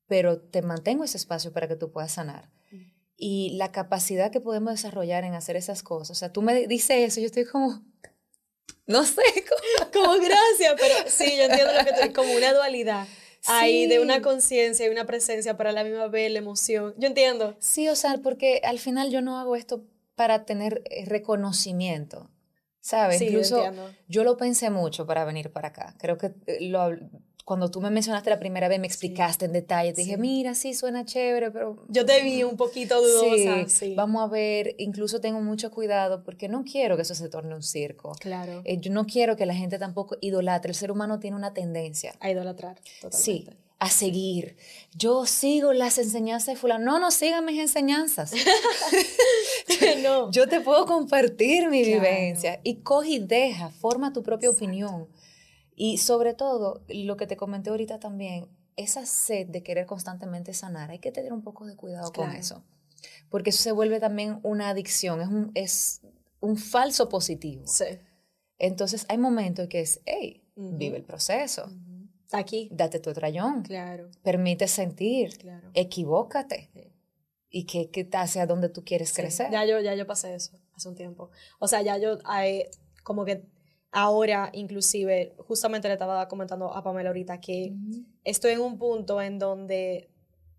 Pero 0.07 0.39
te 0.39 0.61
mantengo 0.61 1.03
ese 1.03 1.17
espacio 1.17 1.51
para 1.51 1.67
que 1.67 1.75
tú 1.75 1.91
puedas 1.91 2.13
sanar. 2.13 2.51
Y 3.25 3.51
la 3.51 3.71
capacidad 3.71 4.31
que 4.31 4.41
podemos 4.41 4.73
desarrollar 4.73 5.23
en 5.23 5.33
hacer 5.33 5.55
esas 5.55 5.81
cosas. 5.81 6.09
O 6.09 6.15
sea, 6.15 6.33
tú 6.33 6.41
me 6.41 6.67
dices 6.67 6.97
eso, 6.97 7.21
yo 7.21 7.27
estoy 7.27 7.45
como, 7.45 7.81
no 8.85 9.05
sé. 9.05 9.21
Como, 9.93 10.15
gracias, 10.15 10.73
pero 10.77 10.95
sí, 11.07 11.37
yo 11.37 11.43
entiendo 11.43 11.71
lo 11.71 11.85
que 11.85 11.93
tú 11.93 12.13
como 12.13 12.33
una 12.33 12.51
dualidad. 12.53 13.07
Ahí 13.45 13.87
de 13.87 14.01
una 14.01 14.21
conciencia 14.21 14.85
y 14.85 14.89
una 14.89 15.05
presencia 15.05 15.55
para 15.55 15.71
la 15.71 15.85
misma 15.85 16.07
vez, 16.07 16.31
la 16.31 16.39
emoción. 16.39 16.93
Yo 16.97 17.07
entiendo. 17.07 17.55
Sí, 17.59 17.87
o 17.87 17.95
sea, 17.95 18.17
porque 18.21 18.59
al 18.65 18.79
final 18.79 19.09
yo 19.09 19.21
no 19.21 19.39
hago 19.39 19.55
esto 19.55 19.85
para 20.15 20.43
tener 20.43 20.83
eh, 20.89 21.05
reconocimiento. 21.05 22.29
¿Sabes? 22.81 23.21
Incluso 23.21 23.63
yo 24.09 24.25
lo 24.25 24.35
pensé 24.35 24.69
mucho 24.69 25.05
para 25.05 25.23
venir 25.23 25.53
para 25.53 25.69
acá. 25.69 25.95
Creo 25.99 26.17
que 26.17 26.33
eh, 26.47 26.57
lo, 26.67 26.89
cuando 27.45 27.69
tú 27.69 27.81
me 27.81 27.89
mencionaste 27.89 28.29
la 28.29 28.39
primera 28.39 28.69
vez, 28.69 28.79
me 28.79 28.87
explicaste 28.87 29.45
en 29.45 29.51
detalle. 29.51 29.91
dije, 29.91 30.17
mira, 30.17 30.55
sí, 30.55 30.73
suena 30.73 31.03
chévere, 31.03 31.51
pero... 31.51 31.83
Yo 31.89 32.05
te 32.05 32.21
vi 32.21 32.43
un 32.43 32.55
poquito 32.55 33.01
dudosa. 33.01 33.67
Sí, 33.67 33.95
vamos 33.95 34.23
a 34.23 34.27
ver. 34.27 34.75
Incluso 34.77 35.19
tengo 35.19 35.41
mucho 35.41 35.69
cuidado 35.69 36.23
porque 36.23 36.47
no 36.47 36.63
quiero 36.63 36.95
que 36.95 37.01
eso 37.01 37.15
se 37.15 37.27
torne 37.27 37.53
un 37.53 37.63
circo. 37.63 38.13
Claro. 38.19 38.61
Eh, 38.63 38.79
yo 38.79 38.91
no 38.91 39.05
quiero 39.05 39.35
que 39.35 39.45
la 39.45 39.55
gente 39.55 39.77
tampoco 39.77 40.15
idolatre. 40.21 40.69
El 40.69 40.75
ser 40.75 40.89
humano 40.89 41.19
tiene 41.19 41.35
una 41.35 41.53
tendencia. 41.53 42.13
A 42.21 42.31
idolatrar, 42.31 42.79
totalmente. 43.01 43.17
Sí, 43.17 43.47
a 43.79 43.89
seguir. 43.89 44.55
Yo 44.95 45.25
sigo 45.25 45.73
las 45.73 45.97
enseñanzas 45.97 46.55
de 46.55 46.55
fulano. 46.55 46.85
No, 46.85 46.99
no 46.99 47.11
sigan 47.11 47.43
mis 47.43 47.59
enseñanzas. 47.59 48.31
no. 50.01 50.31
Yo 50.31 50.47
te 50.47 50.61
puedo 50.61 50.85
compartir 50.85 51.67
mi 51.67 51.83
vivencia 51.83 52.61
y 52.63 52.75
coge 52.75 53.09
y 53.09 53.19
deja, 53.19 53.69
forma 53.69 54.13
tu 54.13 54.23
propia 54.23 54.49
opinión. 54.49 55.07
Y 55.75 55.97
sobre 55.97 56.33
todo, 56.33 56.83
lo 56.87 57.17
que 57.17 57.27
te 57.27 57.37
comenté 57.37 57.69
ahorita 57.69 57.99
también, 57.99 58.47
esa 58.75 59.05
sed 59.05 59.47
de 59.47 59.63
querer 59.63 59.85
constantemente 59.85 60.53
sanar, 60.53 60.91
hay 60.91 60.99
que 60.99 61.11
tener 61.11 61.33
un 61.33 61.41
poco 61.41 61.65
de 61.65 61.75
cuidado 61.75 62.11
con 62.11 62.31
eso. 62.31 62.63
Porque 63.29 63.49
eso 63.49 63.63
se 63.63 63.71
vuelve 63.71 63.99
también 63.99 64.39
una 64.43 64.69
adicción, 64.69 65.21
es 65.21 65.27
un, 65.27 65.51
es 65.55 66.01
un 66.39 66.57
falso 66.57 67.09
positivo. 67.09 67.63
Sí. 67.65 67.85
Entonces 68.59 69.05
hay 69.09 69.17
momentos 69.17 69.67
que 69.67 69.81
es, 69.81 70.01
hey, 70.05 70.43
vive 70.55 70.97
el 70.97 71.03
proceso. 71.03 71.69
Aquí. 72.31 72.69
Date 72.71 72.99
tu 72.99 73.13
trayón. 73.13 73.63
Claro. 73.63 74.09
Permite 74.23 74.67
sentir. 74.67 75.37
Claro. 75.37 75.69
Equivócate. 75.73 76.71
Y 77.49 77.65
que, 77.65 77.91
que 77.91 78.09
hacia 78.13 78.47
donde 78.47 78.69
tú 78.69 78.83
quieres 78.83 79.13
crecer. 79.13 79.51
Ya 79.51 79.65
yo, 79.65 79.79
ya 79.79 79.93
yo 79.93 80.07
pasé 80.07 80.33
eso 80.33 80.59
hace 80.75 80.89
un 80.89 80.95
tiempo. 80.95 81.29
O 81.59 81.67
sea, 81.67 81.81
ya 81.81 81.97
yo 81.97 82.17
hay, 82.25 82.65
como 83.03 83.25
que 83.25 83.45
ahora 83.93 84.49
inclusive, 84.53 85.33
justamente 85.47 85.87
le 85.87 85.93
estaba 85.93 86.27
comentando 86.27 86.73
a 86.73 86.83
Pamela 86.83 87.09
ahorita 87.09 87.39
que 87.39 87.73
estoy 88.23 88.53
en 88.53 88.61
un 88.61 88.77
punto 88.77 89.21
en 89.21 89.39
donde 89.39 90.09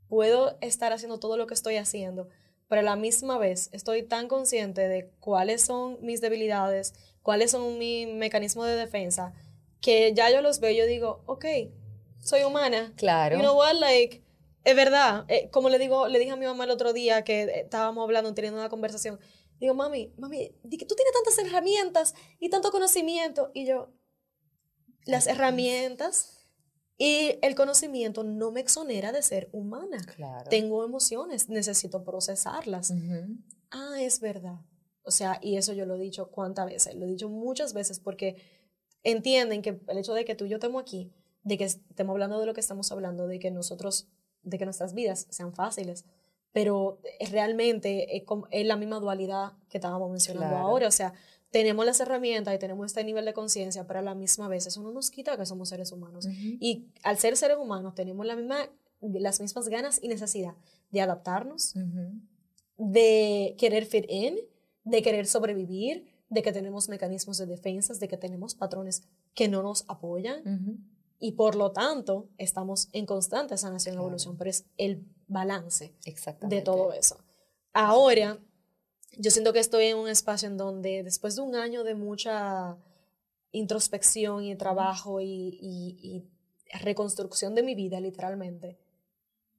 puedo 0.09 0.57
estar 0.61 0.93
haciendo 0.93 1.19
todo 1.19 1.37
lo 1.37 1.47
que 1.47 1.55
estoy 1.55 1.77
haciendo, 1.77 2.29
pero 2.69 2.81
a 2.81 2.85
la 2.85 2.97
misma 2.97 3.37
vez 3.37 3.69
estoy 3.73 4.05
tan 4.05 4.29
consciente 4.29 4.89
de 4.89 5.11
cuáles 5.21 5.63
son 5.63 5.99
mis 6.01 6.21
debilidades, 6.21 6.95
cuáles 7.23 7.51
son 7.51 7.79
mis 7.79 8.09
mecanismos 8.09 8.67
de 8.67 8.77
defensa, 8.77 9.35
que 9.81 10.15
ya 10.15 10.31
yo 10.31 10.41
los 10.41 10.61
veo 10.61 10.71
y 10.71 10.77
yo 10.77 10.87
digo, 10.87 11.23
ok, 11.27 11.45
soy 12.21 12.45
humana. 12.45 12.93
Claro. 12.97 13.37
You 13.37 13.43
know 13.43 13.57
what, 13.57 13.75
like, 13.75 14.23
es 14.65 14.77
verdad, 14.77 15.25
eh, 15.29 15.49
como 15.51 15.69
le 15.69 15.79
digo, 15.79 16.09
le 16.09 16.19
dije 16.19 16.31
a 16.31 16.37
mi 16.37 16.47
mamá 16.47 16.65
el 16.65 16.71
otro 16.71 16.93
día 16.93 17.23
que 17.23 17.43
eh, 17.43 17.61
estábamos 17.61 18.03
hablando, 18.05 18.33
teniendo 18.33 18.59
una 18.59 18.71
conversación, 18.71 19.19
digo, 19.61 19.75
mami, 19.75 20.15
mami, 20.19 20.51
tú 20.63 20.69
tienes 20.69 21.13
tantas 21.15 21.39
herramientas 21.39 22.15
y 22.39 22.51
tanto 22.51 22.71
conocimiento, 22.71 23.51
y 23.55 23.67
yo, 23.67 23.93
las 25.05 25.27
herramientas 25.27 26.49
y 26.97 27.39
el 27.43 27.55
conocimiento 27.55 28.23
no 28.25 28.53
me 28.53 28.61
exonera 28.61 29.13
de 29.13 29.23
ser 29.23 29.49
humana. 29.53 29.99
Claro. 30.15 30.49
Tengo 30.49 30.85
emociones, 30.85 31.49
necesito 31.49 32.05
procesarlas. 32.05 32.93
Ah, 33.71 33.97
es 34.01 34.21
verdad. 34.21 34.61
O 35.03 35.11
sea, 35.11 35.39
y 35.43 35.57
eso 35.57 35.73
yo 35.73 35.87
lo 35.87 35.97
he 35.97 36.01
dicho 36.01 36.31
cuántas 36.31 36.67
veces, 36.67 36.95
lo 36.95 37.05
he 37.05 37.11
dicho 37.11 37.29
muchas 37.29 37.75
veces 37.75 38.01
porque 38.01 38.37
entienden 39.03 39.61
que 39.61 39.81
el 39.87 39.99
hecho 39.99 40.15
de 40.15 40.25
que 40.25 40.35
tú 40.35 40.47
y 40.47 40.49
yo 40.49 40.57
estemos 40.57 40.81
aquí, 40.81 41.13
de 41.43 41.59
que 41.59 41.65
estemos 41.65 42.15
hablando 42.15 42.41
de 42.41 42.47
lo 42.47 42.55
que 42.55 42.61
estamos 42.61 42.91
hablando, 42.91 43.27
de 43.27 43.39
que 43.39 43.51
nosotros, 43.51 44.09
de 44.43 44.57
que 44.57 44.65
nuestras 44.65 44.95
vidas 44.95 45.27
sean 45.31 45.55
fáciles, 45.55 46.07
pero 46.55 47.01
realmente 47.33 48.17
es, 48.17 48.67
la 48.67 48.77
misma 48.77 49.01
dualidad 49.01 49.55
que 49.69 49.79
estábamos 49.79 50.09
mencionando 50.09 50.57
ahora, 50.57 50.87
o 50.87 50.93
sea, 50.93 51.13
tenemos 51.51 51.85
las 51.85 51.99
herramientas 51.99 52.55
y 52.55 52.59
tenemos 52.59 52.87
este 52.87 53.03
nivel 53.03 53.25
de 53.25 53.33
conciencia, 53.35 53.89
pero 53.89 53.99
a 53.99 54.03
la 54.03 54.15
misma 54.15 54.47
vez 54.47 54.65
eso 54.69 54.81
no 54.81 54.93
nos 54.93 55.11
quita 55.11 55.37
que 55.37 55.45
somos 55.47 55.69
seres 55.69 55.91
humanos. 55.91 56.29
Y 56.29 56.87
al 57.03 57.19
ser 57.19 57.37
seres 57.37 57.57
humanos 57.59 57.97
tenemos 57.97 58.25
la 58.25 58.37
misma, 58.37 58.71
las 59.01 59.41
mismas 59.41 59.69
ganas 59.69 59.99
y 60.01 60.07
necesidad 60.07 60.55
de 60.93 61.01
adaptarnos, 61.01 61.75
de 62.79 63.57
querer 63.59 63.85
fit 63.85 64.07
in, 64.09 64.37
de 64.85 65.03
querer 65.03 65.27
sobrevivir, 65.27 66.07
de 66.29 66.43
que 66.43 66.53
tenemos 66.53 66.89
mecanismos 66.89 67.37
de 67.37 67.47
defensa, 67.47 67.95
de 67.95 68.07
que 68.07 68.17
tenemos 68.17 68.55
patrones 68.55 69.03
que 69.35 69.49
no 69.49 69.61
nos 69.65 69.85
apoyan 69.89 70.87
y 71.25 71.33
por 71.33 71.55
lo 71.55 71.73
tanto 71.73 72.29
estamos 72.37 72.91
en 72.93 73.07
constante 73.07 73.57
sanación 73.57 73.95
y 73.95 73.97
evolución, 73.97 74.37
pero 74.37 74.51
es 74.51 74.67
el 74.77 75.07
balance 75.27 75.95
de 76.43 76.61
todo 76.61 76.93
eso. 76.93 77.17
Ahora, 77.73 78.39
yo 79.17 79.31
siento 79.31 79.55
que 79.55 79.59
estoy 79.61 79.87
en 79.87 79.97
un 79.97 80.09
espacio 80.09 80.49
en 80.49 80.59
donde 80.59 81.03
después 81.03 81.37
de 81.37 81.41
un 81.41 81.55
año 81.55 81.83
de 81.83 81.95
mucha 81.95 82.77
introspección 83.53 84.45
y 84.45 84.55
trabajo 84.55 85.23
y 85.23 86.29
reconstrucción 86.83 87.55
de 87.55 87.63
mi 87.63 87.75
vida, 87.75 88.01
literalmente, 88.01 88.77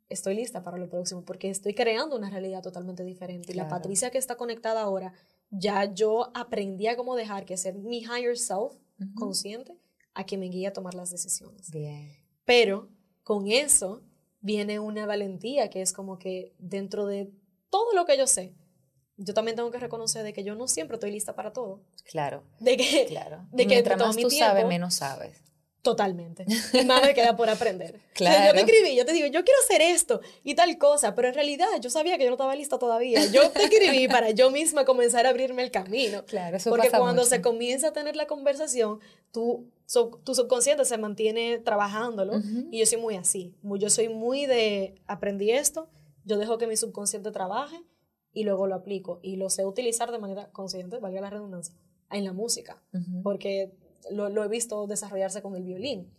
estoy 0.08 0.36
lista 0.36 0.62
para 0.62 0.78
lo 0.78 0.88
próximo 0.88 1.26
porque 1.26 1.50
estoy 1.50 1.74
creando 1.74 2.16
una 2.16 2.30
realidad 2.30 2.62
totalmente 2.62 3.04
diferente. 3.04 3.54
Y 3.54 3.56
la 3.56 3.68
Patricia 3.68 4.12
que 4.12 4.20
está 4.20 4.36
conectada 4.36 4.82
ahora, 4.84 5.14
ya 5.50 5.92
yo 5.92 6.30
aprendí 6.36 6.86
a 6.86 6.96
cómo 6.96 7.16
dejar 7.16 7.44
que 7.44 7.58
ser 7.58 7.74
mi 7.74 8.02
higher 8.02 8.38
self 8.38 8.76
consciente 9.16 9.80
a 10.16 10.26
que 10.26 10.38
me 10.38 10.48
guíe 10.48 10.68
a 10.68 10.74
tomar 10.74 10.96
las 10.96 11.12
decisiones. 11.12 11.70
Bien. 11.70 12.18
Pero 12.46 12.90
con 13.24 13.48
eso 13.48 14.02
viene 14.40 14.80
una 14.80 15.06
valentía 15.06 15.70
que 15.70 15.82
es 15.82 15.94
como 15.94 16.18
que 16.18 16.56
dentro 16.58 17.06
de 17.06 17.32
todo 17.70 17.94
lo 17.94 18.06
que 18.06 18.18
yo 18.18 18.26
sé, 18.26 18.56
yo 19.18 19.34
también 19.34 19.56
tengo 19.56 19.72
que 19.72 19.80
reconocer 19.80 20.24
de 20.24 20.34
que 20.34 20.44
yo 20.44 20.56
no 20.56 20.68
siempre 20.68 20.96
estoy 20.96 21.12
lista 21.12 21.36
para 21.36 21.54
todo. 21.54 21.82
Claro. 22.06 22.44
De 22.60 22.78
que, 22.78 23.06
claro. 23.08 23.48
De 23.52 23.64
que 23.64 23.76
Mientras 23.76 24.00
más 24.00 24.16
tú 24.16 24.30
sabes, 24.30 24.66
menos 24.66 24.96
sabes. 24.96 25.46
Totalmente. 25.82 26.46
Y 26.74 26.84
más 26.84 27.04
me 27.04 27.14
queda 27.14 27.36
por 27.36 27.50
aprender. 27.50 28.00
Claro. 28.14 28.48
yo 28.48 28.54
te 28.54 28.60
escribí, 28.72 28.96
yo 28.96 29.06
te 29.06 29.14
digo, 29.14 29.28
yo 29.28 29.44
quiero 29.44 29.60
hacer 29.64 29.82
esto 29.82 30.20
y 30.44 30.56
tal 30.56 30.78
cosa, 30.80 31.14
pero 31.14 31.28
en 31.28 31.36
realidad 31.36 31.68
yo 31.80 31.92
sabía 31.92 32.18
que 32.18 32.24
yo 32.24 32.32
no 32.32 32.36
estaba 32.36 32.56
lista 32.56 32.80
todavía. 32.80 33.24
Yo 33.28 33.52
te 33.52 33.64
escribí 33.66 34.08
para 34.10 34.32
yo 34.32 34.50
misma 34.50 34.84
comenzar 34.84 35.28
a 35.28 35.30
abrirme 35.30 35.62
el 35.62 35.70
camino. 35.70 36.26
Claro, 36.26 36.58
eso 36.58 36.72
Porque 36.72 36.90
cuando 36.90 37.24
se 37.26 37.40
comienza 37.42 37.90
a 37.90 37.94
tener 37.94 38.16
la 38.16 38.26
conversación, 38.26 39.00
tú, 39.32 39.70
tu 39.88 40.36
subconsciente 40.36 40.86
se 40.86 40.98
mantiene 40.98 41.60
trabajándolo 41.60 42.34
y 42.72 42.80
yo 42.80 42.86
soy 42.86 43.00
muy 43.00 43.16
así. 43.16 43.56
Yo 43.64 43.90
soy 43.90 44.10
muy 44.10 44.46
de, 44.46 45.02
aprendí 45.08 45.52
esto, 45.52 45.90
yo 46.24 46.38
dejo 46.38 46.58
que 46.58 46.68
mi 46.68 46.76
subconsciente 46.76 47.32
trabaje 47.32 47.80
y 48.34 48.44
luego 48.44 48.68
lo 48.68 48.76
aplico 48.76 49.20
y 49.22 49.38
lo 49.38 49.50
sé 49.50 49.66
utilizar 49.66 50.12
de 50.12 50.20
manera 50.20 50.52
consciente, 50.52 50.98
valga 51.00 51.22
la 51.22 51.30
redundancia, 51.30 51.76
en 52.12 52.26
la 52.26 52.34
música. 52.34 52.84
Porque 53.24 53.74
lo, 54.12 54.44
he 54.44 54.48
visto 54.48 54.88
desarrollarse 54.88 55.42
con 55.42 55.56
el 55.56 55.64
violín. 55.64 56.12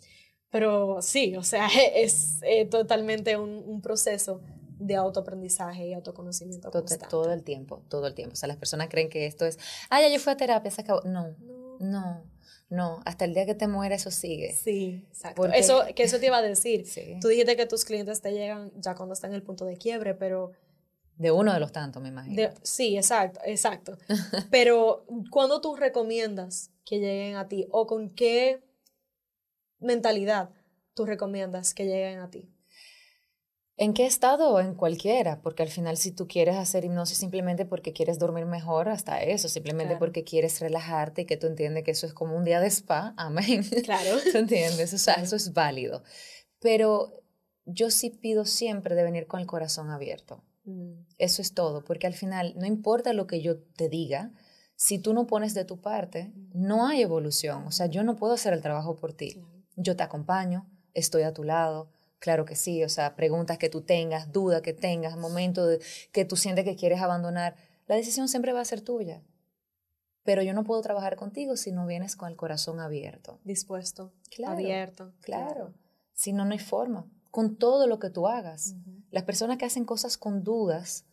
Pero 0.51 1.03
sí, 1.03 1.37
o 1.37 1.43
sea, 1.43 1.69
es 1.95 2.41
eh, 2.43 2.67
totalmente 2.67 3.37
un, 3.37 3.81
proceso 3.83 4.41
de 4.79 4.95
autoaprendizaje 4.95 5.89
y 5.89 5.93
autoconocimiento. 5.95 6.71
Todo, 6.71 6.85
todo, 7.09 7.33
el 7.33 7.43
tiempo, 7.43 7.83
todo 7.89 8.07
el 8.07 8.15
tiempo. 8.15 8.35
O 8.35 8.37
sea, 8.37 8.47
las 8.47 8.57
personas 8.57 8.89
creen 8.89 9.09
que 9.09 9.27
esto 9.27 9.45
es, 9.45 9.59
ah, 9.91 10.01
ya 10.01 10.09
yo 10.09 10.21
fui 10.21 10.33
a 10.33 10.37
terapia, 10.37 10.71
se 10.71 10.83
acabó. 10.83 11.03
No, 11.03 11.29
no, 11.39 11.79
no, 11.81 12.23
hasta 13.05 13.25
el 13.25 13.35
día 13.35 13.47
que 13.47 13.55
te 13.55 13.69
mueres 13.69 14.03
eso 14.03 14.11
sigue. 14.11 14.53
Sí, 14.53 15.05
exacto. 15.09 15.47
Eso, 15.47 15.85
que 15.95 16.03
eso 16.03 16.19
te 16.19 16.27
iba 16.27 16.39
a 16.39 16.43
decir. 16.43 16.85
Tú 17.21 17.29
dijiste 17.29 17.57
que 17.57 17.67
tus 17.67 17.85
clientes 17.85 18.21
te 18.21 18.33
llegan 18.33 18.73
ya 18.77 18.95
cuando 18.95 19.13
están 19.13 19.31
en 19.31 19.37
el 19.37 19.43
punto 19.43 19.65
de 19.65 19.77
quiebre, 19.77 20.15
pero... 20.15 20.53
De 21.17 21.31
uno 21.31 21.53
de 21.53 21.61
los 21.61 21.73
tantos, 21.73 22.03
me 22.03 22.11
imagino. 22.11 22.51
sí, 22.63 22.97
exacto, 22.97 23.41
exacto. 23.45 23.97
pero, 24.51 25.07
¿cuándo 25.31 25.61
tú 25.61 25.75
recomiendas 25.75 26.71
que 26.85 26.99
lleguen 26.99 27.37
a 27.37 27.49
ti? 27.49 27.67
¿O 27.71 27.87
con 27.87 28.11
qué 28.11 28.63
mentalidad 29.79 30.51
tú 30.95 31.07
recomiendas 31.07 31.73
que 31.73 31.85
lleguen 31.85 32.19
a 32.19 32.31
ti? 32.31 32.51
¿En 33.79 33.93
qué 33.93 34.07
estado? 34.07 34.59
En 34.59 34.75
cualquiera, 34.75 35.43
porque 35.43 35.63
al 35.63 35.69
final 35.69 35.99
si 35.99 36.11
tú 36.11 36.27
quieres 36.27 36.57
hacer 36.57 36.85
hipnosis 36.85 37.19
simplemente 37.19 37.67
porque 37.67 37.93
quieres 37.93 38.19
dormir 38.19 38.47
mejor, 38.47 38.89
hasta 38.89 39.23
eso, 39.23 39.49
simplemente 39.49 39.97
porque 39.97 40.25
quieres 40.25 40.61
relajarte 40.61 41.23
y 41.23 41.27
que 41.27 41.37
tú 41.37 41.47
entiendes 41.47 41.85
que 41.85 41.91
eso 41.91 42.07
es 42.07 42.15
como 42.15 42.37
un 42.37 42.45
día 42.45 42.61
de 42.61 42.69
spa, 42.69 43.13
amén. 43.19 43.63
Claro. 43.85 44.17
¿Tú 44.33 44.39
entiendes? 44.39 44.95
O 44.95 44.99
sea, 44.99 45.15
eso 45.15 45.37
es 45.37 45.53
válido. 45.53 46.03
Pero 46.61 47.23
yo 47.67 47.91
sí 47.91 48.11
pido 48.11 48.47
siempre 48.47 48.95
de 48.95 49.03
venir 49.03 49.27
con 49.27 49.41
el 49.41 49.47
corazón 49.47 49.91
abierto. 49.91 50.43
Mm. 50.65 51.05
Eso 51.19 51.43
es 51.43 51.53
todo, 51.53 51.85
porque 51.85 52.07
al 52.07 52.15
final 52.15 52.55
no 52.57 52.67
importa 52.67 53.13
lo 53.13 53.27
que 53.27 53.43
yo 53.43 53.59
te 53.59 53.91
diga, 53.91 54.33
si 54.75 54.99
tú 54.99 55.13
no 55.13 55.27
pones 55.27 55.53
de 55.55 55.65
tu 55.65 55.81
parte, 55.81 56.33
no 56.55 56.87
hay 56.87 57.03
evolución. 57.03 57.67
O 57.67 57.71
sea, 57.73 57.87
yo 57.87 58.03
no 58.05 58.17
puedo 58.17 58.35
hacer 58.35 58.53
el 58.53 58.63
trabajo 58.63 58.97
por 58.97 59.13
ti. 59.13 59.43
Yo 59.75 59.97
te 59.97 60.03
acompaño, 60.03 60.67
estoy 60.95 61.23
a 61.23 61.33
tu 61.33 61.45
lado. 61.45 61.91
Claro 62.27 62.45
que 62.45 62.57
sí, 62.57 62.83
o 62.83 62.89
sea, 62.89 63.15
preguntas 63.15 63.57
que 63.57 63.69
tú 63.69 63.83
tengas, 63.83 64.33
dudas 64.33 64.61
que 64.61 64.73
tengas, 64.73 65.17
momentos 65.17 65.69
de, 65.69 65.81
que 66.11 66.25
tú 66.25 66.35
sientes 66.35 66.65
que 66.65 66.75
quieres 66.75 67.01
abandonar, 67.01 67.55
la 67.87 67.95
decisión 67.95 68.27
siempre 68.27 68.53
va 68.53 68.61
a 68.61 68.65
ser 68.65 68.81
tuya. 68.81 69.23
Pero 70.25 70.43
yo 70.43 70.53
no 70.53 70.65
puedo 70.65 70.83
trabajar 70.83 71.15
contigo 71.15 71.57
si 71.57 71.71
no 71.71 71.87
vienes 71.87 72.17
con 72.17 72.29
el 72.29 72.35
corazón 72.35 72.81
abierto. 72.81 73.39
Dispuesto, 73.45 74.13
abierto. 74.45 75.13
Claro. 75.21 75.73
Si 76.15 76.33
no, 76.33 76.45
no 76.45 76.51
hay 76.51 76.59
forma. 76.59 77.09
Con 77.31 77.59
todo 77.59 77.87
lo 77.87 78.01
que 78.01 78.11
tú 78.11 78.27
hagas. 78.27 78.75
Las 79.13 79.23
personas 79.23 79.57
que 79.57 79.67
hacen 79.67 79.85
cosas 79.85 80.19
con 80.19 80.43
dudas 80.43 81.07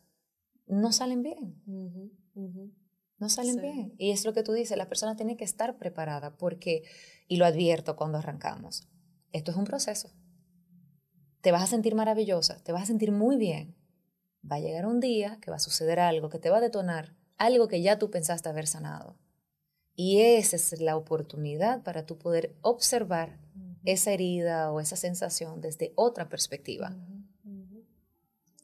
no 0.65 0.91
salen 0.91 1.21
bien 1.21 1.61
no 3.23 3.29
salen 3.29 3.61
bien. 3.61 3.93
Y 3.97 4.11
es 4.11 4.25
lo 4.25 4.33
que 4.33 4.43
tú 4.43 4.51
dices, 4.51 4.77
la 4.77 4.89
persona 4.89 5.15
tiene 5.15 5.37
que 5.37 5.45
estar 5.45 5.77
preparada 5.77 6.35
porque, 6.35 6.83
y 7.27 7.37
lo 7.37 7.45
advierto 7.45 7.95
cuando 7.95 8.17
arrancamos, 8.17 8.87
esto 9.31 9.51
es 9.51 9.57
un 9.57 9.63
proceso. 9.63 10.11
Te 11.43 11.51
vas 11.51 11.61
a 11.61 11.67
sentir 11.67 11.93
maravillosa, 11.93 12.57
te 12.63 12.71
vas 12.71 12.83
a 12.83 12.85
sentir 12.85 13.11
muy 13.11 13.37
bien. 13.37 13.75
Va 14.49 14.55
a 14.55 14.59
llegar 14.59 14.87
un 14.87 14.99
día 14.99 15.37
que 15.41 15.51
va 15.51 15.57
a 15.57 15.59
suceder 15.59 15.99
algo 15.99 16.29
que 16.29 16.39
te 16.39 16.49
va 16.49 16.57
a 16.57 16.61
detonar, 16.61 17.15
algo 17.37 17.67
que 17.67 17.81
ya 17.81 17.99
tú 17.99 18.09
pensaste 18.09 18.49
haber 18.49 18.65
sanado. 18.65 19.19
Y 19.93 20.21
esa 20.21 20.55
es 20.55 20.79
la 20.81 20.97
oportunidad 20.97 21.83
para 21.83 22.05
tú 22.05 22.17
poder 22.17 22.55
observar 22.61 23.37
esa 23.85 24.11
herida 24.11 24.71
o 24.71 24.79
esa 24.79 24.95
sensación 24.95 25.61
desde 25.61 25.93
otra 25.95 26.29
perspectiva 26.29 26.95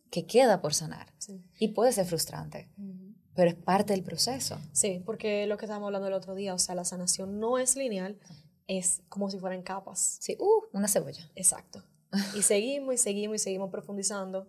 que 0.09 0.25
queda 0.25 0.59
por 0.61 0.73
sanar. 0.73 1.13
Y 1.59 1.67
puede 1.67 1.91
ser 1.91 2.07
frustrante 2.07 2.69
pero 3.39 3.51
es 3.51 3.55
parte 3.55 3.93
del 3.93 4.03
proceso. 4.03 4.59
Sí, 4.73 5.01
porque 5.05 5.47
lo 5.47 5.55
que 5.55 5.63
estábamos 5.63 5.87
hablando 5.87 6.09
el 6.09 6.13
otro 6.13 6.35
día, 6.35 6.53
o 6.53 6.59
sea, 6.59 6.75
la 6.75 6.83
sanación 6.83 7.39
no 7.39 7.57
es 7.57 7.77
lineal, 7.77 8.19
es 8.67 9.01
como 9.07 9.31
si 9.31 9.39
fueran 9.39 9.61
capas. 9.61 10.17
Sí, 10.19 10.35
uh, 10.37 10.63
una 10.73 10.89
cebolla. 10.89 11.31
Exacto. 11.35 11.81
Y 12.35 12.41
seguimos 12.41 12.95
y 12.95 12.97
seguimos 12.97 13.35
y 13.35 13.39
seguimos 13.39 13.69
profundizando 13.69 14.47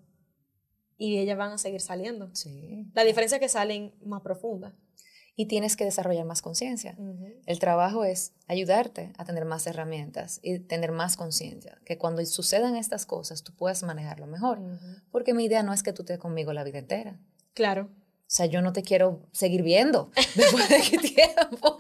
y 1.01 1.19
ellas 1.19 1.39
van 1.39 1.53
a 1.53 1.59
seguir 1.59 1.81
saliendo. 1.81 2.29
Sí. 2.35 2.87
La 2.93 3.05
diferencia 3.05 3.37
es 3.37 3.41
que 3.41 3.49
salen 3.49 3.95
más 4.05 4.21
profundas. 4.21 4.75
Y 5.35 5.47
tienes 5.47 5.75
que 5.75 5.87
desarrollar 5.87 6.27
más 6.27 6.43
conciencia. 6.43 6.99
El 7.47 7.59
trabajo 7.59 8.05
es 8.05 8.35
ayudarte 8.47 9.15
a 9.17 9.25
tener 9.25 9.47
más 9.47 9.67
herramientas 9.67 10.39
y 10.43 10.59
tener 10.59 10.93
más 10.93 11.17
conciencia. 11.17 11.81
Que 11.87 11.97
cuando 11.97 12.23
sucedan 12.27 12.77
estas 12.77 13.07
cosas 13.07 13.43
tú 13.43 13.55
puedas 13.55 13.83
manejarlo 13.83 14.27
mejor. 14.27 14.61
Porque 15.11 15.33
mi 15.33 15.47
idea 15.47 15.63
no 15.63 15.73
es 15.73 15.83
que 15.83 15.95
tú 15.95 16.03
estés 16.03 16.19
conmigo 16.19 16.53
la 16.53 16.65
vida 16.65 16.81
entera. 16.81 17.19
Claro. 17.55 17.89
O 18.31 18.33
sea, 18.33 18.47
yo 18.47 18.63
no 18.63 18.73
te 18.73 18.85
quiero 18.85 19.27
seguir 19.33 19.65
viendo 19.65 20.13
después 20.37 20.69
de 20.69 20.81
qué 20.89 20.99
tiempo. 20.99 21.77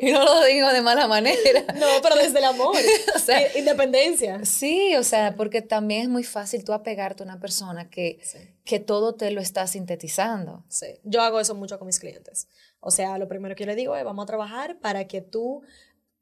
Y 0.00 0.12
no 0.12 0.24
lo 0.24 0.44
digo 0.44 0.68
de 0.68 0.82
mala 0.82 1.08
manera. 1.08 1.62
No, 1.74 1.86
pero 2.00 2.14
desde 2.14 2.38
el 2.38 2.44
amor. 2.44 2.76
o 3.16 3.18
sea, 3.18 3.58
independencia. 3.58 4.44
Sí, 4.44 4.94
o 4.94 5.02
sea, 5.02 5.34
porque 5.34 5.62
también 5.62 6.02
es 6.02 6.08
muy 6.08 6.22
fácil 6.22 6.62
tú 6.62 6.72
apegarte 6.74 7.24
a 7.24 7.26
una 7.26 7.40
persona 7.40 7.90
que, 7.90 8.20
que 8.62 8.78
todo 8.78 9.16
te 9.16 9.32
lo 9.32 9.40
está 9.40 9.66
sintetizando. 9.66 10.64
Sí, 10.68 10.86
yo 11.02 11.22
hago 11.22 11.40
eso 11.40 11.56
mucho 11.56 11.76
con 11.80 11.86
mis 11.86 11.98
clientes. 11.98 12.46
O 12.78 12.92
sea, 12.92 13.18
lo 13.18 13.26
primero 13.26 13.56
que 13.56 13.64
yo 13.64 13.66
le 13.66 13.74
digo 13.74 13.96
es, 13.96 14.04
vamos 14.04 14.22
a 14.22 14.26
trabajar 14.26 14.78
para 14.78 15.08
que 15.08 15.22
tú 15.22 15.64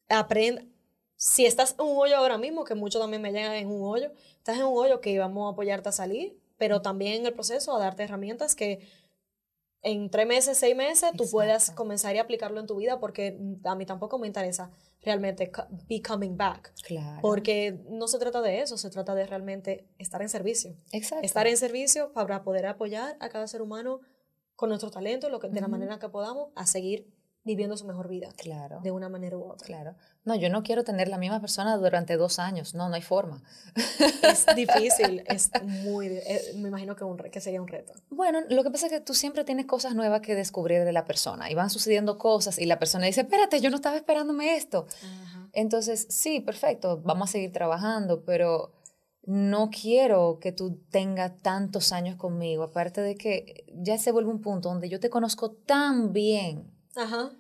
aprendas. 0.08 0.64
Si 1.16 1.44
estás 1.44 1.74
en 1.78 1.84
un 1.84 1.98
hoyo 1.98 2.16
ahora 2.16 2.38
mismo, 2.38 2.64
que 2.64 2.74
muchos 2.74 3.02
también 3.02 3.20
me 3.20 3.32
llegan 3.32 3.52
en 3.52 3.68
un 3.68 3.82
hoyo, 3.82 4.12
estás 4.38 4.56
en 4.56 4.64
un 4.64 4.78
hoyo 4.78 5.02
que 5.02 5.18
vamos 5.18 5.46
a 5.46 5.52
apoyarte 5.52 5.90
a 5.90 5.92
salir, 5.92 6.40
pero 6.56 6.80
también 6.80 7.20
en 7.20 7.26
el 7.26 7.34
proceso 7.34 7.76
a 7.76 7.78
darte 7.78 8.04
herramientas 8.04 8.54
que 8.54 8.88
en 9.82 10.10
tres 10.10 10.26
meses, 10.26 10.58
seis 10.58 10.76
meses, 10.76 11.10
tú 11.16 11.24
puedas 11.30 11.70
comenzar 11.70 12.14
y 12.14 12.18
aplicarlo 12.18 12.60
en 12.60 12.66
tu 12.66 12.76
vida 12.76 12.98
porque 12.98 13.38
a 13.64 13.74
mí 13.74 13.86
tampoco 13.86 14.18
me 14.18 14.26
interesa 14.26 14.70
realmente 15.02 15.50
be 15.88 16.02
coming 16.02 16.36
back. 16.36 16.72
Claro. 16.82 17.20
Porque 17.22 17.80
no 17.88 18.08
se 18.08 18.18
trata 18.18 18.42
de 18.42 18.60
eso, 18.60 18.76
se 18.76 18.90
trata 18.90 19.14
de 19.14 19.26
realmente 19.26 19.88
estar 19.98 20.20
en 20.22 20.28
servicio. 20.28 20.74
Exacto. 20.92 21.24
Estar 21.24 21.46
en 21.46 21.56
servicio 21.56 22.12
para 22.12 22.42
poder 22.42 22.66
apoyar 22.66 23.16
a 23.20 23.28
cada 23.28 23.46
ser 23.46 23.62
humano 23.62 24.00
con 24.56 24.70
nuestro 24.70 24.90
talento, 24.90 25.28
lo 25.28 25.38
que, 25.38 25.48
de 25.48 25.60
la 25.60 25.68
manera 25.68 26.00
que 26.00 26.08
podamos, 26.08 26.50
a 26.56 26.66
seguir 26.66 27.06
viviendo 27.48 27.76
su 27.76 27.86
mejor 27.86 28.08
vida. 28.08 28.28
Claro. 28.36 28.80
De 28.82 28.90
una 28.90 29.08
manera 29.08 29.36
u 29.36 29.42
otra. 29.42 29.66
Claro. 29.66 29.94
No, 30.24 30.36
yo 30.36 30.50
no 30.50 30.62
quiero 30.62 30.84
tener 30.84 31.08
la 31.08 31.16
misma 31.16 31.40
persona 31.40 31.76
durante 31.78 32.18
dos 32.18 32.38
años. 32.38 32.74
No, 32.74 32.88
no 32.88 32.94
hay 32.94 33.02
forma. 33.02 33.42
Es 34.22 34.44
difícil, 34.54 35.24
es 35.26 35.50
muy, 35.64 36.08
eh, 36.08 36.52
me 36.56 36.68
imagino 36.68 36.94
que, 36.94 37.04
un, 37.04 37.16
que 37.16 37.40
sería 37.40 37.62
un 37.62 37.68
reto. 37.68 37.94
Bueno, 38.10 38.40
lo 38.50 38.62
que 38.62 38.70
pasa 38.70 38.86
es 38.86 38.92
que 38.92 39.00
tú 39.00 39.14
siempre 39.14 39.44
tienes 39.44 39.64
cosas 39.64 39.94
nuevas 39.94 40.20
que 40.20 40.34
descubrir 40.34 40.84
de 40.84 40.92
la 40.92 41.06
persona 41.06 41.50
y 41.50 41.54
van 41.54 41.70
sucediendo 41.70 42.18
cosas 42.18 42.58
y 42.58 42.66
la 42.66 42.78
persona 42.78 43.06
dice, 43.06 43.22
espérate, 43.22 43.60
yo 43.60 43.70
no 43.70 43.76
estaba 43.76 43.96
esperándome 43.96 44.54
esto. 44.54 44.86
Entonces, 45.54 46.06
sí, 46.10 46.40
perfecto, 46.40 47.00
vamos 47.02 47.30
a 47.30 47.32
seguir 47.32 47.52
trabajando, 47.52 48.22
pero 48.24 48.72
no 49.24 49.70
quiero 49.70 50.38
que 50.40 50.52
tú 50.52 50.78
tengas 50.90 51.40
tantos 51.40 51.92
años 51.92 52.16
conmigo, 52.16 52.62
aparte 52.62 53.00
de 53.00 53.14
que 53.14 53.64
ya 53.74 53.96
se 53.98 54.12
vuelve 54.12 54.30
un 54.30 54.40
punto 54.40 54.68
donde 54.68 54.88
yo 54.88 55.00
te 55.00 55.10
conozco 55.10 55.50
tan 55.50 56.12
bien 56.12 56.77
Ajá. 56.98 57.32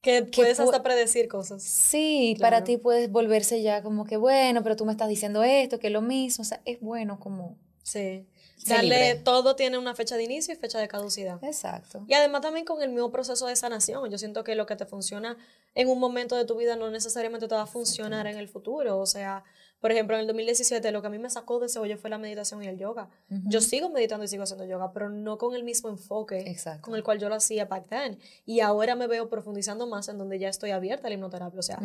Que, 0.00 0.22
puedes 0.22 0.60
hasta 0.60 0.82
predecir 0.82 1.28
cosas. 1.28 1.62
Sí, 1.62 2.36
para 2.38 2.62
ti 2.62 2.76
puedes 2.76 3.10
volverse 3.10 3.62
ya 3.62 3.82
como 3.82 4.04
que, 4.04 4.18
bueno, 4.18 4.62
pero 4.62 4.76
tú 4.76 4.84
me 4.84 4.92
estás 4.92 5.08
diciendo 5.08 5.42
esto, 5.42 5.78
que 5.78 5.86
es 5.86 5.92
lo 5.92 6.02
mismo. 6.02 6.42
O 6.42 6.44
sea, 6.44 6.60
es 6.66 6.78
bueno 6.80 7.18
como... 7.18 7.56
Sí. 7.82 8.26
Darle, 8.66 9.16
todo 9.16 9.56
tiene 9.56 9.76
una 9.78 9.94
fecha 9.94 10.16
de 10.16 10.24
inicio 10.24 10.54
y 10.54 10.56
fecha 10.56 10.78
de 10.78 10.88
caducidad. 10.88 11.42
Exacto. 11.42 12.04
Y 12.06 12.14
además 12.14 12.42
también 12.42 12.64
con 12.64 12.82
el 12.82 12.90
mismo 12.90 13.10
proceso 13.10 13.46
de 13.46 13.56
sanación. 13.56 14.10
Yo 14.10 14.18
siento 14.18 14.44
que 14.44 14.54
lo 14.54 14.66
que 14.66 14.76
te 14.76 14.86
funciona 14.86 15.36
en 15.74 15.88
un 15.88 15.98
momento 15.98 16.36
de 16.36 16.44
tu 16.44 16.56
vida 16.56 16.76
no 16.76 16.90
necesariamente 16.90 17.48
te 17.48 17.54
va 17.54 17.62
a 17.62 17.66
funcionar 17.66 18.26
en 18.26 18.38
el 18.38 18.48
futuro. 18.48 18.98
O 18.98 19.06
sea, 19.06 19.44
por 19.84 19.92
ejemplo, 19.92 20.16
en 20.16 20.22
el 20.22 20.26
2017 20.28 20.92
lo 20.92 21.02
que 21.02 21.08
a 21.08 21.10
mí 21.10 21.18
me 21.18 21.28
sacó 21.28 21.60
de 21.60 21.66
ese 21.66 21.78
hoyo 21.78 21.98
fue 21.98 22.08
la 22.08 22.16
meditación 22.16 22.62
y 22.62 22.68
el 22.68 22.78
yoga. 22.78 23.10
Yo 23.28 23.60
sigo 23.60 23.90
meditando 23.90 24.24
y 24.24 24.28
sigo 24.28 24.44
haciendo 24.44 24.64
yoga, 24.64 24.94
pero 24.94 25.10
no 25.10 25.36
con 25.36 25.54
el 25.54 25.62
mismo 25.62 25.90
enfoque 25.90 26.42
con 26.80 26.94
el 26.94 27.02
cual 27.02 27.18
yo 27.18 27.28
lo 27.28 27.34
hacía 27.34 27.66
back 27.66 27.90
then. 27.90 28.18
Y 28.46 28.60
ahora 28.60 28.96
me 28.96 29.06
veo 29.08 29.28
profundizando 29.28 29.86
más 29.86 30.08
en 30.08 30.16
donde 30.16 30.38
ya 30.38 30.48
estoy 30.48 30.70
abierta 30.70 31.06
a 31.06 31.10
la 31.10 31.16
hipnoterapia. 31.16 31.60
O 31.60 31.62
sea, 31.62 31.82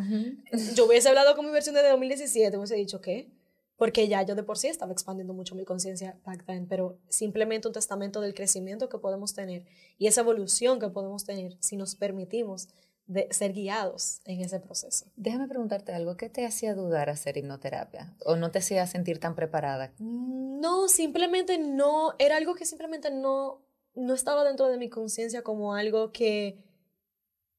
yo 0.76 0.86
hubiese 0.86 1.10
hablado 1.10 1.36
con 1.36 1.46
mi 1.46 1.52
versión 1.52 1.76
de 1.76 1.90
2017, 1.90 2.56
hubiese 2.56 2.76
dicho, 2.76 3.02
¿qué? 3.02 3.34
Porque 3.76 4.08
ya 4.08 4.24
yo 4.24 4.34
de 4.34 4.44
por 4.44 4.58
sí 4.58 4.68
estaba 4.68 4.94
expandiendo 4.94 5.34
mucho 5.34 5.54
mi 5.56 5.66
conciencia 5.66 6.18
back 6.26 6.46
then, 6.46 6.68
pero 6.70 6.98
simplemente 7.10 7.68
un 7.68 7.74
testamento 7.74 8.22
del 8.22 8.34
crecimiento 8.34 8.88
que 8.88 8.98
podemos 8.98 9.34
tener 9.34 9.66
y 9.98 10.08
esa 10.08 10.22
evolución 10.22 10.80
que 10.80 10.88
podemos 10.88 11.26
tener 11.26 11.58
si 11.60 11.76
nos 11.76 11.96
permitimos 11.96 12.70
de 13.10 13.28
ser 13.32 13.54
guiados 13.54 14.22
en 14.26 14.40
ese 14.42 14.60
proceso. 14.60 15.08
Déjame 15.16 15.48
preguntarte 15.48 15.92
algo, 15.92 16.16
¿qué 16.16 16.30
te 16.30 16.46
hacía 16.46 16.76
dudar 16.76 17.10
hacer 17.10 17.38
hipnoterapia? 17.38 18.16
¿O 18.24 18.36
no 18.36 18.52
te 18.52 18.60
hacía 18.60 18.86
sentir 18.86 19.20
tan 19.20 19.34
preparada? 19.34 19.92
No, 19.98 20.88
simplemente 20.88 21.58
no, 21.58 22.14
era 22.20 22.38
algo 22.38 22.54
que 22.54 22.68
simplemente 22.68 23.10
no, 23.10 23.66
no 23.96 24.14
estaba 24.14 24.44
dentro 24.44 24.68
de 24.68 24.78
mi 24.78 24.90
conciencia 24.90 25.42
como 25.42 25.74
algo 25.74 26.12
que, 26.12 26.64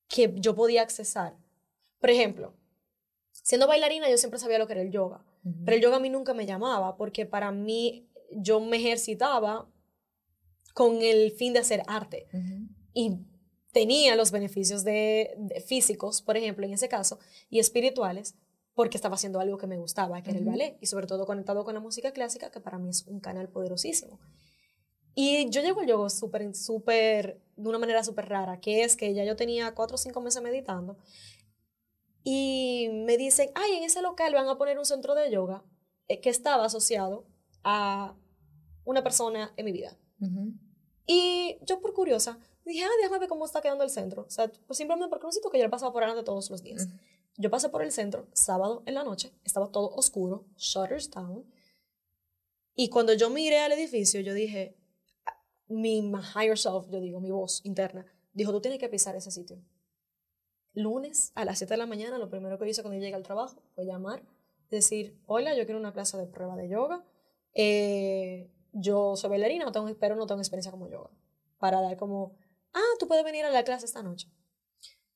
que 0.09 0.33
yo 0.37 0.55
podía 0.55 0.83
accesar. 0.83 1.37
Por 1.99 2.11
ejemplo, 2.11 2.55
siendo 3.33 3.67
bailarina 3.67 4.09
yo 4.09 4.19
siempre 4.19 4.39
sabía 4.39 4.59
lo 4.59 4.69
que 4.69 4.75
era 4.75 4.83
el 4.83 4.93
yoga, 4.93 5.27
pero 5.65 5.77
el 5.77 5.83
yoga 5.83 5.97
a 5.97 6.01
mí 6.01 6.11
nunca 6.11 6.33
me 6.33 6.47
llamaba 6.47 6.97
porque 6.97 7.27
para 7.27 7.51
mí 7.51 8.09
yo 8.31 8.61
me 8.61 8.77
ejercitaba 8.77 9.69
con 10.75 11.03
el 11.03 11.33
fin 11.33 11.55
de 11.55 11.59
hacer 11.59 11.83
arte. 11.89 12.29
Y 12.95 13.19
tenía 13.73 14.17
los 14.17 14.31
beneficios 14.31 14.85
de, 14.85 15.63
físicos, 15.67 16.23
por 16.23 16.37
ejemplo, 16.37 16.67
en 16.67 16.73
ese 16.73 16.89
caso, 16.89 17.19
y 17.49 17.59
espirituales, 17.59 18.35
porque 18.75 18.97
estaba 18.97 19.15
haciendo 19.15 19.41
algo 19.41 19.59
que 19.59 19.67
me 19.67 19.77
gustaba, 19.77 20.23
que 20.23 20.31
era 20.31 20.39
el 20.39 20.45
ballet, 20.45 20.77
y 20.81 20.87
sobre 20.87 21.07
todo 21.07 21.27
conectado 21.27 21.65
con 21.65 21.75
la 21.75 21.81
música 21.81 22.13
clásica, 22.13 22.51
que 22.51 22.61
para 22.61 22.79
mí 22.79 22.89
es 22.89 23.07
un 23.07 23.21
canal 23.21 23.49
poderosísimo. 23.49 24.19
Y 25.15 25.51
yo 25.51 25.61
llego 25.61 25.81
al 25.81 25.87
yoga 25.87 26.09
súper, 26.09 26.55
súper, 26.55 27.41
de 27.57 27.69
una 27.69 27.79
manera 27.79 28.03
súper 28.05 28.29
rara, 28.29 28.61
que 28.61 28.83
es 28.85 28.97
que 28.97 29.13
ya 29.13 29.25
yo 29.25 29.37
tenía 29.37 29.75
cuatro 29.75 29.97
o 29.97 29.99
cinco 29.99 30.21
meses 30.21 30.43
meditando, 30.43 30.97
y 32.23 32.89
me 32.93 33.17
dicen, 33.17 33.51
ay, 33.55 33.77
en 33.77 33.85
ese 33.85 34.03
local 34.03 34.35
van 34.35 34.49
a 34.49 34.59
poner 34.59 34.79
un 34.79 34.85
centro 34.85 35.15
de 35.15 35.31
yoga 35.31 35.65
eh, 36.09 36.21
que 36.21 36.29
estaba 36.29 36.65
asociado 36.65 37.27
a 37.65 38.15
una 38.85 39.03
persona 39.03 39.53
en 39.57 39.65
mi 39.65 39.73
vida. 39.73 39.97
Y 41.07 41.59
yo 41.63 41.81
por 41.81 41.95
curiosa, 41.95 42.39
dije, 42.71 42.85
ah, 42.85 42.91
déjame 43.01 43.19
ver 43.19 43.29
cómo 43.29 43.45
está 43.45 43.61
quedando 43.61 43.85
el 43.85 43.91
centro. 43.91 44.23
O 44.23 44.31
sea, 44.31 44.51
pues 44.67 44.77
simplemente 44.77 45.09
porque 45.09 45.27
no 45.27 45.33
siento 45.33 45.51
que 45.51 45.59
yo 45.59 45.69
pasaba 45.71 45.93
por 45.93 46.03
adelante 46.03 46.25
todos 46.25 46.51
los 46.51 46.63
días. 46.63 46.89
Yo 47.37 47.51
pasé 47.51 47.69
por 47.69 47.83
el 47.83 47.93
centro 47.93 48.27
sábado 48.33 48.83
en 48.87 48.95
la 48.95 49.05
noche, 49.05 49.33
estaba 49.45 49.71
todo 49.71 49.95
oscuro, 49.95 50.47
shutters 50.57 51.11
down. 51.11 51.45
Y 52.75 52.89
cuando 52.89 53.13
yo 53.15 53.31
miré 53.31 53.61
al 53.61 53.73
edificio, 53.73 54.21
yo 54.21 54.35
dije, 54.35 54.77
mi 55.69 55.99
higher 55.99 56.59
self, 56.59 56.89
yo 56.91 57.01
digo, 57.01 57.21
mi 57.21 57.31
voz 57.31 57.61
interna, 57.65 58.05
dijo, 58.33 58.53
tú 58.53 58.61
tienes 58.61 58.81
que 58.81 58.89
pisar 58.89 59.17
ese 59.17 59.31
sitio. 59.31 59.63
Lunes 60.73 61.33
a 61.35 61.45
las 61.45 61.59
7 61.59 61.75
de 61.75 61.79
la 61.79 61.87
mañana, 61.87 62.19
lo 62.19 62.31
primero 62.31 62.59
que 62.59 62.69
hice 62.69 62.83
cuando 62.83 63.01
llegué 63.01 63.15
al 63.15 63.23
trabajo 63.23 63.63
fue 63.75 63.87
llamar, 63.87 64.23
decir, 64.71 65.21
hola, 65.27 65.55
yo 65.57 65.65
quiero 65.65 65.81
una 65.81 65.93
clase 65.93 66.17
de 66.17 66.27
prueba 66.27 66.57
de 66.57 66.69
yoga. 66.69 67.05
Eh, 67.55 68.51
yo 68.73 69.17
soy 69.17 69.31
bailarina, 69.31 69.65
no 69.65 69.73
tengo, 69.73 69.93
pero 69.99 70.15
no 70.15 70.27
tengo 70.27 70.41
experiencia 70.41 70.71
como 70.71 70.89
yoga. 70.89 71.11
Para 71.59 71.81
dar 71.81 71.97
como 71.97 72.37
ah, 72.75 72.95
tú 72.99 73.09
puedes 73.09 73.25
venir 73.25 73.45
a 73.45 73.51
la 73.51 73.65
clase 73.65 73.87
esta 73.87 74.03
noche. 74.03 74.29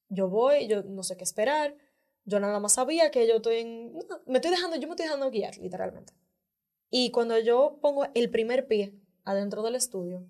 Yo 0.09 0.29
voy, 0.29 0.69
yo 0.69 0.83
no 0.83 1.03
sé 1.03 1.17
qué 1.17 1.25
esperar, 1.25 1.77
yo 2.25 2.41
nada 2.41 2.61
más 2.61 2.75
sabía 2.75 3.11
que 3.11 3.27
yo 3.27 3.37
estoy 3.37 3.57
en, 3.57 3.93
me 4.27 4.39
estoy 4.39 4.51
dejando, 4.51 4.77
yo 4.77 4.87
me 4.89 4.93
estoy 4.93 5.07
dejando 5.07 5.31
guiar, 5.31 5.57
literalmente. 5.59 6.13
Y 6.91 7.11
cuando 7.11 7.39
yo 7.39 7.79
pongo 7.83 8.07
el 8.15 8.31
primer 8.31 8.67
pie 8.67 8.95
adentro 9.25 9.63
del 9.63 9.75
estudio, 9.75 10.27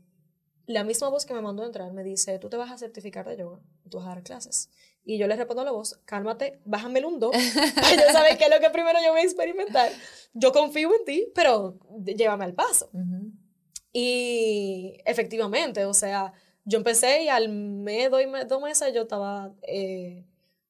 la 0.66 0.82
misma 0.84 1.08
voz 1.08 1.26
que 1.26 1.34
me 1.34 1.42
mandó 1.42 1.62
a 1.62 1.66
entrar 1.66 1.92
me 1.92 2.02
dice, 2.02 2.38
tú 2.38 2.48
te 2.48 2.56
vas 2.56 2.70
a 2.70 2.78
certificar 2.78 3.28
de 3.28 3.36
yoga 3.36 3.60
tú 3.90 3.98
vas 3.98 4.06
a 4.06 4.10
dar 4.10 4.22
clases. 4.22 4.70
Y 5.04 5.18
yo 5.18 5.26
le 5.26 5.36
respondo 5.36 5.62
a 5.62 5.64
la 5.66 5.72
voz, 5.72 6.00
cálmate, 6.06 6.60
bájame 6.64 7.00
el 7.00 7.04
hundo, 7.04 7.30
para 7.30 7.94
yo 8.06 8.12
saber 8.12 8.38
qué 8.38 8.44
es 8.44 8.50
lo 8.50 8.60
que 8.60 8.70
primero 8.70 8.98
yo 9.04 9.12
voy 9.12 9.20
a 9.20 9.24
experimentar. 9.24 9.92
Yo 10.32 10.52
confío 10.52 10.90
en 10.94 11.04
ti, 11.04 11.28
pero 11.34 11.78
llévame 12.04 12.44
al 12.44 12.54
paso. 12.54 12.90
Y 13.92 14.98
efectivamente, 15.04 15.84
o 15.84 15.94
sea, 15.94 16.32
yo 16.64 16.78
empecé 16.78 17.24
y 17.24 17.28
al 17.28 17.48
mes, 17.48 18.10
dos 18.48 18.62
meses 18.62 18.92
yo 18.94 19.02
estaba 19.02 19.54
eh, 19.62 20.24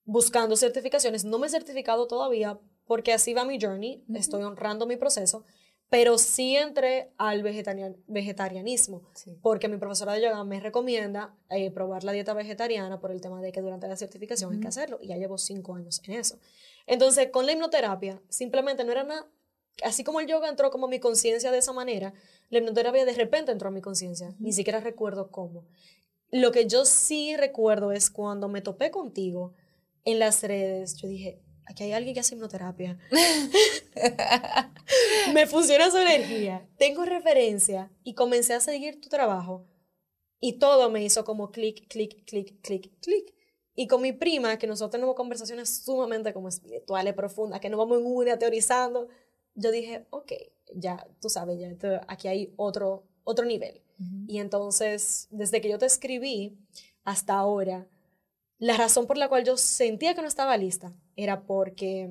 buscando 0.05 0.57
certificaciones. 0.57 1.25
No 1.25 1.39
me 1.39 1.47
he 1.47 1.51
certificado 1.51 2.07
todavía 2.07 2.59
porque 2.87 3.13
así 3.13 3.33
va 3.33 3.45
mi 3.45 3.59
journey, 3.61 4.05
estoy 4.15 4.43
honrando 4.43 4.87
mi 4.87 4.97
proceso, 4.97 5.45
pero 5.89 6.19
sí 6.19 6.57
entré 6.57 7.13
al 7.19 7.43
vegetarianismo, 7.43 9.03
porque 9.41 9.69
mi 9.69 9.77
profesora 9.77 10.15
de 10.15 10.23
yoga 10.23 10.43
me 10.45 10.61
recomienda 10.61 11.35
eh, 11.51 11.71
probar 11.71 12.05
la 12.05 12.13
dieta 12.13 12.35
vegetariana 12.35 13.01
por 13.01 13.11
el 13.11 13.21
tema 13.21 13.41
de 13.41 13.53
que 13.53 13.63
durante 13.63 13.89
la 13.89 13.97
certificación 13.97 14.53
hay 14.53 14.61
que 14.61 14.69
hacerlo, 14.69 14.99
y 15.01 15.09
ya 15.09 15.17
llevo 15.17 15.39
cinco 15.39 15.75
años 15.75 16.03
en 16.05 16.15
eso. 16.15 16.39
Entonces, 16.87 17.31
con 17.31 17.47
la 17.47 17.53
hipnoterapia, 17.53 18.21
simplemente 18.29 18.85
no 18.85 18.93
era 18.93 19.05
nada, 19.05 19.27
así 19.83 20.05
como 20.05 20.21
el 20.21 20.27
yoga 20.27 20.49
entró 20.49 20.71
como 20.71 20.89
mi 20.89 21.01
conciencia 21.01 21.51
de 21.51 21.59
esa 21.59 21.73
manera, 21.73 22.15
la 22.51 22.59
hipnoterapia 22.59 23.05
de 23.05 23.15
repente 23.15 23.53
entró 23.53 23.69
a 23.69 23.73
mi 23.73 23.81
conciencia, 23.81 24.35
ni 24.39 24.53
siquiera 24.53 24.81
recuerdo 24.81 25.31
cómo. 25.31 25.65
Lo 26.31 26.53
que 26.53 26.67
yo 26.67 26.85
sí 26.85 27.37
recuerdo 27.37 27.93
es 27.93 28.11
cuando 28.11 28.49
me 28.49 28.61
topé 28.61 28.91
contigo 28.91 29.55
en 30.05 30.19
las 30.19 30.43
redes, 30.43 30.97
yo 30.97 31.09
dije, 31.09 31.41
aquí 31.67 31.85
hay 31.85 31.93
alguien 31.93 32.15
que 32.15 32.21
hace 32.21 32.35
hipnoterapia. 32.35 32.99
me 35.35 35.47
funciona 35.47 35.91
su 35.91 35.99
energía, 35.99 36.67
tengo 36.79 37.05
referencia 37.05 37.91
y 38.03 38.15
comencé 38.15 38.55
a 38.55 38.61
seguir 38.61 39.01
tu 39.01 39.09
trabajo 39.09 39.67
y 40.47 40.59
todo 40.59 40.91
me 40.91 41.03
hizo 41.03 41.25
como 41.25 41.51
clic, 41.51 41.89
clic, 41.89 42.23
clic, 42.27 42.61
clic, 42.61 42.93
clic. 43.01 43.35
Y 43.75 43.87
con 43.87 44.03
mi 44.03 44.13
prima, 44.13 44.59
que 44.59 44.67
nosotros 44.67 44.93
tenemos 44.93 45.17
conversaciones 45.17 45.83
sumamente 45.83 46.35
como 46.35 46.49
espirituales, 46.49 47.15
profundas, 47.15 47.61
que 47.61 47.71
no 47.71 47.79
vamos 47.79 47.99
en 47.99 48.07
una 48.07 48.39
teorizando, 48.39 49.09
yo 49.55 49.71
dije, 49.71 50.07
ok, 50.11 50.33
ya, 50.75 51.07
tú 51.21 51.29
sabes, 51.29 51.59
ya 51.59 51.69
aquí 52.09 52.29
hay 52.29 52.53
otro, 52.57 53.05
otro 53.25 53.45
nivel. 53.45 53.81
Y 54.27 54.39
entonces, 54.39 55.29
desde 55.31 55.61
que 55.61 55.69
yo 55.69 55.79
te 55.79 55.87
escribí 55.87 56.59
hasta 57.05 57.35
ahora, 57.35 57.87
la 58.59 58.77
razón 58.77 59.07
por 59.07 59.17
la 59.17 59.29
cual 59.29 59.45
yo 59.45 59.57
sentía 59.57 60.15
que 60.15 60.23
no 60.23 60.29
estaba 60.29 60.57
lista 60.57 60.93
era 61.17 61.45
porque 61.47 62.11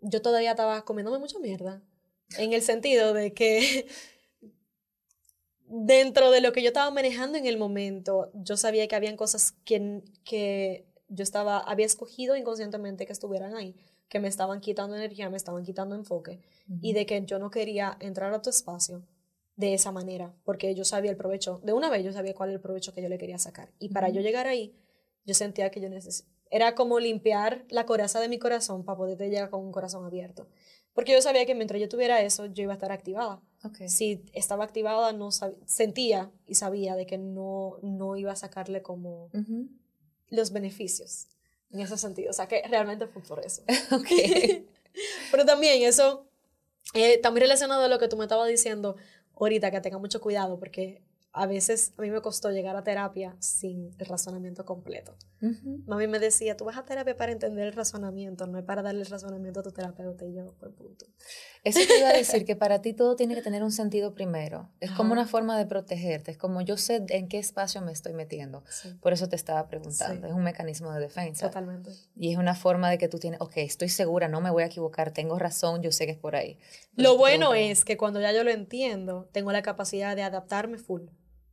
yo 0.00 0.22
todavía 0.22 0.50
estaba 0.50 0.84
comiéndome 0.84 1.18
mucha 1.18 1.38
mierda. 1.38 1.82
En 2.38 2.52
el 2.52 2.62
sentido 2.62 3.12
de 3.12 3.32
que 3.32 3.86
dentro 5.66 6.30
de 6.30 6.40
lo 6.40 6.52
que 6.52 6.62
yo 6.62 6.68
estaba 6.68 6.90
manejando 6.90 7.38
en 7.38 7.46
el 7.46 7.58
momento, 7.58 8.30
yo 8.34 8.56
sabía 8.56 8.88
que 8.88 8.96
habían 8.96 9.16
cosas 9.16 9.52
que, 9.64 10.02
que 10.24 10.86
yo 11.08 11.22
estaba, 11.22 11.58
había 11.58 11.86
escogido 11.86 12.36
inconscientemente 12.36 13.06
que 13.06 13.12
estuvieran 13.12 13.54
ahí, 13.54 13.76
que 14.10 14.18
me 14.18 14.28
estaban 14.28 14.60
quitando 14.60 14.96
energía, 14.96 15.30
me 15.30 15.36
estaban 15.36 15.62
quitando 15.62 15.94
enfoque, 15.94 16.40
y 16.82 16.92
de 16.92 17.06
que 17.06 17.24
yo 17.24 17.38
no 17.38 17.50
quería 17.50 17.96
entrar 18.00 18.34
a 18.34 18.42
tu 18.42 18.50
espacio 18.50 19.06
de 19.56 19.72
esa 19.72 19.92
manera, 19.92 20.34
porque 20.44 20.74
yo 20.74 20.84
sabía 20.84 21.12
el 21.12 21.16
provecho, 21.16 21.60
de 21.64 21.72
una 21.72 21.88
vez 21.88 22.04
yo 22.04 22.12
sabía 22.12 22.34
cuál 22.34 22.50
era 22.50 22.56
el 22.56 22.60
provecho 22.60 22.92
que 22.92 23.02
yo 23.02 23.08
le 23.08 23.18
quería 23.18 23.38
sacar. 23.38 23.72
Y 23.78 23.90
para 23.90 24.08
yo 24.08 24.20
llegar 24.20 24.48
ahí, 24.48 24.74
yo 25.24 25.32
sentía 25.34 25.70
que 25.70 25.80
yo 25.80 25.88
necesitaba, 25.88 26.34
era 26.50 26.74
como 26.74 26.98
limpiar 26.98 27.64
la 27.70 27.86
coraza 27.86 28.20
de 28.20 28.28
mi 28.28 28.40
corazón 28.40 28.84
para 28.84 28.98
poder 28.98 29.16
llegar 29.16 29.48
con 29.48 29.64
un 29.64 29.70
corazón 29.70 30.04
abierto. 30.04 30.48
Porque 30.92 31.12
yo 31.12 31.22
sabía 31.22 31.46
que 31.46 31.54
mientras 31.54 31.80
yo 31.80 31.88
tuviera 31.88 32.20
eso, 32.20 32.46
yo 32.46 32.64
iba 32.64 32.72
a 32.72 32.74
estar 32.74 32.90
activada. 32.90 33.40
Si 33.86 34.24
estaba 34.32 34.64
activada, 34.64 35.12
no 35.12 35.30
sentía 35.30 36.32
y 36.46 36.56
sabía 36.56 36.96
de 36.96 37.06
que 37.06 37.16
no, 37.16 37.78
no 37.82 38.16
iba 38.16 38.32
a 38.32 38.36
sacarle 38.36 38.82
como 38.82 39.30
los 40.30 40.50
beneficios 40.50 41.28
en 41.72 41.80
ese 41.80 41.96
sentido. 41.98 42.30
O 42.30 42.32
sea, 42.32 42.48
que 42.48 42.62
realmente 42.68 43.06
fue 43.06 43.22
por 43.22 43.44
eso. 43.44 43.62
Pero 45.30 45.44
también 45.44 45.82
eso 45.82 46.26
eh, 46.94 47.14
está 47.14 47.30
muy 47.30 47.40
relacionado 47.40 47.84
a 47.84 47.88
lo 47.88 47.98
que 47.98 48.08
tú 48.08 48.16
me 48.16 48.24
estabas 48.24 48.48
diciendo 48.48 48.96
ahorita, 49.36 49.70
que 49.70 49.80
tenga 49.80 49.98
mucho 49.98 50.20
cuidado, 50.20 50.58
porque 50.58 51.02
a 51.32 51.46
veces 51.46 51.92
a 51.96 52.02
mí 52.02 52.10
me 52.10 52.20
costó 52.20 52.50
llegar 52.50 52.74
a 52.76 52.82
terapia 52.82 53.36
sin 53.38 53.94
el 53.98 54.06
razonamiento 54.06 54.64
completo. 54.64 55.16
Mami 55.86 56.06
me 56.06 56.18
decía, 56.18 56.56
tú 56.56 56.64
vas 56.64 56.76
a 56.76 56.84
terapia 56.84 57.16
para 57.16 57.32
entender 57.32 57.68
el 57.68 57.72
razonamiento, 57.72 58.46
no 58.46 58.58
es 58.58 58.64
para 58.64 58.82
darle 58.82 59.02
el 59.02 59.06
razonamiento 59.06 59.60
a 59.60 59.62
tu 59.62 59.70
terapeuta 59.70 60.26
y 60.26 60.34
yo, 60.34 60.52
por 60.58 60.74
punto. 60.74 61.06
Eso 61.62 61.80
te 61.86 61.98
iba 61.98 62.08
a 62.08 62.12
decir, 62.12 62.44
que 62.44 62.56
para 62.56 62.82
ti 62.82 62.92
todo 62.94 63.16
tiene 63.16 63.34
que 63.34 63.42
tener 63.42 63.62
un 63.62 63.70
sentido 63.70 64.12
primero. 64.12 64.68
Es 64.80 64.90
como 64.90 65.12
una 65.12 65.26
forma 65.26 65.56
de 65.56 65.66
protegerte, 65.66 66.32
es 66.32 66.36
como 66.36 66.60
yo 66.62 66.76
sé 66.76 67.04
en 67.08 67.28
qué 67.28 67.38
espacio 67.38 67.80
me 67.80 67.92
estoy 67.92 68.12
metiendo. 68.12 68.64
Por 69.00 69.12
eso 69.12 69.28
te 69.28 69.36
estaba 69.36 69.66
preguntando, 69.68 70.26
es 70.26 70.32
un 70.32 70.42
mecanismo 70.42 70.92
de 70.92 71.00
defensa. 71.00 71.46
Totalmente. 71.46 71.92
Y 72.16 72.32
es 72.32 72.38
una 72.38 72.54
forma 72.54 72.90
de 72.90 72.98
que 72.98 73.08
tú 73.08 73.18
tienes, 73.18 73.40
ok, 73.40 73.58
estoy 73.58 73.88
segura, 73.88 74.28
no 74.28 74.40
me 74.40 74.50
voy 74.50 74.64
a 74.64 74.66
equivocar, 74.66 75.12
tengo 75.12 75.38
razón, 75.38 75.80
yo 75.80 75.92
sé 75.92 76.06
que 76.06 76.12
es 76.12 76.18
por 76.18 76.34
ahí. 76.34 76.58
lo 76.96 77.16
bueno 77.16 77.54
es 77.54 77.84
que 77.84 77.96
cuando 77.96 78.20
ya 78.20 78.32
yo 78.32 78.42
lo 78.42 78.50
entiendo, 78.50 79.28
tengo 79.32 79.52
la 79.52 79.62
capacidad 79.62 80.16
de 80.16 80.22
adaptarme 80.22 80.76
full 80.76 81.02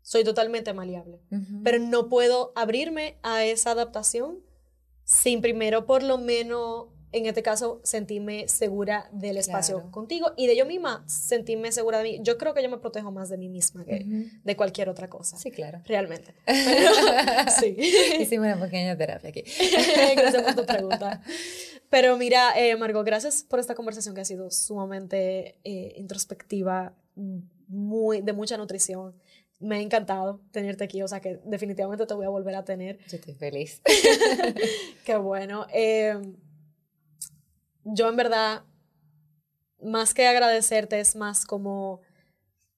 soy 0.07 0.23
totalmente 0.23 0.73
maleable. 0.73 1.19
Pero 1.65 1.79
no 1.79 2.07
puedo 2.07 2.53
abrirme 2.55 3.17
a 3.23 3.43
esa 3.43 3.71
adaptación 3.71 4.39
sin 5.03 5.41
primero 5.41 5.85
por 5.85 6.01
lo 6.01 6.17
menos, 6.17 6.85
en 7.11 7.25
este 7.25 7.43
caso, 7.43 7.81
sentirme 7.83 8.47
segura 8.47 9.09
del 9.11 9.35
espacio 9.35 9.91
contigo 9.91 10.31
y 10.37 10.47
de 10.47 10.55
yo 10.55 10.65
misma 10.65 11.03
sentirme 11.07 11.73
segura 11.73 11.97
de 11.97 12.03
mí. 12.05 12.19
Yo 12.21 12.37
creo 12.37 12.53
que 12.53 12.63
yo 12.63 12.69
me 12.69 12.77
protejo 12.77 13.11
más 13.11 13.27
de 13.27 13.37
mí 13.37 13.49
misma 13.49 13.83
que 13.83 14.29
de 14.41 14.55
cualquier 14.55 14.87
otra 14.87 15.09
cosa. 15.09 15.35
Sí, 15.35 15.51
claro. 15.51 15.81
Realmente. 15.83 16.33
sí. 17.59 17.75
Hicimos 18.17 18.47
una 18.47 18.61
pequeña 18.61 18.95
terapia 18.95 19.29
aquí. 19.29 19.43
gracias 20.15 20.41
por 20.41 20.55
tu 20.55 20.65
pregunta. 20.65 21.21
Pero 21.89 22.15
mira, 22.15 22.57
eh, 22.57 22.77
Margot, 22.77 23.05
gracias 23.05 23.43
por 23.43 23.59
esta 23.59 23.75
conversación 23.75 24.15
que 24.15 24.21
ha 24.21 24.25
sido 24.25 24.51
sumamente 24.51 25.59
eh, 25.65 25.95
introspectiva, 25.97 26.93
muy, 27.67 28.21
de 28.21 28.31
mucha 28.31 28.55
nutrición 28.55 29.13
me 29.59 29.77
ha 29.77 29.81
encantado 29.81 30.41
tenerte 30.51 30.83
aquí, 30.83 31.01
o 31.01 31.07
sea 31.07 31.19
que 31.19 31.39
definitivamente 31.43 32.05
te 32.05 32.13
voy 32.13 32.25
a 32.25 32.29
volver 32.29 32.55
a 32.55 32.63
tener. 32.63 32.99
Yo 33.07 33.17
estoy 33.17 33.33
feliz. 33.33 33.81
Qué 35.05 35.15
bueno. 35.17 35.65
Em, 35.71 36.35
yo 37.83 38.09
en 38.09 38.15
verdad, 38.15 38.63
más 39.81 40.13
que 40.13 40.27
agradecerte, 40.27 40.99
es 40.99 41.15
más 41.15 41.45
como 41.45 42.01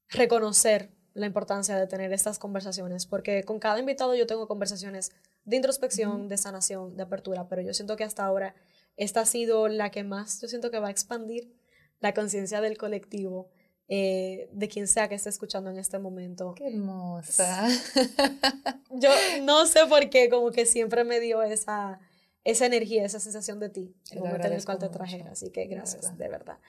reconocer 0.07 0.91
la 1.13 1.25
importancia 1.25 1.75
de 1.75 1.87
tener 1.87 2.13
estas 2.13 2.39
conversaciones, 2.39 3.05
porque 3.05 3.43
con 3.43 3.59
cada 3.59 3.79
invitado 3.79 4.15
yo 4.15 4.25
tengo 4.25 4.47
conversaciones 4.47 5.11
de 5.43 5.55
introspección, 5.57 6.29
de 6.29 6.37
sanación, 6.37 6.95
de 6.95 7.03
apertura, 7.03 7.47
pero 7.49 7.61
yo 7.61 7.73
siento 7.73 7.97
que 7.97 8.03
hasta 8.03 8.23
ahora 8.23 8.55
esta 8.95 9.21
ha 9.21 9.25
sido 9.25 9.67
la 9.67 9.91
que 9.91 10.03
más, 10.03 10.41
yo 10.41 10.47
siento 10.47 10.71
que 10.71 10.79
va 10.79 10.87
a 10.87 10.91
expandir 10.91 11.53
la 11.99 12.13
conciencia 12.13 12.61
del 12.61 12.77
colectivo 12.77 13.49
eh, 13.91 14.47
de 14.51 14.67
quien 14.67 14.87
sea 14.87 15.09
que 15.09 15.15
esté 15.15 15.29
escuchando 15.29 15.71
en 15.71 15.79
este 15.79 15.97
momento. 15.97 16.53
Qué 16.55 16.67
hermosa. 16.67 17.67
Yo 18.91 19.09
no 19.41 19.65
sé 19.65 19.87
por 19.87 20.11
qué, 20.11 20.29
como 20.29 20.51
que 20.51 20.67
siempre 20.67 21.03
me 21.03 21.19
dio 21.19 21.41
esa, 21.41 21.99
esa 22.43 22.67
energía, 22.67 23.03
esa 23.03 23.19
sensación 23.19 23.59
de 23.59 23.69
ti, 23.69 23.95
el 24.11 24.19
momento 24.19 24.45
en 24.45 24.53
el 24.53 24.63
cual 24.63 24.77
te 24.77 24.89
trajera. 24.89 25.31
Así 25.31 25.49
que 25.49 25.65
gracias, 25.65 26.15
de 26.19 26.29
verdad. 26.29 26.59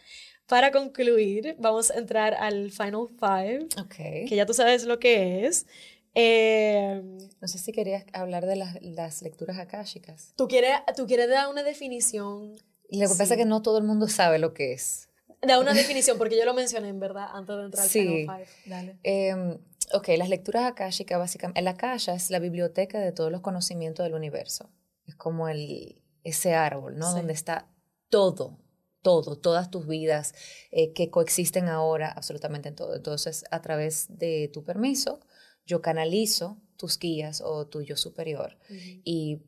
Para 0.47 0.73
concluir, 0.73 1.57
vamos 1.59 1.91
a 1.91 1.99
entrar 1.99 2.33
al 2.35 2.71
Final 2.71 3.09
Five, 3.19 3.69
okay. 3.85 4.25
que 4.25 4.35
ya 4.35 4.47
tú 4.47 4.55
sabes 4.55 4.85
lo 4.85 4.99
que 4.99 5.47
es. 5.47 5.67
Eh, 6.15 7.03
no 7.41 7.49
sé 7.49 7.59
si 7.59 7.71
querías 7.71 8.05
hablar 8.15 8.47
de 8.47 8.57
las, 8.57 8.81
las 8.81 9.21
lecturas 9.21 9.59
akáshicas. 9.59 10.33
¿Tú 10.37 10.49
quieres, 10.49 10.73
¿Tú 10.97 11.07
quieres 11.07 11.29
dar 11.29 11.51
una 11.51 11.63
definición? 11.63 12.57
Lo 12.89 13.09
que 13.09 13.15
pasa 13.15 13.35
es 13.35 13.37
que 13.37 13.45
no 13.45 13.61
todo 13.61 13.77
el 13.77 13.85
mundo 13.85 14.09
sabe 14.09 14.39
lo 14.39 14.55
que 14.55 14.73
es. 14.73 15.10
Da 15.43 15.59
una 15.59 15.73
definición, 15.73 16.19
porque 16.19 16.37
yo 16.37 16.45
lo 16.45 16.55
mencioné 16.55 16.89
en 16.89 17.01
verdad 17.01 17.29
antes 17.33 17.57
de 17.57 17.63
entrar 17.65 17.85
al 17.85 17.91
sí. 17.91 18.27
Five. 18.27 18.47
Dale. 18.67 18.99
Eh, 19.03 19.59
ok, 19.95 20.09
las 20.19 20.29
lecturas 20.29 20.65
akáshicas, 20.65 21.19
básicamente. 21.19 21.61
El 21.61 21.69
akasha 21.69 22.15
es 22.15 22.31
la 22.31 22.39
biblioteca 22.39 22.99
de 22.99 23.13
todos 23.13 23.33
los 23.33 23.41
conocimientos 23.41 24.05
del 24.05 24.15
universo. 24.15 24.71
Es 25.07 25.15
como 25.15 25.49
el, 25.49 26.03
ese 26.25 26.55
árbol, 26.55 26.99
¿no? 26.99 27.13
Donde 27.13 27.33
está 27.33 27.71
todo, 28.11 28.59
todo, 29.03 29.39
todas 29.39 29.71
tus 29.71 29.87
vidas 29.87 30.35
eh, 30.71 30.93
que 30.93 31.11
coexisten 31.11 31.69
ahora 31.69 32.11
absolutamente 32.11 32.69
en 32.69 32.75
todo. 32.75 32.95
Entonces, 32.95 33.45
a 33.51 33.63
través 33.63 34.07
de 34.19 34.51
tu 34.53 34.63
permiso, 34.63 35.21
yo 35.65 35.81
canalizo 35.81 36.61
tus 36.77 36.99
guías 36.99 37.41
o 37.41 37.67
tu 37.67 37.83
yo 37.83 37.97
superior 37.97 38.59
y 39.05 39.43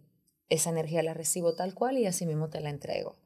esa 0.48 0.70
energía 0.70 1.02
la 1.02 1.14
recibo 1.14 1.54
tal 1.54 1.74
cual 1.74 1.96
y 1.96 2.06
así 2.06 2.26
mismo 2.26 2.50
te 2.50 2.60
la 2.60 2.68
entrego 2.68 3.16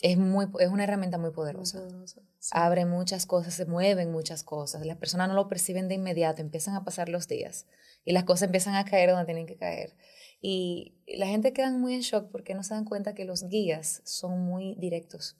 es, 0.00 0.18
muy, 0.18 0.46
es 0.60 0.68
una 0.68 0.84
herramienta 0.84 1.18
muy 1.18 1.30
poderosa. 1.30 1.86
Abre 2.52 2.84
muchas 2.84 3.26
cosas, 3.26 3.54
se 3.54 3.66
mueven 3.66 4.12
muchas 4.12 4.42
cosas. 4.42 4.84
Las 4.84 4.98
personas 4.98 5.28
no 5.28 5.34
lo 5.34 5.48
perciben 5.48 5.88
de 5.88 5.94
inmediato, 5.94 6.42
empiezan 6.42 6.74
a 6.74 6.84
pasar 6.84 7.08
los 7.08 7.28
días 7.28 7.66
y 8.04 8.12
las 8.12 8.24
cosas 8.24 8.44
empiezan 8.44 8.74
a 8.74 8.84
caer 8.84 9.10
donde 9.10 9.24
tienen 9.24 9.46
que 9.46 9.56
caer. 9.56 9.96
Y 10.40 10.94
la 11.06 11.26
gente 11.26 11.52
queda 11.52 11.70
muy 11.70 11.94
en 11.94 12.00
shock 12.00 12.30
porque 12.30 12.54
no 12.54 12.62
se 12.62 12.74
dan 12.74 12.84
cuenta 12.84 13.14
que 13.14 13.24
los 13.24 13.48
guías 13.48 14.02
son 14.04 14.40
muy 14.40 14.74
directos 14.76 15.36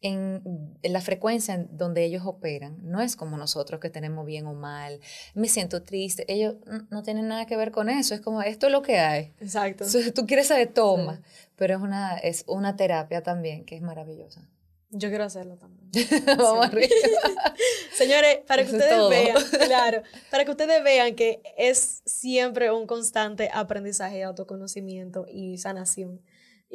en, 0.00 0.76
la 0.82 1.00
frecuencia 1.00 1.54
en 1.54 1.68
donde 1.76 2.04
ellos 2.04 2.22
operan, 2.26 2.78
no 2.82 3.00
es 3.00 3.16
como 3.16 3.36
nosotros 3.36 3.80
que 3.80 3.90
tenemos 3.90 4.26
bien 4.26 4.46
o 4.46 4.54
mal, 4.54 5.00
me 5.34 5.48
siento 5.48 5.82
triste, 5.82 6.24
ellos 6.32 6.56
no 6.90 7.02
tienen 7.02 7.28
nada 7.28 7.46
que 7.46 7.56
ver 7.56 7.70
con 7.70 7.88
eso, 7.88 8.14
es 8.14 8.20
como 8.20 8.42
esto 8.42 8.66
es 8.66 8.72
lo 8.72 8.82
que 8.82 8.98
hay. 8.98 9.32
Exacto. 9.40 9.84
tú 10.14 10.26
quieres 10.26 10.48
saber, 10.48 10.72
toma, 10.72 11.22
pero 11.56 11.76
es 11.76 11.80
una, 11.80 12.18
es 12.18 12.44
una 12.46 12.76
terapia 12.76 13.22
también 13.22 13.64
que 13.64 13.76
es 13.76 13.82
maravillosa. 13.82 14.48
Yo 14.94 15.08
quiero 15.08 15.24
hacerlo 15.24 15.56
también. 15.56 15.90
Vamos 16.38 16.66
arriba. 16.66 16.86
Señores, 17.94 18.40
para 18.46 18.62
que 18.62 18.72
ustedes 18.72 19.08
vean, 19.08 19.36
claro, 19.66 20.02
para 20.30 20.44
que 20.44 20.50
ustedes 20.50 20.84
vean 20.84 21.14
que 21.14 21.40
es 21.56 22.02
siempre 22.04 22.70
un 22.70 22.86
constante 22.86 23.48
aprendizaje 23.54 24.16
de 24.16 24.24
autoconocimiento 24.24 25.24
y 25.26 25.56
sanación. 25.56 26.20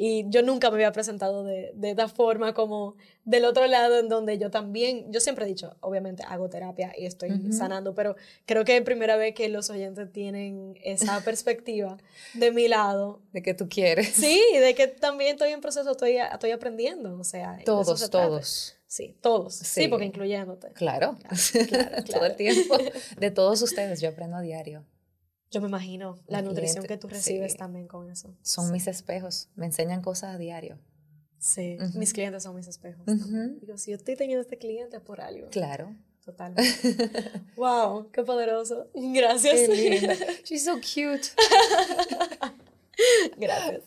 Y 0.00 0.26
yo 0.28 0.42
nunca 0.42 0.70
me 0.70 0.76
había 0.76 0.92
presentado 0.92 1.42
de, 1.42 1.72
de 1.74 1.90
esta 1.90 2.06
forma 2.06 2.54
como 2.54 2.94
del 3.24 3.44
otro 3.44 3.66
lado 3.66 3.98
en 3.98 4.08
donde 4.08 4.38
yo 4.38 4.48
también, 4.48 5.12
yo 5.12 5.18
siempre 5.18 5.44
he 5.44 5.48
dicho, 5.48 5.76
obviamente 5.80 6.22
hago 6.22 6.48
terapia 6.48 6.92
y 6.96 7.04
estoy 7.04 7.52
sanando, 7.52 7.96
pero 7.96 8.14
creo 8.46 8.64
que 8.64 8.76
es 8.76 8.82
primera 8.82 9.16
vez 9.16 9.34
que 9.34 9.48
los 9.48 9.70
oyentes 9.70 10.12
tienen 10.12 10.78
esa 10.84 11.20
perspectiva 11.24 11.96
de 12.34 12.52
mi 12.52 12.68
lado. 12.68 13.20
De 13.32 13.42
que 13.42 13.54
tú 13.54 13.68
quieres. 13.68 14.10
Sí, 14.10 14.40
de 14.54 14.76
que 14.76 14.86
también 14.86 15.32
estoy 15.32 15.50
en 15.50 15.60
proceso, 15.60 15.90
estoy, 15.90 16.18
estoy 16.18 16.52
aprendiendo, 16.52 17.18
o 17.18 17.24
sea. 17.24 17.58
Todos, 17.64 18.08
todos. 18.08 18.76
Sí, 18.86 19.16
todos. 19.20 19.54
Sí. 19.54 19.88
porque 19.88 20.06
incluyéndote. 20.06 20.68
Claro. 20.74 21.16
claro, 21.18 21.66
claro. 21.66 22.04
Todo 22.10 22.24
el 22.24 22.36
tiempo. 22.36 22.78
De 23.18 23.30
todos 23.32 23.60
ustedes, 23.62 24.00
yo 24.00 24.10
aprendo 24.10 24.36
a 24.36 24.42
diario. 24.42 24.84
Yo 25.50 25.60
me 25.60 25.68
imagino 25.68 26.18
la 26.26 26.42
nutrición 26.42 26.84
que 26.84 26.98
tú 26.98 27.08
recibes 27.08 27.56
también 27.56 27.88
con 27.88 28.10
eso. 28.10 28.36
Son 28.42 28.70
mis 28.70 28.86
espejos, 28.86 29.48
me 29.54 29.66
enseñan 29.66 30.02
cosas 30.02 30.34
a 30.34 30.38
diario. 30.38 30.78
Sí, 31.38 31.78
mis 31.94 32.12
clientes 32.12 32.42
son 32.42 32.56
mis 32.56 32.66
espejos. 32.66 33.06
Digo, 33.06 33.78
si 33.78 33.92
yo 33.92 33.96
estoy 33.96 34.16
teniendo 34.16 34.42
este 34.42 34.58
cliente 34.58 35.00
por 35.00 35.20
algo. 35.20 35.48
Claro. 35.50 35.94
Total. 36.24 36.54
wow, 37.56 38.10
qué 38.10 38.22
poderoso. 38.22 38.90
Gracias. 38.92 39.54
Qué 39.54 39.68
linda. 39.68 40.14
She's 40.44 40.64
so 40.64 40.74
cute. 40.74 41.28
Gracias. 43.38 43.82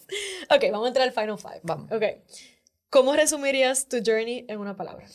Ok, 0.49 0.63
vamos 0.71 0.85
a 0.85 0.87
entrar 0.87 1.07
al 1.07 1.13
Final 1.13 1.37
Five. 1.37 1.59
Vamos. 1.61 1.91
Ok. 1.91 2.03
¿Cómo 2.89 3.13
resumirías 3.13 3.87
tu 3.87 3.97
journey 4.03 4.45
en 4.47 4.59
una 4.59 4.75
palabra? 4.75 5.05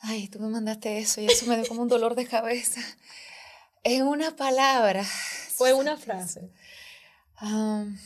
Ay, 0.00 0.28
tú 0.28 0.38
me 0.38 0.48
mandaste 0.48 0.98
eso 0.98 1.22
y 1.22 1.26
eso 1.26 1.46
me 1.46 1.56
dio 1.56 1.66
como 1.66 1.82
un 1.82 1.88
dolor 1.88 2.14
de 2.14 2.26
cabeza. 2.26 2.82
En 3.82 4.06
una 4.06 4.36
palabra. 4.36 5.04
Fue 5.60 5.74
una 5.74 5.98
frase. 5.98 6.50
Um, 7.42 7.98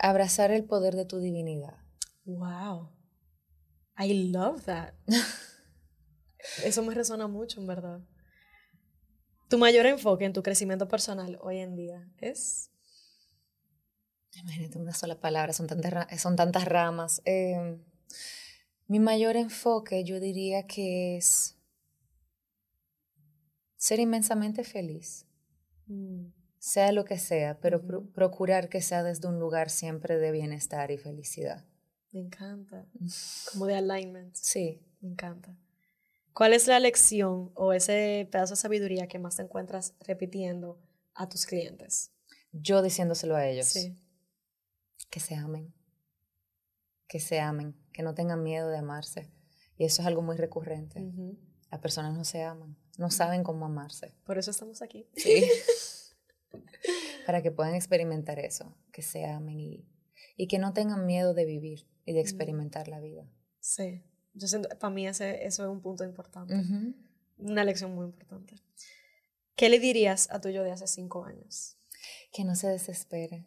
abrazar 0.00 0.50
el 0.50 0.64
poder 0.64 0.96
de 0.96 1.04
tu 1.04 1.20
divinidad. 1.20 1.76
Wow. 2.24 2.90
I 3.96 4.32
love 4.32 4.64
that. 4.64 4.94
Eso 6.64 6.82
me 6.82 6.92
resuena 6.92 7.28
mucho, 7.28 7.60
en 7.60 7.68
verdad. 7.68 8.00
Tu 9.48 9.58
mayor 9.58 9.86
enfoque 9.86 10.24
en 10.24 10.32
tu 10.32 10.42
crecimiento 10.42 10.88
personal 10.88 11.38
hoy 11.40 11.58
en 11.60 11.76
día 11.76 12.10
es. 12.18 12.72
Imagínate 14.32 14.76
una 14.76 14.92
sola 14.92 15.20
palabra, 15.20 15.52
son 15.52 15.68
tantas, 15.68 16.20
son 16.20 16.34
tantas 16.34 16.64
ramas. 16.64 17.22
Em, 17.24 17.80
mi 18.88 19.00
mayor 19.00 19.36
enfoque, 19.36 20.04
yo 20.04 20.20
diría 20.20 20.66
que 20.66 21.16
es 21.16 21.56
ser 23.76 24.00
inmensamente 24.00 24.64
feliz. 24.64 25.26
Mm. 25.86 26.26
Sea 26.58 26.92
lo 26.92 27.04
que 27.04 27.18
sea, 27.18 27.60
pero 27.60 27.80
procurar 28.12 28.68
que 28.68 28.80
sea 28.80 29.02
desde 29.02 29.28
un 29.28 29.38
lugar 29.38 29.70
siempre 29.70 30.18
de 30.18 30.32
bienestar 30.32 30.90
y 30.90 30.98
felicidad. 30.98 31.64
Me 32.12 32.20
encanta. 32.20 32.86
Como 33.52 33.66
de 33.66 33.76
alignment. 33.76 34.34
Sí. 34.34 34.82
Me 35.00 35.10
encanta. 35.10 35.56
¿Cuál 36.32 36.52
es 36.52 36.66
la 36.66 36.80
lección 36.80 37.50
o 37.54 37.72
ese 37.72 38.28
pedazo 38.30 38.54
de 38.54 38.60
sabiduría 38.60 39.06
que 39.06 39.18
más 39.18 39.36
te 39.36 39.42
encuentras 39.42 39.94
repitiendo 40.00 40.78
a 41.14 41.28
tus 41.28 41.46
clientes? 41.46 42.12
Yo 42.52 42.82
diciéndoselo 42.82 43.36
a 43.36 43.46
ellos. 43.46 43.66
Sí. 43.66 43.96
Que 45.08 45.20
se 45.20 45.34
amen. 45.34 45.72
Que 47.06 47.20
se 47.20 47.40
amen. 47.40 47.74
Que 47.96 48.02
no 48.02 48.14
tengan 48.14 48.42
miedo 48.42 48.68
de 48.68 48.76
amarse. 48.76 49.32
Y 49.78 49.86
eso 49.86 50.02
es 50.02 50.06
algo 50.06 50.20
muy 50.20 50.36
recurrente. 50.36 51.02
Las 51.70 51.80
personas 51.80 52.12
no 52.12 52.26
se 52.26 52.42
aman. 52.42 52.76
No 52.98 53.10
saben 53.10 53.42
cómo 53.42 53.64
amarse. 53.64 54.14
Por 54.26 54.36
eso 54.36 54.50
estamos 54.50 54.82
aquí. 54.82 55.08
Sí. 55.16 55.48
Para 57.26 57.40
que 57.40 57.50
puedan 57.50 57.74
experimentar 57.74 58.38
eso. 58.38 58.76
Que 58.92 59.00
se 59.00 59.24
amen 59.24 59.58
y, 59.58 59.88
y 60.36 60.46
que 60.46 60.58
no 60.58 60.74
tengan 60.74 61.06
miedo 61.06 61.32
de 61.32 61.46
vivir 61.46 61.88
y 62.04 62.12
de 62.12 62.20
experimentar 62.20 62.86
la 62.86 63.00
vida. 63.00 63.26
Sí. 63.60 64.04
Yo 64.34 64.46
siento, 64.46 64.68
para 64.78 64.92
mí 64.92 65.08
ese, 65.08 65.46
eso 65.46 65.62
es 65.64 65.70
un 65.70 65.80
punto 65.80 66.04
importante. 66.04 66.54
Una 67.38 67.64
lección 67.64 67.94
muy 67.94 68.04
importante. 68.04 68.56
¿Qué 69.54 69.70
le 69.70 69.80
dirías 69.80 70.30
a 70.30 70.42
tu 70.42 70.50
yo 70.50 70.64
de 70.64 70.72
hace 70.72 70.86
cinco 70.86 71.24
años? 71.24 71.78
Que 72.30 72.44
no 72.44 72.56
se 72.56 72.68
desespere. 72.68 73.46